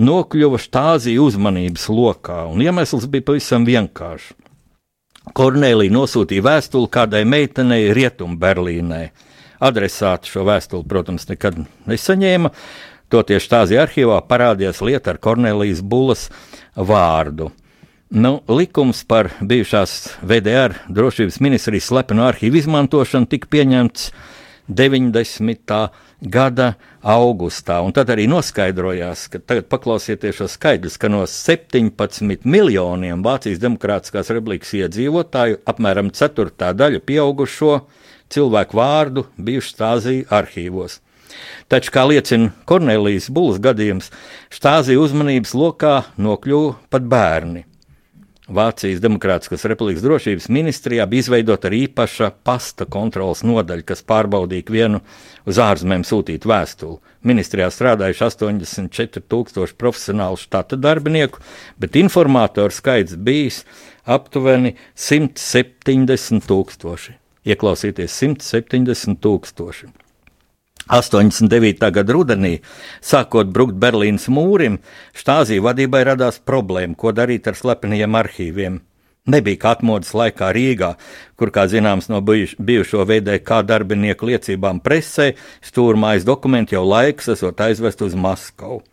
nokļuva 0.01 0.59
štāzija 0.59 1.21
uzmanības 1.23 1.85
lokā, 1.93 2.41
un 2.51 2.65
iemesls 2.65 3.05
bija 3.11 3.29
pavisam 3.29 3.67
vienkāršs. 3.67 4.33
Kornelija 5.33 5.93
nosūtīja 5.93 6.43
vēstuli 6.45 6.89
kādai 6.93 7.23
meitenei 7.25 7.93
Rietumberlīnē. 7.97 8.99
Adresāti 9.65 10.29
šo 10.29 10.43
vēstuli, 10.45 10.85
protams, 10.89 11.25
nekad 11.31 11.63
nesaņēma. 11.89 12.51
Toties 13.13 13.45
stāzija 13.45 13.83
arhīvā 13.85 14.17
parādījās 14.29 14.81
lieta 14.85 15.13
ar 15.13 15.21
Kornelijas 15.21 15.83
bulas 15.85 16.29
vārdu. 16.75 17.51
Nu, 18.15 18.39
likums 18.47 19.03
par 19.07 19.31
bijušās 19.41 20.17
VDR 20.21 20.75
drošības 20.93 21.39
ministrijas 21.41 21.89
slepenu 21.89 22.25
arhīvu 22.25 22.61
izmantošanu 22.61 23.29
tika 23.29 23.49
pieņemts 23.51 24.09
90. 24.69 25.89
gada 26.21 26.73
augustā. 27.01 27.79
Un 27.85 27.93
tad 27.93 28.09
arī 28.13 28.25
noskaidrojās, 28.29 29.27
ka 29.29 29.41
tagad 29.41 29.69
paklausieties 29.69 30.39
šo 30.39 30.49
skaidrus, 30.49 30.97
ka 31.01 31.09
no 31.11 31.21
17 31.29 32.47
miljoniem 32.49 33.25
Vācijas 33.25 33.61
Demokrātiskās 33.61 34.31
republikas 34.33 34.73
iedzīvotāju 34.79 35.61
apmēram 35.69 36.09
ceturtā 36.13 36.73
daļa 36.77 37.03
pieaugušo 37.05 37.79
cilvēku 38.33 38.81
vārdu 38.81 39.27
bijuši 39.37 39.75
stāzīja 39.75 40.29
arhīvos. 40.39 41.01
Taču, 41.71 41.93
kā 41.95 42.03
liecina 42.09 42.51
Kornelijas 42.69 43.31
Bulas 43.33 43.61
gadījums, 43.61 44.11
stāzīja 44.53 45.01
uzmanības 45.01 45.55
lokā 45.57 45.95
nokļuva 46.21 46.75
pat 46.93 47.07
bērni. 47.09 47.65
Vācijas 48.45 48.99
Demokrātiskās 49.01 49.65
republikas 49.65 50.03
drošības 50.05 50.51
ministrijā 50.53 51.07
bija 51.09 51.23
izveidota 51.23 51.65
arī 51.65 51.79
īpaša 51.87 52.27
pasta 52.45 52.85
kontrolas 52.85 53.41
nodaļa, 53.41 53.81
kas 53.89 54.05
pārbaudīja 54.05 54.69
vienu 54.69 55.01
uz 55.49 55.57
ārzemēm 55.57 56.05
sūtītu 56.05 56.45
vēstuli. 56.51 57.01
Ministrijā 57.25 57.71
strādājuši 57.73 58.21
84,000 58.27 59.73
profesionālu 59.81 60.37
štata 60.37 60.77
darbinieku, 60.77 61.41
bet 61.81 61.97
informātoru 61.97 62.69
skaits 62.69 63.17
bijis 63.17 63.65
aptuveni 64.05 64.77
170,000. 64.93 67.17
Ieklausieties, 67.49 68.13
170,000. 68.21 70.04
89. 70.89 71.91
gada 71.91 72.13
rudenī, 72.13 72.59
sākot 73.01 73.49
brukt 73.49 73.77
Berlīnas 73.81 74.27
mūrim, 74.29 74.77
štāzija 75.17 75.63
vadībai 75.65 76.03
radās 76.05 76.37
problēma, 76.37 76.93
ko 76.93 77.13
darīt 77.15 77.47
ar 77.49 77.57
slepeniem 77.57 78.17
arhīviem. 78.19 78.81
Nebija 79.25 79.57
kā 79.57 79.71
atmodas 79.73 80.11
laikā 80.13 80.51
Rīgā, 80.53 80.91
kur, 81.33 81.49
kā 81.49 81.63
zināms, 81.65 82.11
no 82.13 82.19
bijušo 82.21 83.07
VDK 83.09 83.63
darbinieku 83.65 84.29
liecībām 84.29 84.83
presē, 84.85 85.31
stūrmājas 85.65 86.27
dokumenti 86.27 86.77
jau 86.77 86.83
laiks 86.85 87.31
esot 87.33 87.63
aizvest 87.65 88.03
uz 88.05 88.13
Maskavu. 88.13 88.83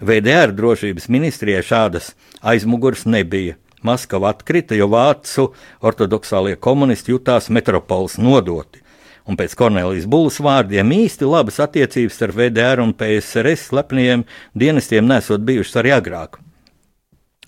VDR 0.00 0.54
drošības 0.54 1.10
ministrijai 1.10 1.64
šādas 1.66 2.12
aizmugures 2.40 3.02
nebija. 3.10 3.58
Maskava 3.82 4.30
atkrita, 4.30 4.76
jo 4.78 4.86
vācu 4.92 5.48
ortodoksālie 5.82 6.54
komunisti 6.60 7.10
jutās 7.16 7.50
metropoles 7.50 8.18
nodoti 8.20 8.84
un 9.28 9.38
pēc 9.38 9.56
Kornelijas 9.58 10.06
Bulas 10.10 10.38
vārdiem 10.42 10.92
īsti 10.96 11.28
labas 11.28 11.60
attiecības 11.62 12.20
ar 12.26 12.34
VDR 12.36 12.84
un 12.84 12.94
PSRS 12.96 13.70
slepniem 13.70 14.24
dienestiem 14.54 15.08
nesot 15.08 15.44
bijušas 15.46 15.82
arī 15.82 15.94
agrāk. 15.96 16.40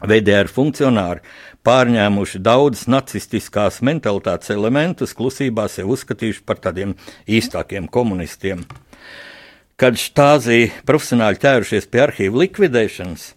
VDR 0.03 0.51
funkcionāri 0.51 1.23
pārņēmuši 1.67 2.41
daudzus 2.43 2.89
nacistiskās 2.91 3.79
mentalitātes 3.87 4.51
elementus, 4.51 5.15
klusībā 5.15 5.69
sev 5.71 5.93
uzskatījuši 5.95 6.43
par 6.47 6.59
tādiem 6.63 6.97
īstākiem 7.31 7.87
komunistiem. 7.87 8.65
Kad 9.79 9.99
štāzī 9.99 10.73
profesionāļi 10.87 11.41
ķērušies 11.43 11.87
pie 11.91 12.03
arhīvu 12.05 12.43
likvidēšanas, 12.43 13.29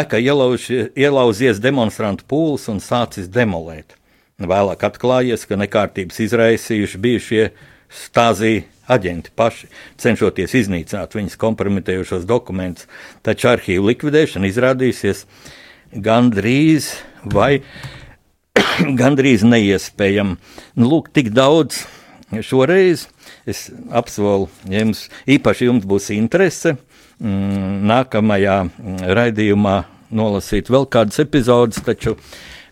ēka 0.00 0.20
ielauži, 0.20 0.88
ielauzies 0.96 1.60
demonstrantu 1.64 2.26
pūlis 2.28 2.66
un 2.72 2.80
sācis 2.80 3.28
demolēt. 3.32 3.96
Vēlāk 4.40 4.82
atklājies, 4.88 5.44
ka 5.46 5.56
nekārtības 5.60 6.18
izraisījuši 6.24 7.00
bijušie 7.00 7.44
stāzīja 7.94 8.64
aģenti 8.90 9.32
paši, 9.36 9.70
cenšoties 10.00 10.54
iznīcināt 10.60 11.16
viņas 11.16 11.38
kompromitējušos 11.40 12.26
dokumentus, 12.28 12.88
taču 13.24 13.48
arhīvu 13.54 13.88
likvidēšana 13.92 14.50
izrādīsies 14.50 15.24
gandrīz 16.04 16.90
vai 17.24 17.62
gandrīz 19.00 19.46
neiespējama. 19.48 20.36
Nu, 20.76 20.90
lūk, 20.90 21.12
tik 21.14 21.32
daudz 21.34 21.84
šoreiz. 22.44 23.08
Es 23.48 23.68
apsolu, 23.92 24.48
jums 24.68 25.06
īpaši 25.30 25.68
jums 25.68 25.84
būs 25.88 26.10
interese 26.16 26.74
mm, 26.74 27.84
nākamajā 27.88 28.58
mm, 28.64 29.04
raidījumā 29.16 29.76
nolasīt 30.14 30.70
vēl 30.72 30.86
kādas 30.90 31.20
epizodes, 31.22 31.82
taču 31.84 32.16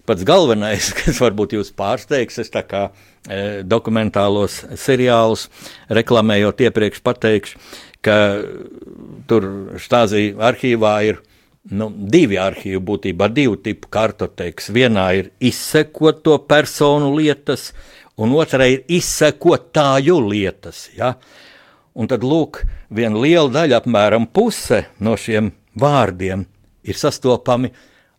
pats 0.06 0.26
galvenais, 0.26 0.92
kas 0.98 1.22
varbūt 1.22 1.56
jūs 1.58 1.72
pārsteigs, 1.76 2.40
es 2.42 2.52
tā 2.52 2.64
kā 2.66 2.88
E, 3.22 3.62
dokumentālos 3.62 4.64
seriālus, 4.74 5.44
reklamējot 5.94 6.64
iepriekš 6.66 7.02
pateikšu, 7.06 7.60
ka 8.02 8.16
tur 9.30 9.46
stāzī 9.78 10.32
arhīvā 10.34 10.94
ir 11.06 11.20
nu, 11.70 11.86
divi 11.86 12.40
arhīvi 12.42 12.80
būtībā, 12.82 13.28
divu 13.30 13.60
tipu 13.62 13.92
kartoteiks. 13.94 14.72
Vienā 14.74 15.06
ir 15.20 15.30
izsekoto 15.38 16.40
personu 16.50 17.12
lietas, 17.14 17.70
un 18.18 18.34
otrā 18.34 18.66
ir 18.72 18.82
izsekotāju 18.90 20.18
lietas. 20.26 20.88
Ja? 20.98 21.14
Un 21.94 22.10
tad 22.10 22.26
lūk, 22.26 22.64
viena 22.90 23.22
liela 23.22 23.54
daļa, 23.54 23.84
apmēram 23.84 24.26
puse 24.34 24.88
no 24.98 25.14
šiem 25.14 25.54
vārdiem 25.78 26.42
ir 26.82 26.98
sastopami 26.98 27.70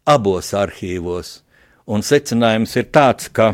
abos 0.08 0.56
arhīvos. 0.56 1.42
Un 1.84 2.04
secinājums 2.06 2.78
ir 2.80 2.88
tāds, 2.96 3.28
ka 3.36 3.54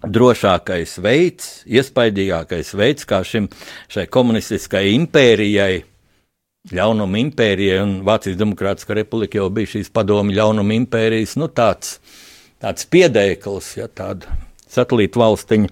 drošākais 0.00 0.96
veids, 1.04 1.48
iespaidīgākais 1.68 2.72
veids, 2.78 3.04
kā 3.08 3.20
šim, 3.26 3.50
šai 3.92 4.06
komunistiskajai 4.08 4.94
impērijai, 4.96 5.82
ļaunuma 6.72 7.20
impērijai, 7.20 7.80
un 7.84 7.96
Vācijas 8.08 8.38
Demokrātiskā 8.40 8.96
republika 8.96 9.40
jau 9.40 9.50
bija 9.52 9.74
šīs 9.76 9.92
padomu 9.92 10.32
ļaunuma 10.36 10.76
impērijas, 10.80 11.36
nu 11.40 11.50
tāds, 11.52 11.98
tāds 12.60 12.88
piedēklis, 12.88 13.74
ja 13.80 13.88
tāda 13.88 14.32
satelīta 14.70 15.20
valstiņa. 15.20 15.70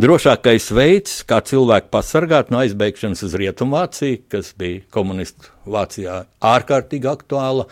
Drošākais 0.00 0.70
veids, 0.76 1.20
kā 1.28 1.42
cilvēku 1.44 1.90
pasargāt 1.92 2.52
no 2.54 2.62
aizbēgšanas 2.62 3.24
uz 3.26 3.36
Rietumvāciju, 3.36 4.22
kas 4.32 4.52
bija 4.58 4.84
komunistu 4.94 5.52
Vācijā 5.68 6.22
ārkārtīgi 6.54 7.10
aktuāla, 7.10 7.66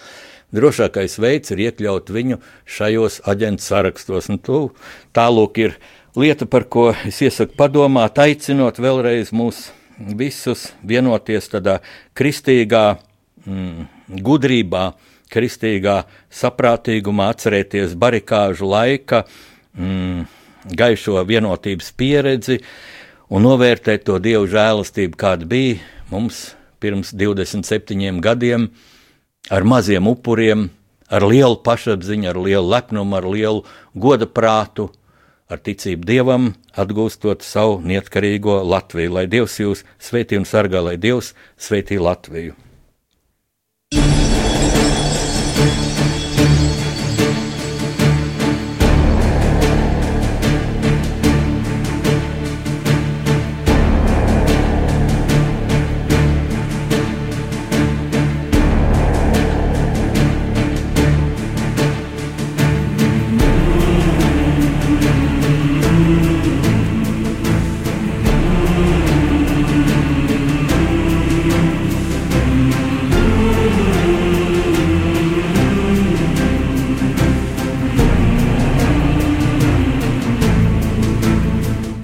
drošākais 0.55 1.19
veids 1.23 1.53
ir 1.55 1.65
iekļaut 1.69 2.13
viņu 2.15 2.41
šajos 2.77 3.21
aģentu 3.31 3.65
sarakstos. 3.65 4.31
Un 4.33 4.41
tu, 4.43 4.61
tālūk 5.17 5.61
ir 5.63 5.79
lieta, 6.17 6.47
par 6.47 6.69
ko 6.71 6.91
es 7.07 7.21
iesaku 7.25 7.57
padomāt, 7.59 8.19
aicinot 8.23 8.79
vēlreiz 8.83 9.33
mūs 9.35 9.69
visus 9.99 10.69
vienoties 10.87 11.51
tādā 11.53 11.79
kristīgā 12.19 12.87
mm, 13.47 13.87
gudrībā, 14.25 14.93
kristīgā 15.35 16.03
saprātīgumā, 16.35 17.31
atcerēties 17.35 17.97
barikāžu 17.99 18.69
laika, 18.71 19.25
mm, 19.77 20.27
gaišo 20.75 21.23
vienotības 21.29 21.93
pieredzi 21.99 22.61
un 23.31 23.45
novērtēt 23.45 24.07
to 24.09 24.19
dievu 24.23 24.49
žēlastību, 24.51 25.19
kāda 25.19 25.49
bija 25.49 25.81
mums 26.13 26.53
pirms 26.83 27.15
27 27.17 28.21
gadiem, 28.25 28.69
ar 29.51 29.65
maziem 29.65 30.09
upuriem, 30.09 30.69
ar 31.11 31.25
lielu 31.27 31.59
pašapziņu, 31.65 32.29
ar 32.31 32.41
lielu 32.41 32.69
lepnumu, 32.69 33.17
ar 33.17 33.29
lielu 33.29 33.65
goda 33.95 34.27
prātu 34.27 34.91
ar 35.51 35.61
ticību 35.61 36.09
Dievam, 36.09 36.53
atgūstot 36.73 37.45
savu 37.45 37.81
neatkarīgo 37.85 38.63
Latviju. 38.65 39.13
Lai 39.19 39.27
Dievs 39.31 39.59
jūs 39.61 39.85
svētī 40.01 40.41
un 40.41 40.49
sargā, 40.49 40.83
lai 40.85 40.97
Dievs 41.01 41.35
svētī 41.61 42.01
Latviju. 42.01 42.57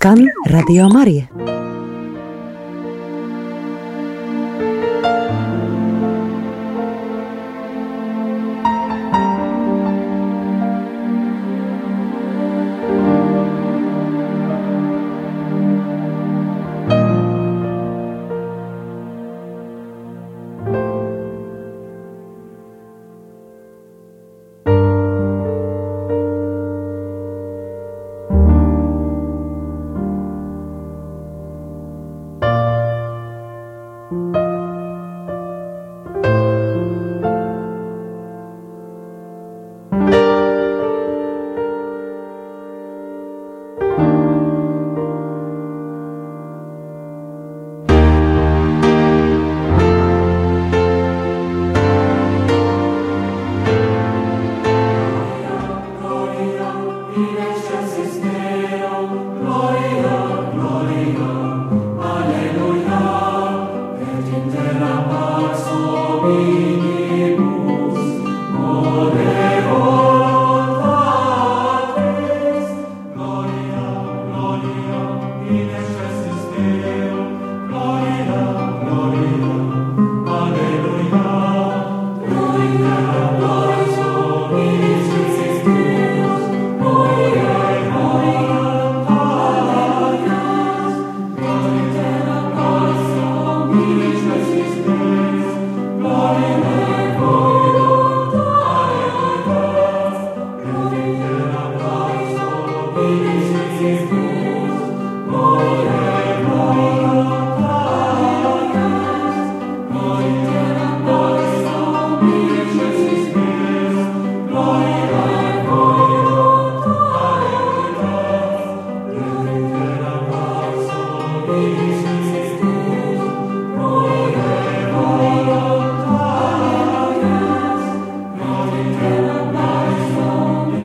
Skan 0.00 0.32
Radio 0.48 0.88
Marija. 0.88 1.28